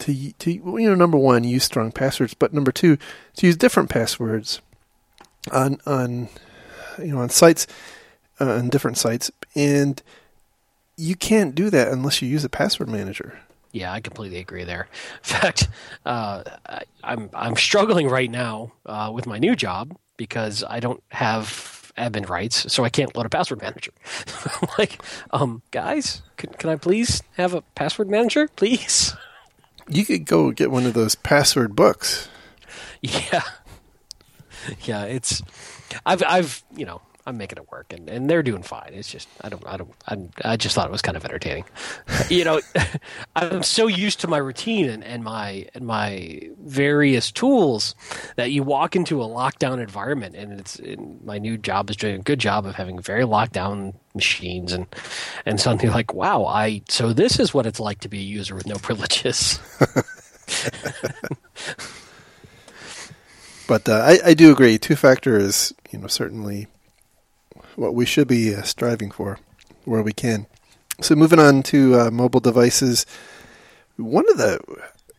to 0.00 0.32
to 0.32 0.50
you 0.50 0.88
know 0.88 0.94
number 0.94 1.18
one 1.18 1.44
use 1.44 1.64
strong 1.64 1.92
passwords, 1.92 2.34
but 2.34 2.52
number 2.52 2.72
two 2.72 2.98
to 3.36 3.46
use 3.46 3.56
different 3.56 3.90
passwords 3.90 4.60
on 5.52 5.78
on 5.86 6.28
you 6.98 7.12
know 7.12 7.18
on 7.18 7.30
sites 7.30 7.66
uh, 8.40 8.50
on 8.50 8.68
different 8.68 8.98
sites, 8.98 9.30
and 9.54 10.02
you 10.96 11.14
can't 11.14 11.54
do 11.54 11.70
that 11.70 11.88
unless 11.88 12.22
you 12.22 12.28
use 12.28 12.44
a 12.44 12.48
password 12.48 12.88
manager. 12.88 13.38
Yeah, 13.72 13.92
I 13.92 14.00
completely 14.00 14.38
agree 14.38 14.64
there. 14.64 14.88
In 15.16 15.22
fact, 15.22 15.68
uh, 16.06 16.42
I, 16.66 16.76
am 16.76 16.84
I'm, 17.04 17.30
I'm 17.34 17.56
struggling 17.56 18.08
right 18.08 18.30
now 18.30 18.72
uh, 18.86 19.10
with 19.12 19.26
my 19.26 19.38
new 19.38 19.54
job 19.54 19.94
because 20.16 20.64
I 20.66 20.80
don't 20.80 21.02
have 21.10 21.92
admin 21.98 22.28
rights, 22.28 22.72
so 22.72 22.84
I 22.84 22.88
can't 22.88 23.14
load 23.14 23.26
a 23.26 23.28
password 23.28 23.60
manager. 23.60 23.92
like, 24.78 25.02
um, 25.30 25.62
guys, 25.72 26.22
can, 26.36 26.50
can 26.54 26.70
I 26.70 26.76
please 26.76 27.22
have 27.36 27.52
a 27.52 27.62
password 27.74 28.08
manager, 28.08 28.48
please? 28.48 29.14
You 29.88 30.04
could 30.04 30.24
go 30.24 30.50
get 30.50 30.70
one 30.70 30.86
of 30.86 30.94
those 30.94 31.14
password 31.14 31.76
books. 31.76 32.28
Yeah. 33.02 33.42
Yeah, 34.82 35.04
it's 35.04 35.42
I've 36.04 36.24
I've, 36.26 36.64
you 36.74 36.84
know, 36.84 37.00
I'm 37.26 37.36
making 37.36 37.58
it 37.58 37.70
work 37.70 37.92
and, 37.92 38.08
and 38.08 38.30
they're 38.30 38.42
doing 38.42 38.62
fine. 38.62 38.90
It's 38.92 39.10
just 39.10 39.28
I 39.40 39.48
don't 39.48 39.66
I 39.66 39.76
don't 39.76 39.92
I'm, 40.06 40.30
i 40.44 40.56
just 40.56 40.74
thought 40.74 40.86
it 40.86 40.92
was 40.92 41.02
kind 41.02 41.16
of 41.16 41.24
entertaining. 41.24 41.64
you 42.30 42.44
know, 42.44 42.60
I'm 43.36 43.62
so 43.62 43.86
used 43.88 44.20
to 44.20 44.28
my 44.28 44.38
routine 44.38 44.88
and, 44.88 45.02
and 45.02 45.24
my 45.24 45.66
and 45.74 45.86
my 45.86 46.40
various 46.64 47.32
tools 47.32 47.94
that 48.36 48.52
you 48.52 48.62
walk 48.62 48.94
into 48.94 49.22
a 49.22 49.26
lockdown 49.26 49.80
environment 49.80 50.36
and 50.36 50.52
it's 50.58 50.78
and 50.78 51.22
my 51.24 51.38
new 51.38 51.56
job 51.58 51.90
is 51.90 51.96
doing 51.96 52.16
a 52.16 52.22
good 52.22 52.38
job 52.38 52.64
of 52.64 52.76
having 52.76 53.00
very 53.00 53.24
locked 53.24 53.52
down 53.52 53.94
machines 54.16 54.72
and 54.72 54.86
and 55.44 55.60
suddenly 55.60 55.88
like 55.88 56.12
wow 56.12 56.44
I 56.44 56.82
so 56.88 57.12
this 57.12 57.38
is 57.38 57.54
what 57.54 57.66
it's 57.66 57.78
like 57.80 58.00
to 58.00 58.08
be 58.08 58.18
a 58.18 58.22
user 58.22 58.54
with 58.54 58.66
no 58.66 58.76
privileges. 58.76 59.60
but 63.68 63.88
uh, 63.88 64.02
I, 64.04 64.18
I 64.24 64.34
do 64.34 64.50
agree. 64.52 64.78
Two 64.78 64.96
factor 64.96 65.38
is 65.38 65.74
you 65.90 65.98
know 65.98 66.08
certainly 66.08 66.66
what 67.76 67.94
we 67.94 68.06
should 68.06 68.28
be 68.28 68.54
uh, 68.54 68.62
striving 68.62 69.10
for 69.10 69.38
where 69.84 70.02
we 70.02 70.12
can. 70.12 70.46
So 71.00 71.14
moving 71.14 71.38
on 71.38 71.62
to 71.64 72.00
uh, 72.00 72.10
mobile 72.10 72.40
devices, 72.40 73.04
one 73.96 74.28
of 74.30 74.38
the 74.38 74.58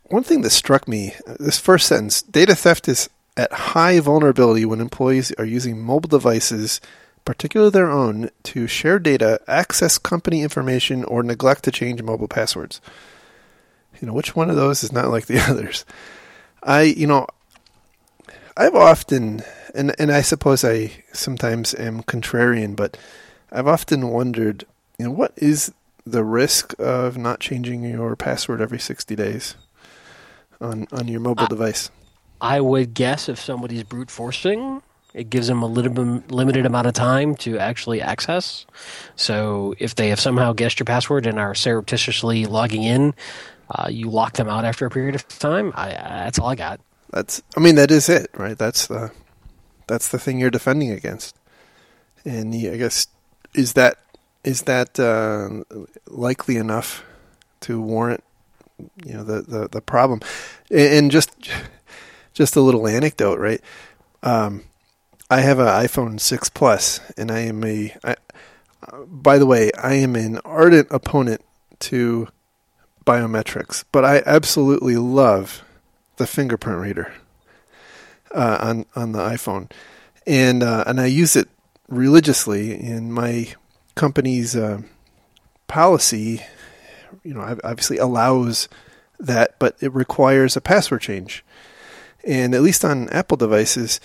one 0.06 0.24
thing 0.24 0.42
that 0.42 0.50
struck 0.50 0.88
me 0.88 1.14
this 1.40 1.60
first 1.60 1.88
sentence: 1.88 2.22
data 2.22 2.56
theft 2.56 2.88
is 2.88 3.10
at 3.36 3.54
high 3.54 4.00
vulnerability 4.00 4.66
when 4.66 4.82
employees 4.82 5.32
are 5.38 5.46
using 5.46 5.80
mobile 5.80 6.10
devices 6.10 6.82
particularly 7.28 7.72
their 7.72 7.92
own, 7.92 8.30
to 8.42 8.68
share 8.68 9.00
data, 9.00 9.42
access 9.50 9.98
company 9.98 10.42
information, 10.42 11.04
or 11.04 11.22
neglect 11.22 11.66
to 11.66 11.72
change 11.72 12.02
mobile 12.02 12.30
passwords. 12.30 12.80
You 14.00 14.08
know, 14.08 14.14
which 14.14 14.34
one 14.34 14.50
of 14.50 14.56
those 14.56 14.82
is 14.82 14.94
not 14.94 15.10
like 15.10 15.26
the 15.26 15.38
others? 15.50 15.84
I, 16.64 16.84
you 16.84 17.06
know, 17.06 17.28
I've 18.56 18.76
often, 18.76 19.44
and 19.76 19.94
and 20.00 20.10
I 20.10 20.22
suppose 20.22 20.64
I 20.64 21.04
sometimes 21.12 21.76
am 21.76 22.02
contrarian, 22.04 22.78
but 22.78 22.98
I've 23.52 23.68
often 23.68 24.08
wondered, 24.08 24.64
you 24.98 25.06
know, 25.06 25.12
what 25.12 25.34
is 25.36 25.74
the 26.06 26.24
risk 26.24 26.74
of 26.80 27.18
not 27.18 27.42
changing 27.42 27.84
your 27.84 28.16
password 28.16 28.62
every 28.62 28.80
sixty 28.80 29.18
days 29.18 29.56
on 30.62 30.88
on 30.94 31.10
your 31.10 31.20
mobile 31.20 31.48
device? 31.48 31.92
I 32.40 32.62
would 32.62 32.94
guess 32.94 33.28
if 33.28 33.38
somebody's 33.38 33.84
brute 33.84 34.12
forcing 34.12 34.82
It 35.14 35.30
gives 35.30 35.48
them 35.48 35.64
a 35.64 35.68
little 35.68 36.22
limited 36.30 36.66
amount 36.66 36.88
of 36.88 36.94
time 36.94 37.36
to 37.38 37.58
actually 37.58 38.02
access. 38.02 38.66
So 39.16 39.74
if 39.80 39.96
they 39.96 40.10
have 40.10 40.20
somehow 40.20 40.54
guessed 40.54 40.80
your 40.80 40.86
password 40.86 41.26
and 41.26 41.40
are 41.40 41.56
surreptitiously 41.56 42.46
logging 42.46 42.84
in, 42.84 43.16
uh, 43.70 43.88
you 43.90 44.10
lock 44.10 44.34
them 44.34 44.48
out 44.48 44.66
after 44.66 44.86
a 44.86 44.90
period 44.90 45.16
of 45.16 45.28
time. 45.28 45.74
I, 45.76 45.90
that's 45.90 46.40
all 46.40 46.50
I 46.50 46.56
got. 46.56 46.80
That's. 47.12 47.42
I 47.56 47.60
mean, 47.60 47.76
that 47.76 47.92
is 47.92 48.10
it, 48.10 48.30
right? 48.36 48.58
That's 48.58 48.88
the. 48.88 49.12
That's 49.88 50.10
the 50.10 50.20
thing 50.20 50.40
you're 50.40 50.52
defending 50.52 50.92
against. 50.92 51.38
And 52.26 52.54
the, 52.54 52.70
I 52.72 52.78
guess 52.78 53.08
is 53.54 53.74
that 53.74 53.98
is 54.44 54.64
that 54.64 55.00
uh, 55.00 55.64
likely 56.08 56.58
enough 56.58 57.04
to 57.62 57.82
warrant 57.82 58.24
you 59.06 59.14
know 59.14 59.24
the 59.24 59.42
the, 59.42 59.70
the 59.70 59.82
problem? 59.82 60.22
And 60.70 61.10
just 61.12 61.32
just 62.34 62.56
a 62.56 62.62
little 62.62 62.88
anecdote, 62.88 63.40
right? 63.40 63.62
Um, 64.24 64.64
I 65.30 65.42
have 65.42 65.60
an 65.60 65.68
iPhone 65.68 66.20
6 66.20 66.50
Plus, 66.50 67.02
and 67.18 67.32
I 67.32 67.40
am 67.40 67.64
a. 67.66 67.94
I, 68.04 68.16
by 69.06 69.38
the 69.38 69.46
way, 69.46 69.72
I 69.74 69.96
am 69.96 70.16
an 70.16 70.40
ardent 70.46 70.88
opponent 70.90 71.42
to 71.80 72.30
biometrics, 73.06 73.84
but 73.92 74.06
I 74.06 74.24
absolutely 74.26 74.96
love 74.96 75.64
the 76.16 76.28
fingerprint 76.28 76.80
reader 76.80 77.14
uh, 78.32 78.58
on 78.62 78.86
on 78.96 79.12
the 79.12 79.20
iPhone, 79.20 79.70
and 80.26 80.64
uh, 80.64 80.86
and 80.88 81.02
I 81.02 81.08
use 81.08 81.36
it 81.36 81.50
religiously. 81.90 82.80
In 82.80 83.12
my 83.12 83.54
company's 83.96 84.56
uh, 84.56 84.82
policy, 85.68 86.42
you 87.24 87.34
know, 87.34 87.42
obviously 87.66 87.98
allows 87.98 88.70
that, 89.20 89.60
but 89.60 89.76
it 89.82 89.94
requires 89.94 90.56
a 90.56 90.62
password 90.62 91.02
change. 91.02 91.44
And 92.24 92.54
at 92.54 92.62
least 92.62 92.84
on 92.86 93.10
Apple 93.10 93.38
devices, 93.38 94.00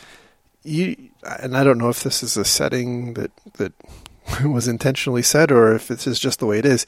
you 0.63 1.11
and 1.25 1.57
I 1.57 1.65
don't 1.65 1.79
know 1.79 1.89
if 1.89 2.03
this 2.03 2.23
is 2.23 2.37
a 2.37 2.45
setting 2.45 3.15
that 3.15 3.31
that 3.55 3.73
was 4.45 4.69
intentionally 4.69 5.23
set 5.23 5.51
or 5.51 5.75
if 5.75 5.89
this 5.89 6.07
is 6.07 6.19
just 6.19 6.39
the 6.39 6.47
way 6.47 6.59
it 6.59 6.67
is. 6.67 6.87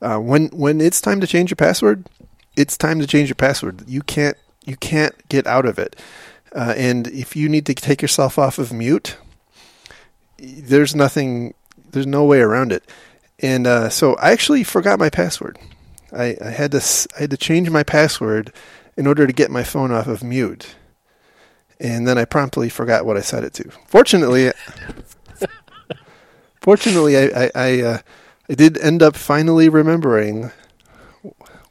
Uh, 0.00 0.18
when 0.18 0.48
when 0.48 0.80
it's 0.80 1.00
time 1.00 1.20
to 1.20 1.26
change 1.26 1.50
your 1.50 1.56
password, 1.56 2.06
it's 2.56 2.76
time 2.76 3.00
to 3.00 3.06
change 3.06 3.28
your 3.28 3.36
password. 3.36 3.88
You 3.88 4.02
can't 4.02 4.36
you 4.64 4.76
can't 4.76 5.28
get 5.28 5.46
out 5.46 5.66
of 5.66 5.78
it. 5.78 5.96
Uh, 6.54 6.74
and 6.76 7.06
if 7.08 7.36
you 7.36 7.48
need 7.48 7.66
to 7.66 7.74
take 7.74 8.02
yourself 8.02 8.38
off 8.38 8.58
of 8.58 8.72
mute, 8.72 9.16
there's 10.38 10.94
nothing, 10.94 11.54
there's 11.90 12.06
no 12.06 12.24
way 12.24 12.40
around 12.40 12.72
it. 12.72 12.84
And 13.40 13.66
uh, 13.66 13.88
so 13.88 14.14
I 14.16 14.32
actually 14.32 14.64
forgot 14.64 14.98
my 14.98 15.10
password. 15.10 15.58
I, 16.12 16.36
I 16.40 16.50
had 16.50 16.72
to 16.72 17.08
I 17.16 17.20
had 17.20 17.30
to 17.30 17.36
change 17.36 17.70
my 17.70 17.82
password 17.82 18.52
in 18.96 19.06
order 19.06 19.26
to 19.26 19.32
get 19.32 19.50
my 19.50 19.62
phone 19.62 19.92
off 19.92 20.06
of 20.06 20.22
mute. 20.22 20.74
And 21.80 22.08
then 22.08 22.18
I 22.18 22.24
promptly 22.24 22.68
forgot 22.68 23.06
what 23.06 23.16
I 23.16 23.20
set 23.20 23.44
it 23.44 23.54
to. 23.54 23.70
Fortunately, 23.86 24.50
fortunately, 26.60 27.16
I 27.16 27.44
I, 27.44 27.50
I, 27.54 27.82
uh, 27.82 27.98
I 28.50 28.54
did 28.54 28.78
end 28.78 29.02
up 29.02 29.14
finally 29.14 29.68
remembering 29.68 30.50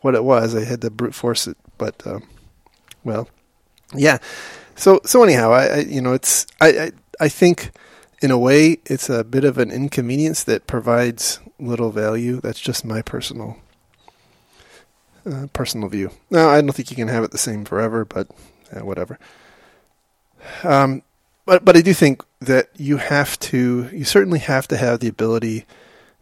what 0.02 0.16
it 0.16 0.24
was. 0.24 0.56
I 0.56 0.64
had 0.64 0.82
to 0.82 0.90
brute 0.90 1.16
force 1.16 1.48
it, 1.48 1.58
but 1.78 2.06
um, 2.08 2.24
well, 3.04 3.28
yeah. 3.94 4.20
So 4.76 5.02
so 5.04 5.24
anyhow, 5.24 5.52
I, 5.52 5.66
I 5.66 5.78
you 5.80 6.02
know 6.02 6.14
it's 6.14 6.48
I, 6.62 6.68
I 6.68 6.92
I 7.20 7.30
think 7.30 7.72
in 8.22 8.32
a 8.32 8.38
way 8.38 8.78
it's 8.86 9.10
a 9.10 9.24
bit 9.24 9.44
of 9.44 9.58
an 9.58 9.72
inconvenience 9.72 10.44
that 10.46 10.68
provides 10.68 11.40
little 11.60 11.92
value. 11.92 12.40
That's 12.40 12.60
just 12.60 12.86
my 12.86 13.02
personal 13.02 13.58
uh, 15.26 15.48
personal 15.54 15.90
view. 15.90 16.12
Now 16.30 16.50
I 16.50 16.62
don't 16.62 16.72
think 16.74 16.90
you 16.90 16.96
can 16.96 17.08
have 17.08 17.24
it 17.24 17.32
the 17.32 17.38
same 17.38 17.66
forever, 17.66 18.06
but 18.06 18.28
uh, 18.72 18.86
whatever. 18.86 19.20
Um, 20.64 21.02
but 21.46 21.64
but 21.64 21.78
I 21.78 21.82
do 21.82 21.94
think 21.94 22.24
that 22.42 22.70
you 22.76 22.98
have 22.98 23.40
to 23.40 23.90
you 23.92 24.04
certainly 24.04 24.40
have 24.40 24.68
to 24.70 24.78
have 24.78 25.00
the 25.00 25.08
ability 25.08 25.66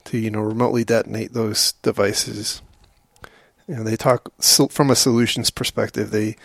to 0.06 0.18
you 0.18 0.30
know 0.30 0.42
remotely 0.42 0.84
detonate 0.84 1.34
those 1.34 1.74
devices. 1.82 2.62
You 3.68 3.78
know, 3.78 3.84
they 3.84 3.96
talk 3.96 4.32
so, 4.40 4.68
from 4.68 4.92
a 4.92 4.96
solutions 4.96 5.50
perspective. 5.50 6.12
They 6.12 6.36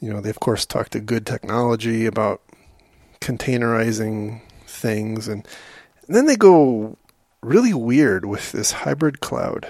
you 0.00 0.12
know, 0.12 0.20
they 0.20 0.30
of 0.30 0.40
course 0.40 0.66
talk 0.66 0.90
to 0.90 1.00
good 1.00 1.26
technology 1.26 2.06
about 2.06 2.42
containerizing 3.20 4.40
things, 4.66 5.28
and, 5.28 5.46
and 6.06 6.16
then 6.16 6.26
they 6.26 6.36
go 6.36 6.96
really 7.42 7.74
weird 7.74 8.24
with 8.24 8.52
this 8.52 8.72
hybrid 8.72 9.20
cloud. 9.20 9.66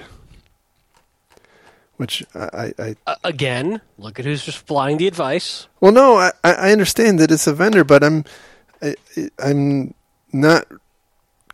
Which 1.97 2.25
I, 2.35 2.75
I 2.79 2.97
uh, 3.07 3.15
again 3.25 3.81
look 3.97 4.19
at 4.19 4.27
who's 4.27 4.45
just 4.45 4.59
flying 4.59 4.99
the 4.99 5.07
advice. 5.07 5.67
Well, 5.81 5.93
no, 5.93 6.17
I, 6.17 6.33
I 6.45 6.71
understand 6.71 7.19
that 7.21 7.31
it's 7.31 7.47
a 7.47 7.55
vendor, 7.55 7.85
but 7.85 8.05
I'm 8.05 8.25
I, 8.83 8.97
I'm 9.39 9.95
not 10.33 10.67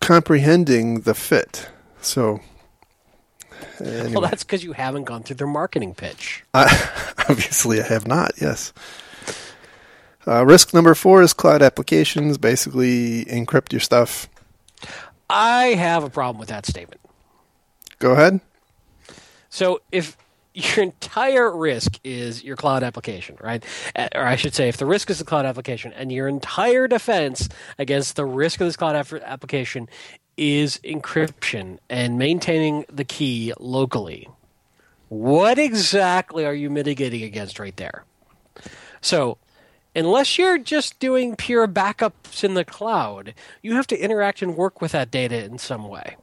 comprehending 0.01 1.03
the 1.03 1.15
fit. 1.15 1.69
So 2.01 2.41
Anyway. 3.81 4.13
Well, 4.13 4.21
that's 4.23 4.45
because 4.45 4.63
you 4.63 4.73
haven't 4.73 5.05
gone 5.05 5.23
through 5.23 5.37
their 5.37 5.47
marketing 5.47 5.95
pitch. 5.95 6.45
I, 6.55 6.65
obviously, 7.29 7.81
I 7.81 7.87
have 7.87 8.07
not. 8.07 8.33
Yes. 8.41 8.73
Uh, 10.27 10.45
risk 10.47 10.73
number 10.73 10.95
four 10.95 11.23
is 11.23 11.33
cloud 11.33 11.63
applications. 11.63 12.39
Basically, 12.39 13.25
encrypt 13.25 13.73
your 13.73 13.81
stuff. 13.81 14.29
I 15.29 15.69
have 15.69 16.05
a 16.05 16.11
problem 16.11 16.39
with 16.39 16.49
that 16.51 16.67
statement. 16.67 17.01
Go 17.99 18.13
ahead. 18.13 18.41
So, 19.49 19.81
if 19.91 20.17
your 20.55 20.83
entire 20.83 21.55
risk 21.55 21.99
is 22.05 22.45
your 22.45 22.57
cloud 22.57 22.83
application, 22.83 23.37
right? 23.41 23.65
Uh, 23.97 24.09
or 24.15 24.27
I 24.27 24.37
should 24.37 24.55
say, 24.55 24.69
if 24.69 24.77
the 24.77 24.87
risk 24.87 25.11
is 25.11 25.19
the 25.19 25.25
cloud 25.25 25.47
application 25.47 25.93
and 25.93 26.13
your 26.13 26.29
entire 26.29 26.89
defense 26.89 27.49
against 27.79 28.17
the 28.17 28.25
risk 28.25 28.61
of 28.61 28.67
this 28.67 28.77
cloud 28.77 28.95
application 28.95 29.89
is 30.37 30.79
encryption 30.85 31.79
and 31.89 32.19
maintaining 32.19 32.85
the 32.93 33.05
key 33.05 33.53
locally. 33.59 34.29
What 35.09 35.59
exactly 35.59 36.47
are 36.47 36.55
you 36.55 36.71
mitigating 36.71 37.23
against 37.23 37.59
right 37.59 37.77
there? 37.77 38.05
So, 39.01 39.37
unless 39.95 40.39
you're 40.39 40.59
just 40.59 40.99
doing 41.01 41.37
pure 41.37 41.69
backups 41.69 42.43
in 42.43 42.55
the 42.55 42.65
cloud, 42.65 43.35
you 43.63 43.75
have 43.75 43.87
to 43.89 43.99
interact 43.99 44.41
and 44.41 44.57
work 44.57 44.81
with 44.81 44.93
that 44.93 45.11
data 45.11 45.45
in 45.45 45.59
some 45.59 45.87
way. 45.87 46.17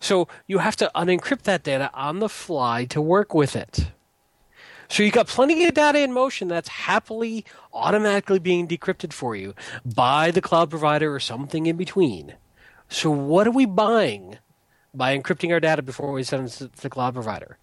So, 0.00 0.28
you 0.46 0.58
have 0.58 0.76
to 0.76 0.90
unencrypt 0.94 1.42
that 1.42 1.62
data 1.62 1.90
on 1.94 2.18
the 2.18 2.28
fly 2.28 2.84
to 2.86 3.00
work 3.00 3.34
with 3.34 3.56
it. 3.56 3.88
So 4.88 5.02
you've 5.02 5.14
got 5.14 5.26
plenty 5.26 5.64
of 5.64 5.74
data 5.74 5.98
in 5.98 6.12
motion 6.12 6.48
that's 6.48 6.68
happily 6.68 7.44
automatically 7.72 8.38
being 8.38 8.68
decrypted 8.68 9.12
for 9.12 9.34
you 9.34 9.54
by 9.84 10.30
the 10.30 10.40
cloud 10.40 10.70
provider 10.70 11.12
or 11.14 11.20
something 11.20 11.66
in 11.66 11.76
between. 11.76 12.34
So 12.88 13.10
what 13.10 13.46
are 13.46 13.52
we 13.52 13.66
buying 13.66 14.38
by 14.94 15.16
encrypting 15.16 15.50
our 15.52 15.60
data 15.60 15.82
before 15.82 16.12
we 16.12 16.22
send 16.22 16.46
it 16.46 16.52
to 16.52 16.70
the 16.80 16.90
cloud 16.90 17.14
provider? 17.14 17.58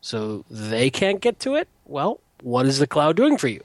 So 0.00 0.44
they 0.50 0.90
can't 0.90 1.20
get 1.20 1.38
to 1.40 1.54
it? 1.54 1.68
Well, 1.84 2.20
what 2.42 2.66
is 2.66 2.78
the 2.78 2.86
cloud 2.86 3.16
doing 3.16 3.38
for 3.38 3.48
you? 3.48 3.64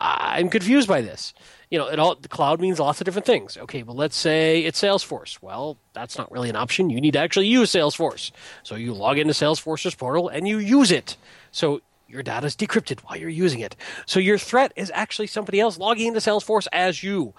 I'm 0.00 0.50
confused 0.50 0.86
by 0.86 1.00
this. 1.00 1.34
You 1.70 1.78
know, 1.78 1.88
it 1.88 1.98
all 1.98 2.14
the 2.14 2.28
cloud 2.28 2.60
means 2.60 2.78
lots 2.80 3.00
of 3.00 3.04
different 3.04 3.26
things. 3.26 3.56
Okay, 3.58 3.82
well, 3.82 3.96
let's 3.96 4.16
say 4.16 4.60
it's 4.60 4.80
Salesforce. 4.80 5.42
Well, 5.42 5.76
that's 5.92 6.16
not 6.16 6.32
really 6.32 6.48
an 6.48 6.56
option. 6.56 6.88
You 6.88 7.00
need 7.00 7.12
to 7.12 7.18
actually 7.18 7.48
use 7.48 7.70
Salesforce. 7.70 8.30
So 8.62 8.74
you 8.74 8.94
log 8.94 9.18
into 9.18 9.34
Salesforce's 9.34 9.94
portal 9.94 10.28
and 10.28 10.48
you 10.48 10.58
use 10.58 10.90
it. 10.90 11.16
So 11.52 11.82
your 12.08 12.22
data 12.22 12.46
is 12.46 12.56
decrypted 12.56 13.00
while 13.00 13.18
you're 13.18 13.28
using 13.28 13.60
it. 13.60 13.76
So 14.06 14.18
your 14.18 14.38
threat 14.38 14.72
is 14.76 14.90
actually 14.94 15.26
somebody 15.26 15.60
else 15.60 15.76
logging 15.76 16.08
into 16.08 16.20
Salesforce 16.20 16.66
as 16.72 17.02
you, 17.02 17.34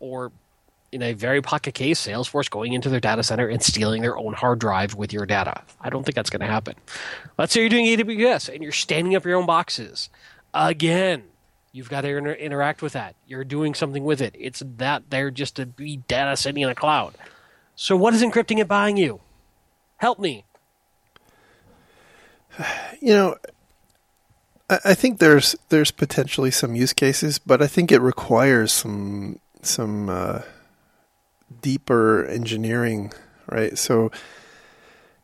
or 0.00 0.32
in 0.90 1.02
a 1.02 1.12
very 1.12 1.42
pocket 1.42 1.74
case, 1.74 2.06
Salesforce 2.06 2.48
going 2.48 2.72
into 2.72 2.88
their 2.88 3.00
data 3.00 3.22
center 3.22 3.46
and 3.46 3.62
stealing 3.62 4.00
their 4.00 4.16
own 4.16 4.32
hard 4.32 4.58
drive 4.58 4.94
with 4.94 5.12
your 5.12 5.26
data. 5.26 5.62
I 5.80 5.90
don't 5.90 6.04
think 6.04 6.14
that's 6.14 6.30
going 6.30 6.40
to 6.40 6.46
happen. 6.46 6.74
Let's 7.36 7.52
say 7.52 7.60
you're 7.60 7.68
doing 7.68 7.84
AWS 7.84 8.48
and 8.48 8.62
you're 8.62 8.72
standing 8.72 9.14
up 9.14 9.26
your 9.26 9.36
own 9.36 9.44
boxes. 9.44 10.08
Again, 10.54 11.24
you've 11.78 11.88
got 11.88 12.00
to 12.00 12.08
inter- 12.08 12.32
interact 12.32 12.82
with 12.82 12.92
that. 12.92 13.14
You're 13.24 13.44
doing 13.44 13.72
something 13.72 14.02
with 14.02 14.20
it. 14.20 14.34
It's 14.36 14.62
that 14.78 15.10
there 15.10 15.30
just 15.30 15.54
to 15.56 15.64
be 15.64 15.98
data 15.98 16.36
sitting 16.36 16.60
in 16.60 16.68
a 16.68 16.74
cloud. 16.74 17.14
So, 17.76 17.96
what 17.96 18.12
is 18.12 18.22
encrypting 18.22 18.58
it 18.58 18.66
buying 18.66 18.96
you? 18.96 19.20
Help 19.96 20.18
me. 20.18 20.44
You 23.00 23.14
know, 23.14 23.36
I 24.68 24.94
think 24.94 25.20
there's 25.20 25.54
there's 25.68 25.92
potentially 25.92 26.50
some 26.50 26.74
use 26.74 26.92
cases, 26.92 27.38
but 27.38 27.62
I 27.62 27.68
think 27.68 27.92
it 27.92 28.00
requires 28.00 28.72
some 28.72 29.38
some 29.62 30.08
uh, 30.08 30.40
deeper 31.62 32.26
engineering, 32.26 33.12
right? 33.46 33.78
So 33.78 34.10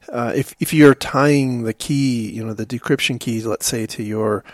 uh, 0.09 0.33
if 0.37 0.55
if 0.61 0.73
you're 0.73 0.95
tying 0.95 1.65
the 1.65 1.75
key, 1.75 2.31
you 2.31 2.45
know, 2.45 2.55
the 2.55 2.65
decryption 2.65 3.19
key, 3.19 3.43
let's 3.43 3.67
say, 3.67 3.87
to 3.87 4.05
your 4.05 4.45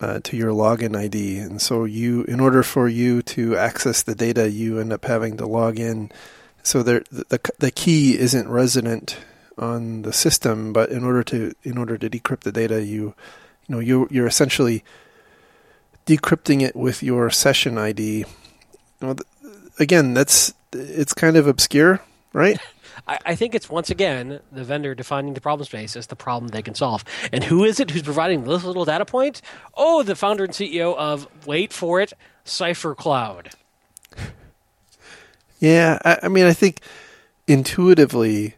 uh, 0.00 0.20
to 0.24 0.36
your 0.36 0.52
login 0.52 0.96
ID, 0.96 1.38
and 1.38 1.60
so 1.60 1.84
you, 1.84 2.22
in 2.24 2.40
order 2.40 2.62
for 2.62 2.88
you 2.88 3.22
to 3.22 3.56
access 3.56 4.02
the 4.02 4.14
data, 4.14 4.50
you 4.50 4.78
end 4.78 4.92
up 4.92 5.04
having 5.04 5.36
to 5.38 5.46
log 5.46 5.78
in. 5.78 6.10
So 6.62 6.82
there, 6.82 7.02
the, 7.10 7.40
the 7.58 7.70
key 7.70 8.18
isn't 8.18 8.48
resident 8.48 9.18
on 9.56 10.02
the 10.02 10.12
system, 10.12 10.72
but 10.72 10.90
in 10.90 11.02
order 11.02 11.22
to 11.24 11.52
in 11.64 11.78
order 11.78 11.98
to 11.98 12.08
decrypt 12.08 12.40
the 12.40 12.52
data, 12.52 12.84
you 12.84 13.14
you 13.66 13.74
know 13.74 13.80
you 13.80 14.06
you're 14.10 14.26
essentially 14.26 14.84
decrypting 16.06 16.62
it 16.62 16.76
with 16.76 17.02
your 17.02 17.28
session 17.28 17.76
ID 17.76 18.24
well, 19.00 19.16
again, 19.78 20.14
that's 20.14 20.54
it's 20.72 21.14
kind 21.14 21.36
of 21.36 21.46
obscure, 21.46 22.00
right? 22.32 22.58
I, 23.06 23.18
I 23.26 23.34
think 23.34 23.54
it's 23.54 23.68
once 23.68 23.90
again 23.90 24.40
the 24.50 24.64
vendor 24.64 24.94
defining 24.94 25.34
the 25.34 25.40
problem 25.40 25.64
space 25.66 25.96
as 25.96 26.06
the 26.08 26.16
problem 26.16 26.48
they 26.48 26.62
can 26.62 26.74
solve. 26.74 27.04
And 27.32 27.44
who 27.44 27.64
is 27.64 27.80
it 27.80 27.90
who's 27.90 28.02
providing 28.02 28.44
this 28.44 28.64
little 28.64 28.84
data 28.84 29.04
point? 29.04 29.40
Oh, 29.74 30.02
the 30.02 30.16
founder 30.16 30.44
and 30.44 30.52
CEO 30.52 30.96
of 30.96 31.28
wait 31.46 31.72
for 31.72 32.00
it, 32.00 32.12
Cipher 32.44 32.94
Cloud. 32.94 33.50
Yeah, 35.60 35.98
I, 36.04 36.18
I 36.22 36.28
mean, 36.28 36.44
I 36.44 36.52
think 36.52 36.82
intuitively, 37.48 38.54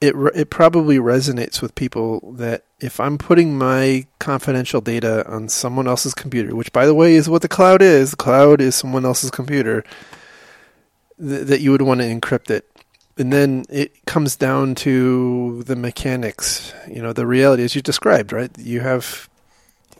it 0.00 0.16
re- 0.16 0.30
it 0.34 0.50
probably 0.50 0.96
resonates 0.96 1.60
with 1.60 1.74
people 1.74 2.32
that 2.38 2.64
if 2.80 2.98
I'm 2.98 3.18
putting 3.18 3.56
my 3.58 4.06
confidential 4.18 4.80
data 4.80 5.28
on 5.30 5.48
someone 5.48 5.86
else's 5.86 6.14
computer, 6.14 6.56
which 6.56 6.72
by 6.72 6.86
the 6.86 6.94
way 6.94 7.14
is 7.14 7.28
what 7.28 7.42
the 7.42 7.48
cloud 7.48 7.82
is, 7.82 8.12
the 8.12 8.16
cloud 8.16 8.60
is 8.60 8.74
someone 8.74 9.04
else's 9.04 9.30
computer, 9.30 9.84
th- 11.20 11.46
that 11.46 11.60
you 11.60 11.70
would 11.70 11.82
want 11.82 12.00
to 12.00 12.06
encrypt 12.06 12.50
it. 12.50 12.68
And 13.18 13.32
then 13.32 13.64
it 13.68 14.04
comes 14.06 14.36
down 14.36 14.74
to 14.76 15.62
the 15.64 15.76
mechanics, 15.76 16.72
you 16.88 17.02
know, 17.02 17.12
the 17.12 17.26
reality 17.26 17.62
as 17.62 17.74
you 17.74 17.82
described, 17.82 18.32
right? 18.32 18.50
You 18.58 18.80
have 18.80 19.28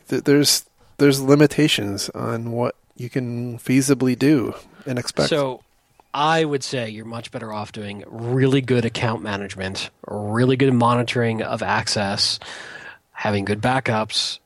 th- 0.08 0.24
there's 0.24 0.64
there's 0.96 1.20
limitations 1.20 2.08
on 2.10 2.52
what 2.52 2.74
you 2.96 3.10
can 3.10 3.58
feasibly 3.58 4.18
do 4.18 4.54
and 4.86 4.98
expect. 4.98 5.28
So 5.28 5.62
I 6.14 6.44
would 6.44 6.62
say 6.62 6.90
you're 6.90 7.04
much 7.04 7.30
better 7.30 7.52
off 7.52 7.72
doing 7.72 8.04
really 8.06 8.60
good 8.60 8.84
account 8.84 9.22
management, 9.22 9.90
really 10.06 10.56
good 10.56 10.72
monitoring 10.72 11.42
of 11.42 11.62
access, 11.62 12.38
having 13.12 13.44
good 13.44 13.60
backups, 13.60 14.38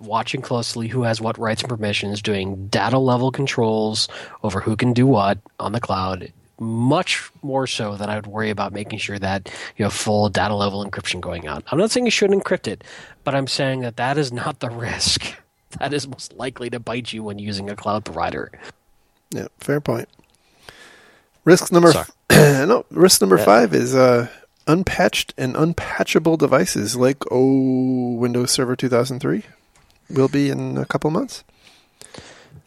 watching 0.00 0.42
closely 0.42 0.88
who 0.88 1.02
has 1.02 1.20
what 1.20 1.38
rights 1.38 1.62
and 1.62 1.68
permissions, 1.68 2.22
doing 2.22 2.66
data 2.68 2.98
level 2.98 3.30
controls 3.30 4.08
over 4.42 4.60
who 4.60 4.74
can 4.74 4.92
do 4.92 5.06
what 5.06 5.38
on 5.58 5.72
the 5.72 5.80
cloud. 5.80 6.32
Much 6.62 7.30
more 7.42 7.66
so 7.66 7.96
than 7.96 8.10
I 8.10 8.16
would 8.16 8.26
worry 8.26 8.50
about 8.50 8.72
making 8.74 8.98
sure 8.98 9.18
that 9.18 9.50
you 9.78 9.84
have 9.86 9.94
full 9.94 10.28
data 10.28 10.54
level 10.54 10.84
encryption 10.84 11.20
going 11.20 11.48
on. 11.48 11.64
I'm 11.72 11.78
not 11.78 11.90
saying 11.90 12.04
you 12.04 12.10
shouldn't 12.10 12.44
encrypt 12.44 12.68
it, 12.68 12.84
but 13.24 13.34
I'm 13.34 13.46
saying 13.46 13.80
that 13.80 13.96
that 13.96 14.18
is 14.18 14.30
not 14.30 14.60
the 14.60 14.68
risk. 14.88 15.34
That 15.78 15.94
is 15.94 16.06
most 16.06 16.34
likely 16.34 16.68
to 16.70 16.78
bite 16.78 17.12
you 17.14 17.22
when 17.22 17.38
using 17.38 17.70
a 17.70 17.76
cloud 17.76 18.04
provider. 18.04 18.52
Yeah, 19.30 19.48
fair 19.58 19.80
point. 19.80 20.08
Risk 21.46 21.72
number 21.72 21.92
Sorry. 21.92 22.06
no, 22.66 22.84
risk 22.90 23.22
number 23.22 23.38
Yeah. 23.38 23.44
five 23.44 23.72
is 23.72 23.94
uh, 23.94 24.26
unpatched 24.66 25.32
and 25.38 25.54
unpatchable 25.54 26.36
devices 26.36 26.94
like 26.94 27.24
oh 27.30 28.12
Windows 28.16 28.50
Server 28.50 28.76
2003 28.76 29.44
will 30.10 30.28
be 30.28 30.50
in 30.50 30.76
a 30.76 30.84
couple 30.84 31.10
months. 31.10 31.42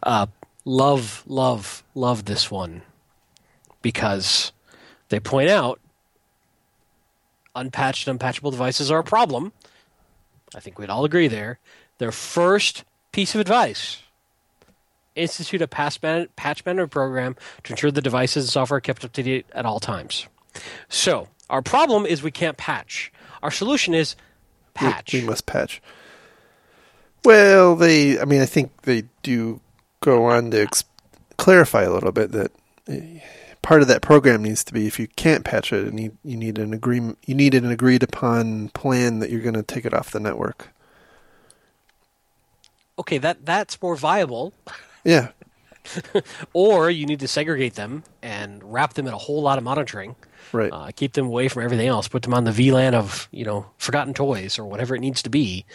uh, 0.01 0.25
love, 0.65 1.23
love, 1.27 1.83
love 1.93 2.25
this 2.25 2.49
one 2.49 2.81
because 3.83 4.51
they 5.09 5.19
point 5.19 5.49
out 5.49 5.79
unpatched, 7.55 8.07
unpatchable 8.07 8.49
devices 8.49 8.89
are 8.89 8.97
a 8.99 9.03
problem. 9.03 9.53
I 10.55 10.59
think 10.59 10.79
we'd 10.79 10.89
all 10.89 11.05
agree 11.05 11.27
there. 11.27 11.59
Their 11.99 12.11
first 12.11 12.83
piece 13.11 13.35
of 13.35 13.41
advice 13.41 14.01
institute 15.15 15.61
a 15.61 15.67
patch, 15.67 16.01
man- 16.01 16.27
patch 16.35 16.65
management 16.65 16.91
program 16.91 17.35
to 17.63 17.73
ensure 17.73 17.91
the 17.91 18.01
devices 18.01 18.45
and 18.45 18.51
software 18.51 18.77
are 18.77 18.81
kept 18.81 19.05
up 19.05 19.11
to 19.13 19.21
date 19.21 19.45
at 19.51 19.65
all 19.65 19.79
times. 19.79 20.27
So, 20.89 21.27
our 21.49 21.61
problem 21.61 22.05
is 22.05 22.23
we 22.23 22.31
can't 22.31 22.57
patch. 22.57 23.11
Our 23.43 23.51
solution 23.51 23.93
is 23.93 24.15
patch. 24.73 25.13
We, 25.13 25.21
must 25.21 25.45
patch. 25.45 25.81
Well, 27.23 27.75
they. 27.75 28.19
I 28.19 28.25
mean, 28.25 28.41
I 28.41 28.45
think 28.45 28.83
they 28.83 29.03
do 29.21 29.59
go 29.99 30.25
on 30.25 30.51
to 30.51 30.61
ex- 30.61 30.85
clarify 31.37 31.83
a 31.83 31.91
little 31.91 32.11
bit 32.11 32.31
that 32.31 32.51
eh, 32.87 33.19
part 33.63 33.81
of 33.81 33.87
that 33.87 34.03
program 34.03 34.43
needs 34.43 34.63
to 34.65 34.73
be 34.73 34.85
if 34.85 34.99
you 34.99 35.07
can't 35.07 35.43
patch 35.43 35.73
it, 35.73 35.87
and 35.87 35.99
you, 35.99 36.15
you 36.23 36.37
need 36.37 36.59
an 36.59 36.73
agreement. 36.73 37.17
You 37.25 37.33
need 37.33 37.55
an 37.55 37.65
agreed 37.65 38.03
upon 38.03 38.69
plan 38.69 39.17
that 39.19 39.31
you're 39.31 39.41
going 39.41 39.55
to 39.55 39.63
take 39.63 39.85
it 39.85 39.93
off 39.95 40.11
the 40.11 40.19
network. 40.19 40.69
okay, 42.99 43.17
that 43.17 43.45
that's 43.45 43.81
more 43.81 43.95
viable. 43.95 44.53
Yeah, 45.03 45.29
or 46.53 46.89
you 46.89 47.05
need 47.05 47.19
to 47.21 47.27
segregate 47.27 47.75
them 47.75 48.03
and 48.21 48.63
wrap 48.63 48.93
them 48.93 49.07
in 49.07 49.13
a 49.13 49.17
whole 49.17 49.41
lot 49.41 49.57
of 49.57 49.63
monitoring. 49.63 50.15
right. 50.51 50.71
Uh, 50.71 50.91
keep 50.95 51.13
them 51.13 51.25
away 51.25 51.47
from 51.47 51.63
everything 51.63 51.87
else. 51.87 52.07
Put 52.07 52.21
them 52.23 52.33
on 52.33 52.43
the 52.43 52.51
VLAN 52.51 52.93
of 52.93 53.27
you 53.31 53.45
know 53.45 53.65
forgotten 53.77 54.13
toys 54.13 54.59
or 54.59 54.65
whatever 54.65 54.95
it 54.95 54.99
needs 54.99 55.21
to 55.23 55.29
be. 55.29 55.65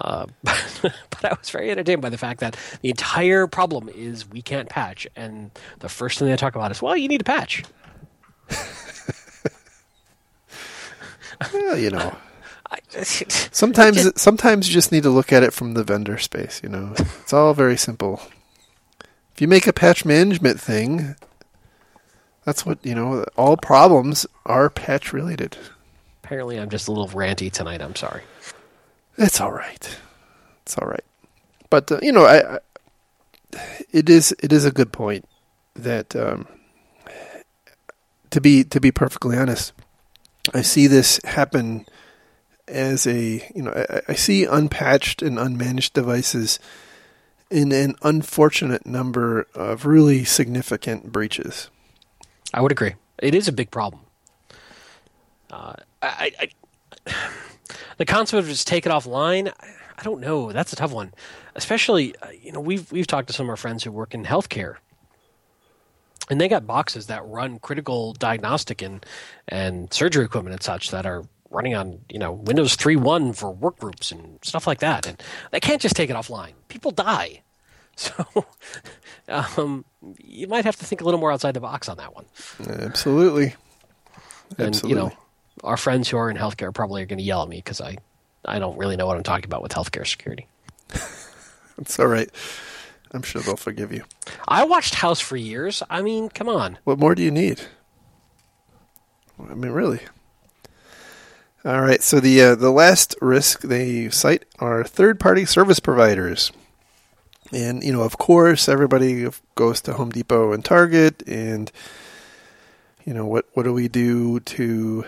Uh, 0.00 0.26
but 0.42 1.24
I 1.24 1.36
was 1.38 1.50
very 1.50 1.70
entertained 1.70 2.02
by 2.02 2.08
the 2.10 2.18
fact 2.18 2.40
that 2.40 2.56
the 2.82 2.90
entire 2.90 3.46
problem 3.46 3.88
is 3.88 4.28
we 4.28 4.42
can't 4.42 4.68
patch, 4.68 5.06
and 5.16 5.50
the 5.80 5.88
first 5.88 6.18
thing 6.18 6.28
they 6.28 6.36
talk 6.36 6.54
about 6.54 6.70
is, 6.70 6.80
well, 6.82 6.96
you 6.96 7.08
need 7.08 7.18
to 7.18 7.24
patch. 7.24 7.64
well, 11.52 11.78
you 11.78 11.90
know. 11.90 12.16
Sometimes, 13.52 14.20
sometimes 14.20 14.68
you 14.68 14.74
just 14.74 14.90
need 14.90 15.04
to 15.04 15.10
look 15.10 15.32
at 15.32 15.42
it 15.44 15.52
from 15.52 15.74
the 15.74 15.84
vendor 15.84 16.18
space. 16.18 16.60
You 16.62 16.68
know, 16.68 16.94
it's 16.96 17.32
all 17.32 17.54
very 17.54 17.76
simple. 17.76 18.20
If 19.34 19.40
you 19.40 19.46
make 19.48 19.66
a 19.66 19.72
patch 19.72 20.04
management 20.04 20.60
thing, 20.60 21.14
that's 22.44 22.66
what 22.66 22.78
you 22.84 22.94
know. 22.94 23.24
All 23.36 23.56
problems 23.56 24.26
are 24.46 24.70
patch 24.70 25.12
related. 25.12 25.56
apparently, 26.22 26.58
I'm 26.58 26.70
just 26.70 26.88
a 26.88 26.92
little 26.92 27.08
ranty 27.08 27.50
tonight. 27.50 27.80
I'm 27.80 27.96
sorry. 27.96 28.22
It's 29.16 29.40
all 29.40 29.52
right. 29.52 29.98
It's 30.62 30.76
all 30.78 30.88
right. 30.88 31.04
But 31.70 31.90
uh, 31.90 31.98
you 32.02 32.12
know, 32.12 32.24
I, 32.24 32.56
I 32.56 32.58
it 33.92 34.08
is 34.08 34.34
it 34.42 34.52
is 34.52 34.64
a 34.64 34.72
good 34.72 34.92
point 34.92 35.28
that 35.74 36.14
um, 36.16 36.46
to 38.30 38.40
be 38.40 38.64
to 38.64 38.80
be 38.80 38.90
perfectly 38.90 39.36
honest, 39.36 39.72
I 40.52 40.62
see 40.62 40.86
this 40.86 41.20
happen 41.24 41.86
as 42.66 43.06
a 43.06 43.48
you 43.54 43.62
know 43.62 43.72
I, 43.72 44.00
I 44.08 44.14
see 44.14 44.44
unpatched 44.44 45.22
and 45.22 45.38
unmanaged 45.38 45.92
devices 45.92 46.58
in 47.50 47.72
an 47.72 47.94
unfortunate 48.02 48.86
number 48.86 49.46
of 49.54 49.86
really 49.86 50.24
significant 50.24 51.12
breaches. 51.12 51.70
I 52.52 52.60
would 52.60 52.72
agree. 52.72 52.94
It 53.18 53.34
is 53.34 53.48
a 53.48 53.52
big 53.52 53.70
problem. 53.70 54.02
Uh, 55.50 55.74
I, 56.02 56.32
I, 56.40 56.48
I, 57.06 57.14
the 57.96 58.04
concept 58.04 58.38
of 58.38 58.48
just 58.48 58.66
take 58.66 58.86
it 58.86 58.90
offline, 58.90 59.52
I, 59.98 60.02
don't 60.02 60.20
know. 60.20 60.52
That's 60.52 60.72
a 60.72 60.76
tough 60.76 60.92
one. 60.92 61.12
Especially, 61.54 62.16
uh, 62.16 62.30
you 62.30 62.52
know, 62.52 62.60
we've 62.60 62.90
we've 62.92 63.06
talked 63.06 63.28
to 63.28 63.34
some 63.34 63.46
of 63.46 63.50
our 63.50 63.56
friends 63.56 63.84
who 63.84 63.92
work 63.92 64.14
in 64.14 64.24
healthcare, 64.24 64.76
and 66.28 66.40
they 66.40 66.48
got 66.48 66.66
boxes 66.66 67.06
that 67.06 67.24
run 67.26 67.58
critical 67.58 68.12
diagnostic 68.14 68.82
and 68.82 69.04
and 69.48 69.92
surgery 69.92 70.24
equipment 70.24 70.54
and 70.54 70.62
such 70.62 70.90
that 70.90 71.06
are 71.06 71.24
running 71.50 71.74
on 71.74 72.00
you 72.10 72.18
know 72.18 72.32
Windows 72.32 72.76
3.1 72.76 73.36
for 73.36 73.52
work 73.52 73.78
groups 73.78 74.10
and 74.10 74.38
stuff 74.42 74.66
like 74.66 74.80
that, 74.80 75.06
and 75.06 75.22
they 75.52 75.60
can't 75.60 75.80
just 75.80 75.94
take 75.96 76.10
it 76.10 76.16
offline. 76.16 76.52
People 76.68 76.90
die. 76.90 77.40
So 77.96 78.44
um, 79.28 79.84
you 80.18 80.48
might 80.48 80.64
have 80.64 80.74
to 80.74 80.84
think 80.84 81.00
a 81.00 81.04
little 81.04 81.20
more 81.20 81.30
outside 81.30 81.54
the 81.54 81.60
box 81.60 81.88
on 81.88 81.96
that 81.98 82.12
one. 82.12 82.24
Absolutely. 82.68 83.54
And 84.58 84.68
Absolutely. 84.68 84.90
you 84.90 84.96
know, 84.96 85.12
our 85.64 85.76
friends 85.76 86.08
who 86.08 86.16
are 86.16 86.30
in 86.30 86.36
healthcare 86.36 86.72
probably 86.72 87.02
are 87.02 87.06
going 87.06 87.18
to 87.18 87.24
yell 87.24 87.42
at 87.42 87.48
me 87.48 87.56
because 87.56 87.80
I, 87.80 87.96
I 88.44 88.58
don't 88.58 88.78
really 88.78 88.96
know 88.96 89.06
what 89.06 89.16
I'm 89.16 89.22
talking 89.22 89.46
about 89.46 89.62
with 89.62 89.72
healthcare 89.72 90.06
security. 90.06 90.46
It's 91.78 91.98
all 91.98 92.06
right. 92.06 92.30
I'm 93.12 93.22
sure 93.22 93.42
they'll 93.42 93.56
forgive 93.56 93.92
you. 93.92 94.04
I 94.48 94.64
watched 94.64 94.96
House 94.96 95.20
for 95.20 95.36
years. 95.36 95.82
I 95.88 96.02
mean, 96.02 96.28
come 96.28 96.48
on. 96.48 96.78
What 96.84 96.98
more 96.98 97.14
do 97.14 97.22
you 97.22 97.30
need? 97.30 97.62
I 99.38 99.54
mean, 99.54 99.72
really. 99.72 100.00
All 101.64 101.80
right. 101.80 102.02
So 102.02 102.20
the 102.20 102.40
uh, 102.40 102.54
the 102.54 102.70
last 102.70 103.14
risk 103.20 103.62
they 103.62 104.10
cite 104.10 104.44
are 104.58 104.84
third 104.84 105.18
party 105.18 105.44
service 105.44 105.80
providers, 105.80 106.52
and 107.52 107.82
you 107.82 107.92
know, 107.92 108.02
of 108.02 108.18
course, 108.18 108.68
everybody 108.68 109.28
goes 109.54 109.80
to 109.82 109.94
Home 109.94 110.10
Depot 110.10 110.52
and 110.52 110.64
Target, 110.64 111.22
and 111.26 111.72
you 113.04 113.14
know, 113.14 113.26
what 113.26 113.46
what 113.54 113.62
do 113.62 113.72
we 113.72 113.88
do 113.88 114.40
to 114.40 115.04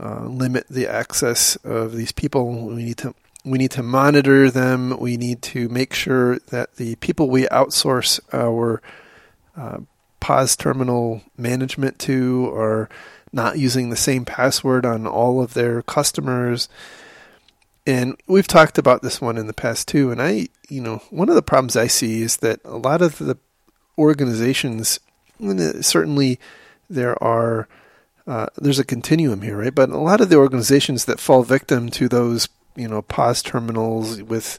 uh, 0.00 0.24
limit 0.24 0.66
the 0.68 0.86
access 0.86 1.56
of 1.56 1.92
these 1.92 2.12
people? 2.12 2.68
We 2.68 2.84
need 2.84 2.98
to 2.98 3.14
we 3.44 3.58
need 3.58 3.70
to 3.72 3.82
monitor 3.82 4.50
them. 4.50 4.98
We 4.98 5.16
need 5.16 5.42
to 5.42 5.68
make 5.68 5.94
sure 5.94 6.38
that 6.50 6.76
the 6.76 6.96
people 6.96 7.30
we 7.30 7.46
outsource 7.46 8.20
our 8.32 8.82
uh, 9.56 9.78
POS 10.20 10.56
terminal 10.56 11.22
management 11.36 11.98
to 12.00 12.50
are 12.54 12.88
not 13.32 13.58
using 13.58 13.90
the 13.90 13.96
same 13.96 14.24
password 14.24 14.84
on 14.84 15.06
all 15.06 15.42
of 15.42 15.54
their 15.54 15.82
customers. 15.82 16.68
And 17.86 18.20
we've 18.26 18.46
talked 18.46 18.78
about 18.78 19.02
this 19.02 19.20
one 19.20 19.38
in 19.38 19.46
the 19.46 19.52
past 19.52 19.88
too. 19.88 20.10
And 20.10 20.20
I, 20.20 20.48
you 20.68 20.80
know, 20.80 21.02
one 21.10 21.28
of 21.28 21.34
the 21.34 21.42
problems 21.42 21.76
I 21.76 21.86
see 21.86 22.22
is 22.22 22.38
that 22.38 22.60
a 22.64 22.76
lot 22.76 23.02
of 23.02 23.18
the 23.18 23.38
organizations, 23.96 25.00
certainly 25.80 26.38
there 26.88 27.20
are, 27.22 27.68
uh, 28.26 28.46
there's 28.56 28.78
a 28.78 28.84
continuum 28.84 29.42
here, 29.42 29.56
right? 29.56 29.74
But 29.74 29.90
a 29.90 29.98
lot 29.98 30.20
of 30.20 30.28
the 30.28 30.36
organizations 30.36 31.04
that 31.06 31.20
fall 31.20 31.42
victim 31.42 31.88
to 31.90 32.08
those, 32.08 32.48
you 32.76 32.88
know, 32.88 33.02
POS 33.02 33.42
terminals 33.42 34.22
with 34.22 34.58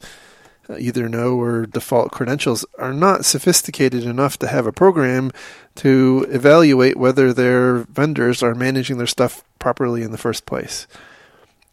uh, 0.70 0.78
either 0.78 1.10
no 1.10 1.40
or 1.40 1.66
default 1.66 2.12
credentials 2.12 2.66
are 2.78 2.94
not 2.94 3.26
sophisticated 3.26 4.04
enough 4.04 4.38
to 4.40 4.48
have 4.48 4.66
a 4.66 4.72
program 4.72 5.32
to 5.76 6.26
evaluate 6.30 6.98
whether 6.98 7.34
their 7.34 7.80
vendors 7.80 8.44
are 8.44 8.56
managing 8.56 8.98
their 8.98 9.08
stuff 9.08 9.44
properly 9.60 10.02
in 10.04 10.12
the 10.12 10.18
first 10.18 10.46
place. 10.46 10.88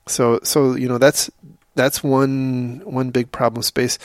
So 0.06 0.40
so 0.42 0.74
you 0.74 0.88
know 0.88 0.98
that's 0.98 1.30
that's 1.74 2.02
one 2.02 2.82
one 2.84 3.10
big 3.10 3.30
problem 3.30 3.62
space. 3.62 3.98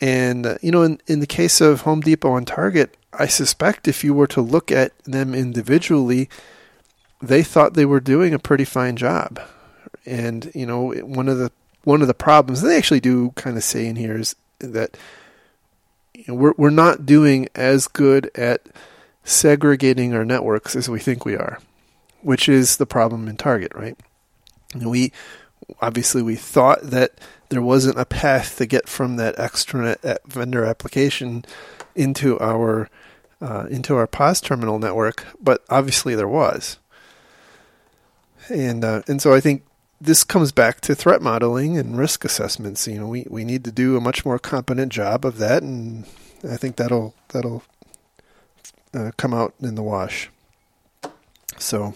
And 0.00 0.46
uh, 0.46 0.58
you 0.62 0.70
know 0.70 0.82
in 0.82 1.00
in 1.06 1.20
the 1.20 1.26
case 1.26 1.60
of 1.60 1.82
Home 1.82 2.00
Depot 2.00 2.36
and 2.36 2.46
Target, 2.46 2.96
I 3.12 3.26
suspect 3.26 3.88
if 3.88 4.04
you 4.04 4.14
were 4.14 4.28
to 4.28 4.40
look 4.40 4.70
at 4.70 4.96
them 5.04 5.34
individually, 5.34 6.28
they 7.20 7.42
thought 7.42 7.74
they 7.74 7.86
were 7.86 8.00
doing 8.00 8.34
a 8.34 8.38
pretty 8.38 8.64
fine 8.64 8.96
job. 8.96 9.40
And 10.04 10.50
you 10.54 10.66
know 10.66 10.92
one 10.92 11.28
of 11.28 11.38
the 11.38 11.50
one 11.84 12.02
of 12.02 12.08
the 12.08 12.14
problems 12.14 12.62
they 12.62 12.76
actually 12.76 13.00
do 13.00 13.30
kind 13.36 13.56
of 13.56 13.64
say 13.64 13.86
in 13.86 13.96
here 13.96 14.16
is 14.16 14.34
that 14.58 14.96
you 16.14 16.24
know, 16.28 16.34
we're 16.34 16.54
we're 16.56 16.70
not 16.70 17.06
doing 17.06 17.48
as 17.54 17.88
good 17.88 18.30
at 18.34 18.62
segregating 19.24 20.14
our 20.14 20.24
networks 20.24 20.76
as 20.76 20.88
we 20.88 21.00
think 21.00 21.24
we 21.24 21.36
are, 21.36 21.58
which 22.22 22.48
is 22.48 22.76
the 22.76 22.86
problem 22.86 23.28
in 23.28 23.36
Target, 23.36 23.72
right? 23.74 23.98
And 24.74 24.90
We 24.90 25.12
obviously 25.80 26.22
we 26.22 26.36
thought 26.36 26.82
that 26.82 27.12
there 27.48 27.62
wasn't 27.62 27.98
a 27.98 28.04
path 28.04 28.56
to 28.58 28.66
get 28.66 28.88
from 28.88 29.16
that 29.16 29.36
extranet 29.36 30.18
vendor 30.26 30.64
application 30.64 31.44
into 31.94 32.38
our 32.40 32.88
uh, 33.40 33.66
into 33.70 33.94
our 33.96 34.06
POS 34.06 34.40
terminal 34.40 34.78
network, 34.78 35.26
but 35.40 35.62
obviously 35.68 36.14
there 36.14 36.28
was, 36.28 36.78
and 38.48 38.84
uh, 38.84 39.02
and 39.08 39.20
so 39.20 39.34
I 39.34 39.40
think 39.40 39.62
this 40.00 40.24
comes 40.24 40.52
back 40.52 40.80
to 40.82 40.94
threat 40.94 41.22
modeling 41.22 41.78
and 41.78 41.98
risk 41.98 42.24
assessments. 42.24 42.86
You 42.86 43.00
know, 43.00 43.08
we, 43.08 43.26
we 43.28 43.44
need 43.44 43.64
to 43.64 43.72
do 43.72 43.96
a 43.96 44.00
much 44.00 44.24
more 44.24 44.38
competent 44.38 44.92
job 44.92 45.24
of 45.24 45.38
that, 45.38 45.62
and 45.62 46.04
I 46.48 46.56
think 46.56 46.76
that'll 46.76 47.14
that'll 47.28 47.62
uh, 48.94 49.12
come 49.16 49.32
out 49.32 49.54
in 49.60 49.74
the 49.74 49.82
wash. 49.82 50.30
So, 51.58 51.94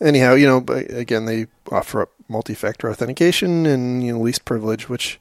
anyhow, 0.00 0.34
you 0.34 0.46
know, 0.46 0.64
again, 0.74 1.26
they 1.26 1.46
offer 1.70 2.02
up 2.02 2.10
multi-factor 2.28 2.88
authentication 2.88 3.66
and 3.66 4.04
you 4.04 4.12
know 4.12 4.20
least 4.20 4.44
privilege, 4.44 4.88
which 4.88 5.20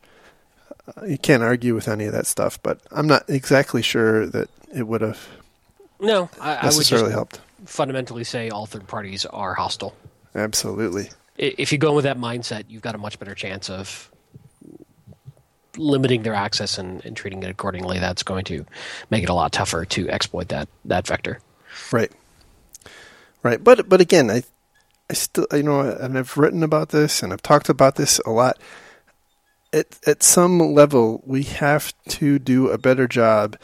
uh, 0.98 1.06
you 1.06 1.18
can't 1.18 1.44
argue 1.44 1.76
with 1.76 1.88
any 1.88 2.06
of 2.06 2.14
that 2.14 2.28
stuff. 2.28 2.62
But 2.62 2.80
I'm 2.92 3.08
not 3.08 3.24
exactly 3.28 3.82
sure 3.82 4.26
that 4.28 4.50
it 4.74 4.88
would 4.88 5.02
have 5.02 5.28
no 6.00 6.30
I, 6.42 6.64
necessarily 6.64 7.06
I 7.06 7.08
would 7.08 7.14
helped. 7.14 7.42
Fundamentally, 7.66 8.24
say 8.24 8.50
all 8.50 8.66
third 8.66 8.88
parties 8.88 9.26
are 9.26 9.54
hostile. 9.54 9.96
Absolutely. 10.36 11.10
If 11.38 11.72
you 11.72 11.78
go 11.78 11.94
with 11.94 12.04
that 12.04 12.18
mindset, 12.18 12.66
you've 12.68 12.82
got 12.82 12.96
a 12.96 12.98
much 12.98 13.18
better 13.20 13.34
chance 13.34 13.70
of 13.70 14.12
limiting 15.78 16.24
their 16.24 16.34
access 16.34 16.78
and, 16.78 17.04
and 17.06 17.16
treating 17.16 17.42
it 17.44 17.50
accordingly. 17.50 18.00
That's 18.00 18.24
going 18.24 18.46
to 18.46 18.66
make 19.10 19.24
it 19.24 19.30
a 19.30 19.34
lot 19.34 19.52
tougher 19.52 19.86
to 19.86 20.10
exploit 20.10 20.50
that 20.50 20.68
that 20.86 21.08
vector. 21.08 21.40
Right. 21.92 22.12
Right. 23.44 23.64
But 23.64 23.88
but 23.88 24.02
again, 24.02 24.30
I 24.30 24.44
I 25.10 25.14
still 25.14 25.48
you 25.54 25.64
know 25.64 25.82
and 25.82 26.18
I've 26.18 26.38
written 26.38 26.64
about 26.64 26.90
this 26.90 27.24
and 27.24 27.32
I've 27.32 27.42
talked 27.42 27.70
about 27.70 27.96
this 27.96 28.20
a 28.26 28.32
lot. 28.32 28.60
At 29.72 30.00
at 30.06 30.24
some 30.24 30.60
level, 30.60 31.22
we 31.26 31.44
have 31.44 31.94
to 32.10 32.40
do 32.40 32.70
a 32.70 32.78
better 32.78 33.08
job 33.08 33.56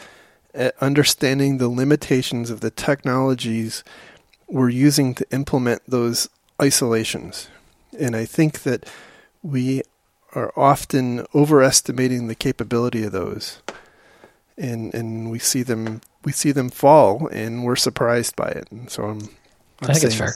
at 0.56 0.76
understanding 0.82 1.58
the 1.58 1.70
limitations 1.70 2.49
of 2.49 2.62
the 2.62 2.72
technologies 2.72 3.84
we're 4.47 4.70
using 4.70 5.14
to 5.16 5.26
implement 5.32 5.82
those 5.88 6.30
isolations. 6.62 7.49
And 7.99 8.16
I 8.16 8.26
think 8.26 8.64
that 8.64 8.89
we 9.41 9.84
are 10.34 10.51
often 10.56 11.26
overestimating 11.34 12.28
the 12.28 12.36
capability 12.36 13.03
of 13.03 13.12
those. 13.12 13.62
And 14.58 14.93
and 14.93 15.30
we 15.32 15.39
see 15.39 15.64
them 15.64 16.01
we 16.24 16.32
see 16.32 16.51
them 16.51 16.70
fall 16.70 17.28
and 17.28 17.64
we're 17.64 17.76
surprised 17.76 18.36
by 18.36 18.47
it. 18.47 18.68
And 18.72 18.89
so 18.89 19.03
I'm, 19.03 19.20
I'm 19.20 19.30
i 19.82 19.86
think 19.88 19.97
saying, 19.97 20.08
it's 20.08 20.16
fair. 20.16 20.36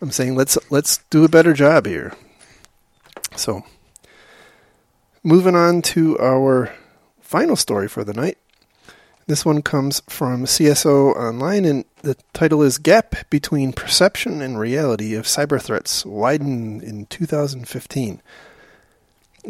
I'm 0.00 0.10
saying 0.10 0.34
let's 0.34 0.58
let's 0.70 0.98
do 1.10 1.24
a 1.24 1.28
better 1.28 1.52
job 1.52 1.86
here. 1.86 2.14
So 3.36 3.64
moving 5.22 5.54
on 5.54 5.82
to 5.82 6.18
our 6.18 6.74
final 7.20 7.56
story 7.56 7.88
for 7.88 8.02
the 8.02 8.14
night. 8.14 8.38
This 9.28 9.44
one 9.44 9.60
comes 9.60 10.00
from 10.08 10.46
CSO 10.46 11.14
Online, 11.14 11.66
and 11.66 11.84
the 12.00 12.16
title 12.32 12.62
is 12.62 12.78
Gap 12.78 13.14
Between 13.28 13.74
Perception 13.74 14.40
and 14.40 14.58
Reality 14.58 15.14
of 15.14 15.26
Cyber 15.26 15.60
Threats 15.60 16.06
Widen 16.06 16.80
in 16.80 17.04
2015. 17.04 18.22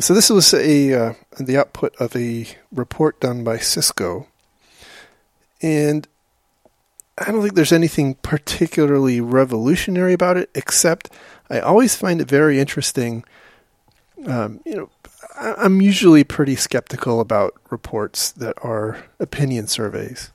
So, 0.01 0.15
this 0.15 0.31
was 0.31 0.53
a 0.53 0.93
uh, 0.95 1.15
the 1.39 1.57
output 1.57 1.95
of 2.01 2.17
a 2.17 2.49
report 2.73 3.21
done 3.21 3.45
by 3.45 3.59
Cisco. 3.59 4.27
And 5.63 6.09
I 7.17 7.31
don't 7.31 7.43
think 7.43 7.55
there's 7.55 7.73
anything 7.73 8.15
particularly 8.17 9.21
revolutionary 9.21 10.13
about 10.13 10.37
it, 10.37 10.51
except 10.57 11.09
I 11.49 11.61
always 11.61 11.95
find 11.95 12.21
it 12.21 12.29
very 12.29 12.59
interesting. 12.59 13.23
Um, 14.27 14.61
you 14.67 14.75
know, 14.75 14.91
I'm 15.41 15.81
usually 15.81 16.25
pretty 16.25 16.57
skeptical 16.57 17.21
about 17.21 17.55
reports 17.71 18.33
that 18.33 18.57
are 18.63 19.05
opinion 19.21 19.69
surveys. 19.69 20.33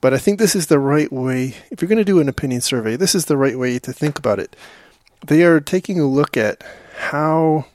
But 0.00 0.14
I 0.14 0.18
think 0.18 0.38
this 0.38 0.56
is 0.56 0.66
the 0.66 0.78
right 0.78 1.12
way. 1.12 1.54
If 1.70 1.80
you're 1.80 1.88
going 1.88 1.98
to 1.98 2.04
do 2.04 2.18
an 2.18 2.28
opinion 2.28 2.60
survey, 2.60 2.96
this 2.96 3.14
is 3.14 3.26
the 3.26 3.36
right 3.36 3.58
way 3.58 3.78
to 3.78 3.92
think 3.92 4.18
about 4.18 4.38
it. 4.38 4.56
They 5.26 5.44
are 5.44 5.60
taking 5.60 6.00
a 6.00 6.06
look 6.06 6.36
at 6.36 6.64
how 6.96 7.66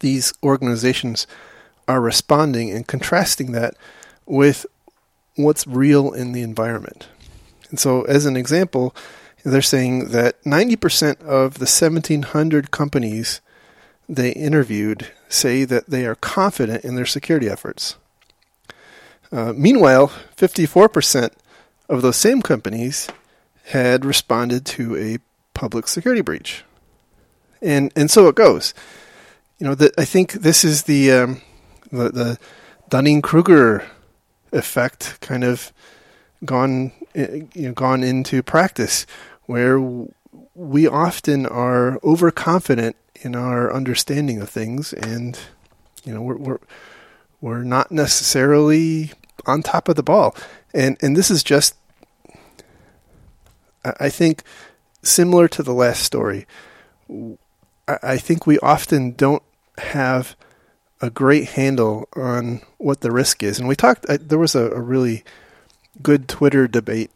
these 0.00 0.32
organizations 0.42 1.26
are 1.88 2.00
responding 2.00 2.70
and 2.70 2.86
contrasting 2.86 3.52
that 3.52 3.74
with 4.26 4.66
what's 5.36 5.66
real 5.66 6.12
in 6.12 6.32
the 6.32 6.42
environment. 6.42 7.08
And 7.70 7.80
so, 7.80 8.02
as 8.02 8.26
an 8.26 8.36
example, 8.36 8.94
they're 9.44 9.62
saying 9.62 10.10
that 10.10 10.42
90% 10.44 11.22
of 11.22 11.54
the 11.54 11.60
1,700 11.60 12.70
companies 12.70 13.40
they 14.08 14.32
interviewed 14.32 15.08
say 15.30 15.64
that 15.64 15.88
they 15.88 16.04
are 16.04 16.16
confident 16.16 16.84
in 16.84 16.96
their 16.96 17.06
security 17.06 17.48
efforts. 17.48 17.96
Uh, 19.32 19.52
meanwhile, 19.56 20.08
54% 20.36 21.30
of 21.88 22.02
those 22.02 22.16
same 22.16 22.42
companies 22.42 23.08
had 23.64 24.04
responded 24.04 24.66
to 24.66 24.96
a 24.96 25.18
public 25.54 25.86
security 25.86 26.22
breach. 26.22 26.64
And 27.62 27.92
and 27.94 28.10
so 28.10 28.26
it 28.28 28.34
goes. 28.34 28.74
You 29.58 29.66
know, 29.66 29.74
the, 29.74 29.92
I 29.98 30.04
think 30.04 30.32
this 30.32 30.64
is 30.64 30.84
the 30.84 31.12
um, 31.12 31.42
the, 31.92 32.08
the 32.10 32.38
Dunning 32.88 33.20
Kruger 33.22 33.86
effect 34.52 35.18
kind 35.20 35.44
of 35.44 35.72
gone 36.44 36.92
you 37.14 37.48
know 37.54 37.72
gone 37.72 38.02
into 38.02 38.42
practice, 38.42 39.06
where 39.44 39.78
we 40.54 40.86
often 40.86 41.46
are 41.46 41.98
overconfident 42.02 42.96
in 43.22 43.34
our 43.34 43.72
understanding 43.72 44.40
of 44.40 44.48
things, 44.48 44.92
and 44.92 45.38
you 46.04 46.12
know 46.12 46.22
we're 46.22 46.36
we're 46.36 46.58
we're 47.40 47.62
not 47.62 47.92
necessarily 47.92 49.12
on 49.46 49.62
top 49.62 49.88
of 49.88 49.96
the 49.96 50.02
ball, 50.02 50.34
and 50.74 50.96
and 51.00 51.16
this 51.16 51.30
is 51.30 51.42
just 51.42 51.76
I 53.84 54.10
think 54.10 54.42
similar 55.02 55.48
to 55.48 55.62
the 55.62 55.72
last 55.72 56.02
story. 56.02 56.46
I 57.88 58.18
think 58.18 58.46
we 58.46 58.58
often 58.60 59.12
don't 59.12 59.42
have 59.78 60.36
a 61.00 61.10
great 61.10 61.50
handle 61.50 62.08
on 62.14 62.60
what 62.78 63.00
the 63.00 63.10
risk 63.10 63.42
is, 63.42 63.58
and 63.58 63.68
we 63.68 63.76
talked. 63.76 64.06
There 64.08 64.38
was 64.38 64.54
a, 64.54 64.70
a 64.70 64.80
really 64.80 65.24
good 66.02 66.28
Twitter 66.28 66.68
debate 66.68 67.10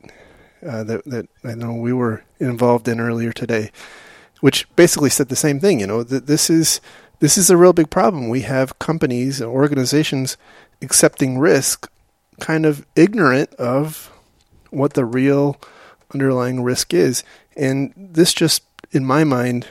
uh, 0.67 0.85
that 0.85 1.05
that 1.05 1.29
I 1.45 1.55
know 1.55 1.75
we 1.75 1.93
were 1.93 2.25
involved 2.39 2.89
in 2.89 3.01
earlier 3.01 3.33
today, 3.33 3.71
which 4.41 4.67
basically 4.77 5.11
said 5.11 5.29
the 5.29 5.37
same 5.37 5.61
thing. 5.61 5.81
You 5.81 5.87
know 5.87 6.03
that 6.03 6.27
this 6.27 6.51
is 6.51 6.81
this 7.21 7.39
is 7.39 7.51
a 7.51 7.57
real 7.57 7.73
big 7.73 7.91
problem. 7.91 8.29
We 8.29 8.43
have 8.43 8.79
companies 8.79 9.41
and 9.41 9.51
organizations 9.51 10.37
accepting 10.83 11.39
risk, 11.39 11.91
kind 12.41 12.67
of 12.67 12.87
ignorant 12.97 13.55
of 13.55 14.11
what 14.71 14.95
the 14.95 15.05
real 15.05 15.61
underlying 16.13 16.63
risk 16.63 16.93
is, 16.93 17.25
and 17.57 17.93
this 17.97 18.35
just, 18.35 18.65
in 18.91 19.05
my 19.05 19.25
mind, 19.25 19.69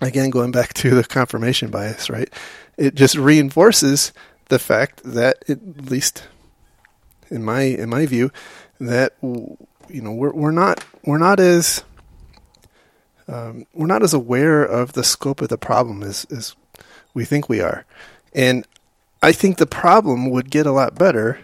again 0.00 0.30
going 0.30 0.50
back 0.50 0.74
to 0.74 0.94
the 0.94 1.04
confirmation 1.04 1.70
bias, 1.70 2.10
right? 2.10 2.28
It 2.76 2.94
just 2.94 3.16
reinforces 3.16 4.12
the 4.48 4.58
fact 4.58 5.02
that, 5.04 5.44
at 5.48 5.90
least 5.90 6.24
in 7.30 7.44
my 7.44 7.62
in 7.62 7.88
my 7.88 8.06
view, 8.06 8.30
that 8.80 9.14
you 9.88 10.00
know 10.00 10.12
we're 10.12 10.32
we're 10.32 10.50
not 10.50 10.84
we're 11.04 11.18
not 11.18 11.40
as 11.40 11.84
um, 13.28 13.66
we're 13.74 13.86
not 13.86 14.02
as 14.02 14.14
aware 14.14 14.62
of 14.62 14.92
the 14.92 15.04
scope 15.04 15.40
of 15.40 15.48
the 15.48 15.58
problem 15.58 16.02
as, 16.02 16.26
as 16.30 16.54
we 17.14 17.24
think 17.24 17.48
we 17.48 17.60
are. 17.60 17.84
And 18.34 18.66
I 19.22 19.32
think 19.32 19.56
the 19.56 19.66
problem 19.66 20.30
would 20.30 20.50
get 20.50 20.66
a 20.66 20.72
lot 20.72 20.94
better 20.94 21.40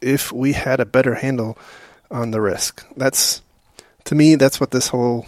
if 0.00 0.32
we 0.32 0.52
had 0.54 0.80
a 0.80 0.86
better 0.86 1.14
handle 1.16 1.56
on 2.10 2.30
the 2.32 2.40
risk. 2.40 2.84
That's, 2.96 3.42
to 4.04 4.14
me, 4.14 4.34
that's 4.34 4.58
what 4.58 4.72
this 4.72 4.88
whole 4.88 5.26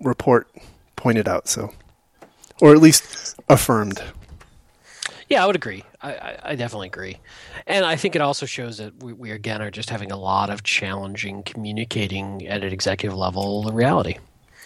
report 0.00 0.48
pointed 0.96 1.28
out. 1.28 1.48
So, 1.48 1.72
or 2.60 2.74
at 2.74 2.82
least 2.82 3.36
affirmed. 3.48 4.02
Yeah, 5.30 5.44
I 5.44 5.46
would 5.46 5.54
agree. 5.54 5.84
I, 6.02 6.12
I, 6.12 6.38
I 6.42 6.54
definitely 6.56 6.88
agree, 6.88 7.18
and 7.66 7.84
I 7.84 7.94
think 7.94 8.16
it 8.16 8.20
also 8.20 8.46
shows 8.46 8.78
that 8.78 9.00
we, 9.00 9.12
we 9.12 9.30
again 9.30 9.62
are 9.62 9.70
just 9.70 9.88
having 9.88 10.10
a 10.10 10.16
lot 10.16 10.50
of 10.50 10.64
challenging 10.64 11.44
communicating 11.44 12.46
at 12.48 12.64
an 12.64 12.72
executive 12.72 13.16
level 13.16 13.62
the 13.62 13.72
reality. 13.72 14.18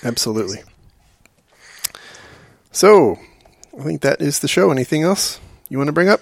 Absolutely. 0.03 0.63
So, 2.73 3.19
I 3.79 3.83
think 3.85 4.01
that 4.01 4.23
is 4.23 4.39
the 4.41 4.49
show. 4.49 4.71
Anything 4.71 5.03
else 5.03 5.39
you 5.69 5.77
want 5.77 5.89
to 5.89 5.93
bring 5.93 6.09
up? 6.09 6.21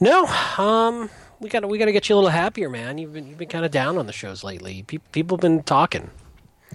No, 0.00 0.26
um, 0.58 1.08
we 1.38 1.48
got 1.48 1.64
we 1.68 1.78
got 1.78 1.84
to 1.84 1.92
get 1.92 2.08
you 2.08 2.14
a 2.14 2.16
little 2.16 2.30
happier, 2.30 2.68
man. 2.68 2.98
You've 2.98 3.12
been 3.12 3.28
you've 3.28 3.38
been 3.38 3.48
kind 3.48 3.64
of 3.64 3.70
down 3.70 3.96
on 3.96 4.06
the 4.06 4.12
shows 4.12 4.42
lately. 4.42 4.82
Pe- 4.82 4.98
people 5.12 5.36
have 5.36 5.42
been 5.42 5.62
talking. 5.62 6.10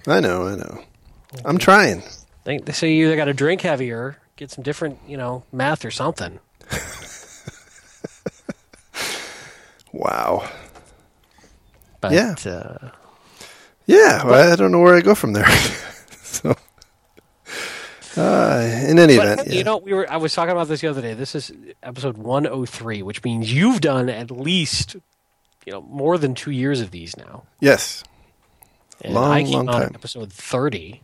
I 0.06 0.20
know, 0.20 0.46
I 0.46 0.56
know. 0.56 0.82
I'm 1.44 1.58
trying. 1.58 2.02
They, 2.44 2.58
they 2.58 2.72
say 2.72 2.92
you 2.92 3.06
either 3.06 3.16
got 3.16 3.26
to 3.26 3.34
drink 3.34 3.60
heavier, 3.60 4.16
get 4.38 4.50
some 4.50 4.64
different, 4.64 4.98
you 5.06 5.16
know, 5.18 5.42
math 5.52 5.84
or 5.84 5.90
something. 5.90 6.38
Wow. 9.92 10.48
But, 12.00 12.12
Yeah. 12.12 12.34
Uh, 12.46 12.90
Yeah, 13.86 14.24
well, 14.24 14.52
I 14.52 14.56
don't 14.56 14.70
know 14.70 14.80
where 14.80 14.94
I 14.96 15.00
go 15.00 15.14
from 15.14 15.32
there. 15.32 15.48
so, 16.22 16.54
uh, 18.16 18.84
in 18.86 18.98
any 18.98 19.16
but 19.16 19.26
event, 19.26 19.48
you 19.48 19.56
yeah. 19.58 19.62
know, 19.62 19.78
we 19.78 19.94
were. 19.94 20.10
I 20.10 20.18
was 20.18 20.34
talking 20.34 20.52
about 20.52 20.68
this 20.68 20.82
the 20.82 20.88
other 20.88 21.00
day. 21.00 21.14
This 21.14 21.34
is 21.34 21.50
episode 21.82 22.18
103, 22.18 23.02
which 23.02 23.24
means 23.24 23.50
you've 23.52 23.80
done 23.80 24.10
at 24.10 24.30
least, 24.30 24.96
you 25.64 25.72
know, 25.72 25.80
more 25.80 26.18
than 26.18 26.34
two 26.34 26.50
years 26.50 26.80
of 26.82 26.90
these 26.90 27.16
now. 27.16 27.44
yes, 27.60 28.04
And 29.00 29.14
Long, 29.14 29.32
I 29.32 29.42
came 29.42 29.52
long 29.52 29.68
on 29.70 29.80
time. 29.82 29.92
episode 29.94 30.30
30. 30.32 31.00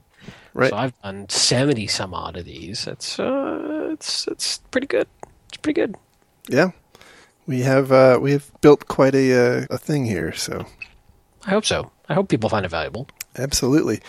Right. 0.55 0.71
So 0.71 0.77
I've 0.77 1.01
done 1.03 1.29
70 1.29 1.87
some 1.89 2.15
odd 2.15 2.37
of 2.37 2.45
these. 2.47 2.87
It's 2.87 3.19
uh, 3.19 3.91
it's 3.93 4.27
it's 4.29 4.59
pretty 4.71 4.87
good. 4.87 5.07
It's 5.49 5.59
pretty 5.59 5.81
good. 5.81 5.97
yeah, 6.49 6.71
we 7.47 7.61
have 7.61 7.93
uh, 7.93 8.19
we 8.21 8.33
have 8.33 8.51
built 8.61 8.89
quite 8.89 9.15
a 9.15 9.33
uh, 9.63 9.67
a 9.71 9.79
thing 9.79 10.07
here. 10.07 10.33
So 10.33 10.67
I 11.47 11.51
hope 11.51 11.65
so. 11.65 11.91
I 12.09 12.15
hope 12.15 12.29
people 12.29 12.49
find 12.51 12.65
it 12.65 12.71
valuable. 12.71 13.09
absolutely, 13.37 14.01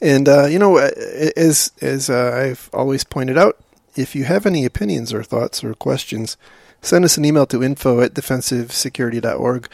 and 0.00 0.28
uh, 0.28 0.46
you 0.46 0.58
know, 0.58 0.78
uh, 0.78 0.90
as 1.36 1.70
as 1.80 2.10
uh, 2.10 2.32
I've 2.34 2.68
always 2.72 3.04
pointed 3.04 3.38
out, 3.38 3.58
if 3.96 4.14
you 4.14 4.24
have 4.24 4.46
any 4.46 4.64
opinions 4.64 5.12
or 5.12 5.22
thoughts 5.22 5.62
or 5.64 5.74
questions, 5.74 6.36
send 6.82 7.04
us 7.04 7.16
an 7.16 7.24
email 7.24 7.46
to 7.46 7.62
info 7.62 8.00
at 8.00 8.14
defensivesecurity.org. 8.14 9.68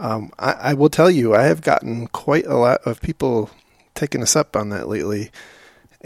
Um, 0.00 0.30
I, 0.38 0.52
I 0.52 0.74
will 0.74 0.88
tell 0.90 1.10
you, 1.10 1.34
I 1.34 1.42
have 1.42 1.60
gotten 1.60 2.06
quite 2.06 2.46
a 2.46 2.54
lot 2.56 2.80
of 2.86 3.00
people 3.00 3.50
taking 3.98 4.22
us 4.22 4.36
up 4.36 4.56
on 4.56 4.68
that 4.70 4.88
lately, 4.88 5.30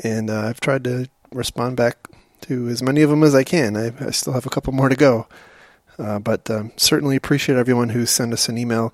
and 0.02 0.30
uh, 0.30 0.40
I've 0.48 0.60
tried 0.60 0.84
to 0.84 1.08
respond 1.30 1.76
back 1.76 2.08
to 2.42 2.68
as 2.68 2.82
many 2.82 3.02
of 3.02 3.10
them 3.10 3.22
as 3.22 3.34
I 3.34 3.44
can. 3.44 3.76
I, 3.76 3.92
I 4.00 4.10
still 4.10 4.32
have 4.32 4.46
a 4.46 4.50
couple 4.50 4.72
more 4.72 4.88
to 4.88 4.96
go, 4.96 5.26
uh, 5.98 6.18
but 6.18 6.50
um, 6.50 6.72
certainly 6.76 7.16
appreciate 7.16 7.56
everyone 7.58 7.90
who 7.90 8.06
sent 8.06 8.32
us 8.32 8.48
an 8.48 8.58
email. 8.58 8.92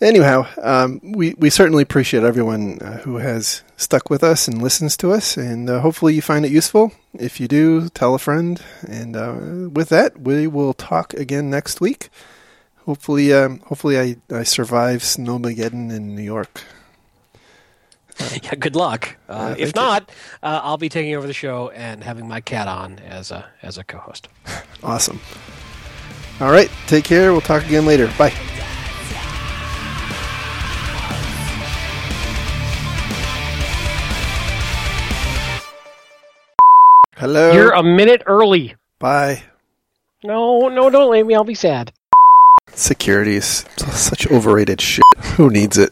Anyhow, 0.00 0.46
um, 0.62 1.00
we 1.02 1.34
we 1.36 1.50
certainly 1.50 1.82
appreciate 1.82 2.22
everyone 2.22 2.78
uh, 2.80 2.98
who 2.98 3.16
has 3.16 3.62
stuck 3.76 4.08
with 4.08 4.24
us 4.24 4.48
and 4.48 4.62
listens 4.62 4.96
to 4.98 5.12
us, 5.12 5.36
and 5.36 5.68
uh, 5.68 5.80
hopefully 5.80 6.14
you 6.14 6.22
find 6.22 6.46
it 6.46 6.52
useful. 6.52 6.92
If 7.12 7.38
you 7.38 7.48
do, 7.48 7.88
tell 7.90 8.14
a 8.14 8.18
friend. 8.18 8.62
And 8.88 9.14
uh, 9.14 9.68
with 9.68 9.90
that, 9.90 10.20
we 10.20 10.46
will 10.46 10.72
talk 10.72 11.12
again 11.14 11.50
next 11.50 11.80
week. 11.82 12.08
Hopefully, 12.86 13.32
um, 13.34 13.58
hopefully 13.66 13.98
I, 13.98 14.16
I 14.34 14.42
survive 14.44 15.02
Snowmageddon 15.02 15.94
in 15.94 16.14
New 16.16 16.22
York. 16.22 16.62
Yeah, 18.42 18.54
good 18.54 18.76
luck. 18.76 19.16
Uh, 19.28 19.54
if 19.58 19.74
not, 19.74 20.10
uh, 20.42 20.60
I'll 20.62 20.76
be 20.76 20.88
taking 20.88 21.14
over 21.14 21.26
the 21.26 21.32
show 21.32 21.70
and 21.70 22.02
having 22.02 22.28
my 22.28 22.40
cat 22.40 22.68
on 22.68 22.98
as 23.00 23.30
a 23.30 23.46
as 23.62 23.78
a 23.78 23.84
co-host. 23.84 24.28
Awesome. 24.82 25.20
All 26.40 26.50
right, 26.50 26.70
take 26.86 27.04
care. 27.04 27.32
We'll 27.32 27.42
talk 27.42 27.66
again 27.66 27.84
later. 27.84 28.10
Bye. 28.16 28.32
Hello. 37.16 37.52
You're 37.52 37.72
a 37.72 37.82
minute 37.82 38.22
early. 38.26 38.74
Bye. 38.98 39.42
No, 40.24 40.68
no, 40.68 40.90
don't 40.90 41.10
leave 41.10 41.26
me. 41.26 41.34
I'll 41.34 41.44
be 41.44 41.54
sad. 41.54 41.92
Security 42.74 43.36
is 43.36 43.64
such 43.76 44.26
overrated 44.30 44.80
shit. 44.80 45.02
Who 45.36 45.50
needs 45.50 45.76
it? 45.76 45.88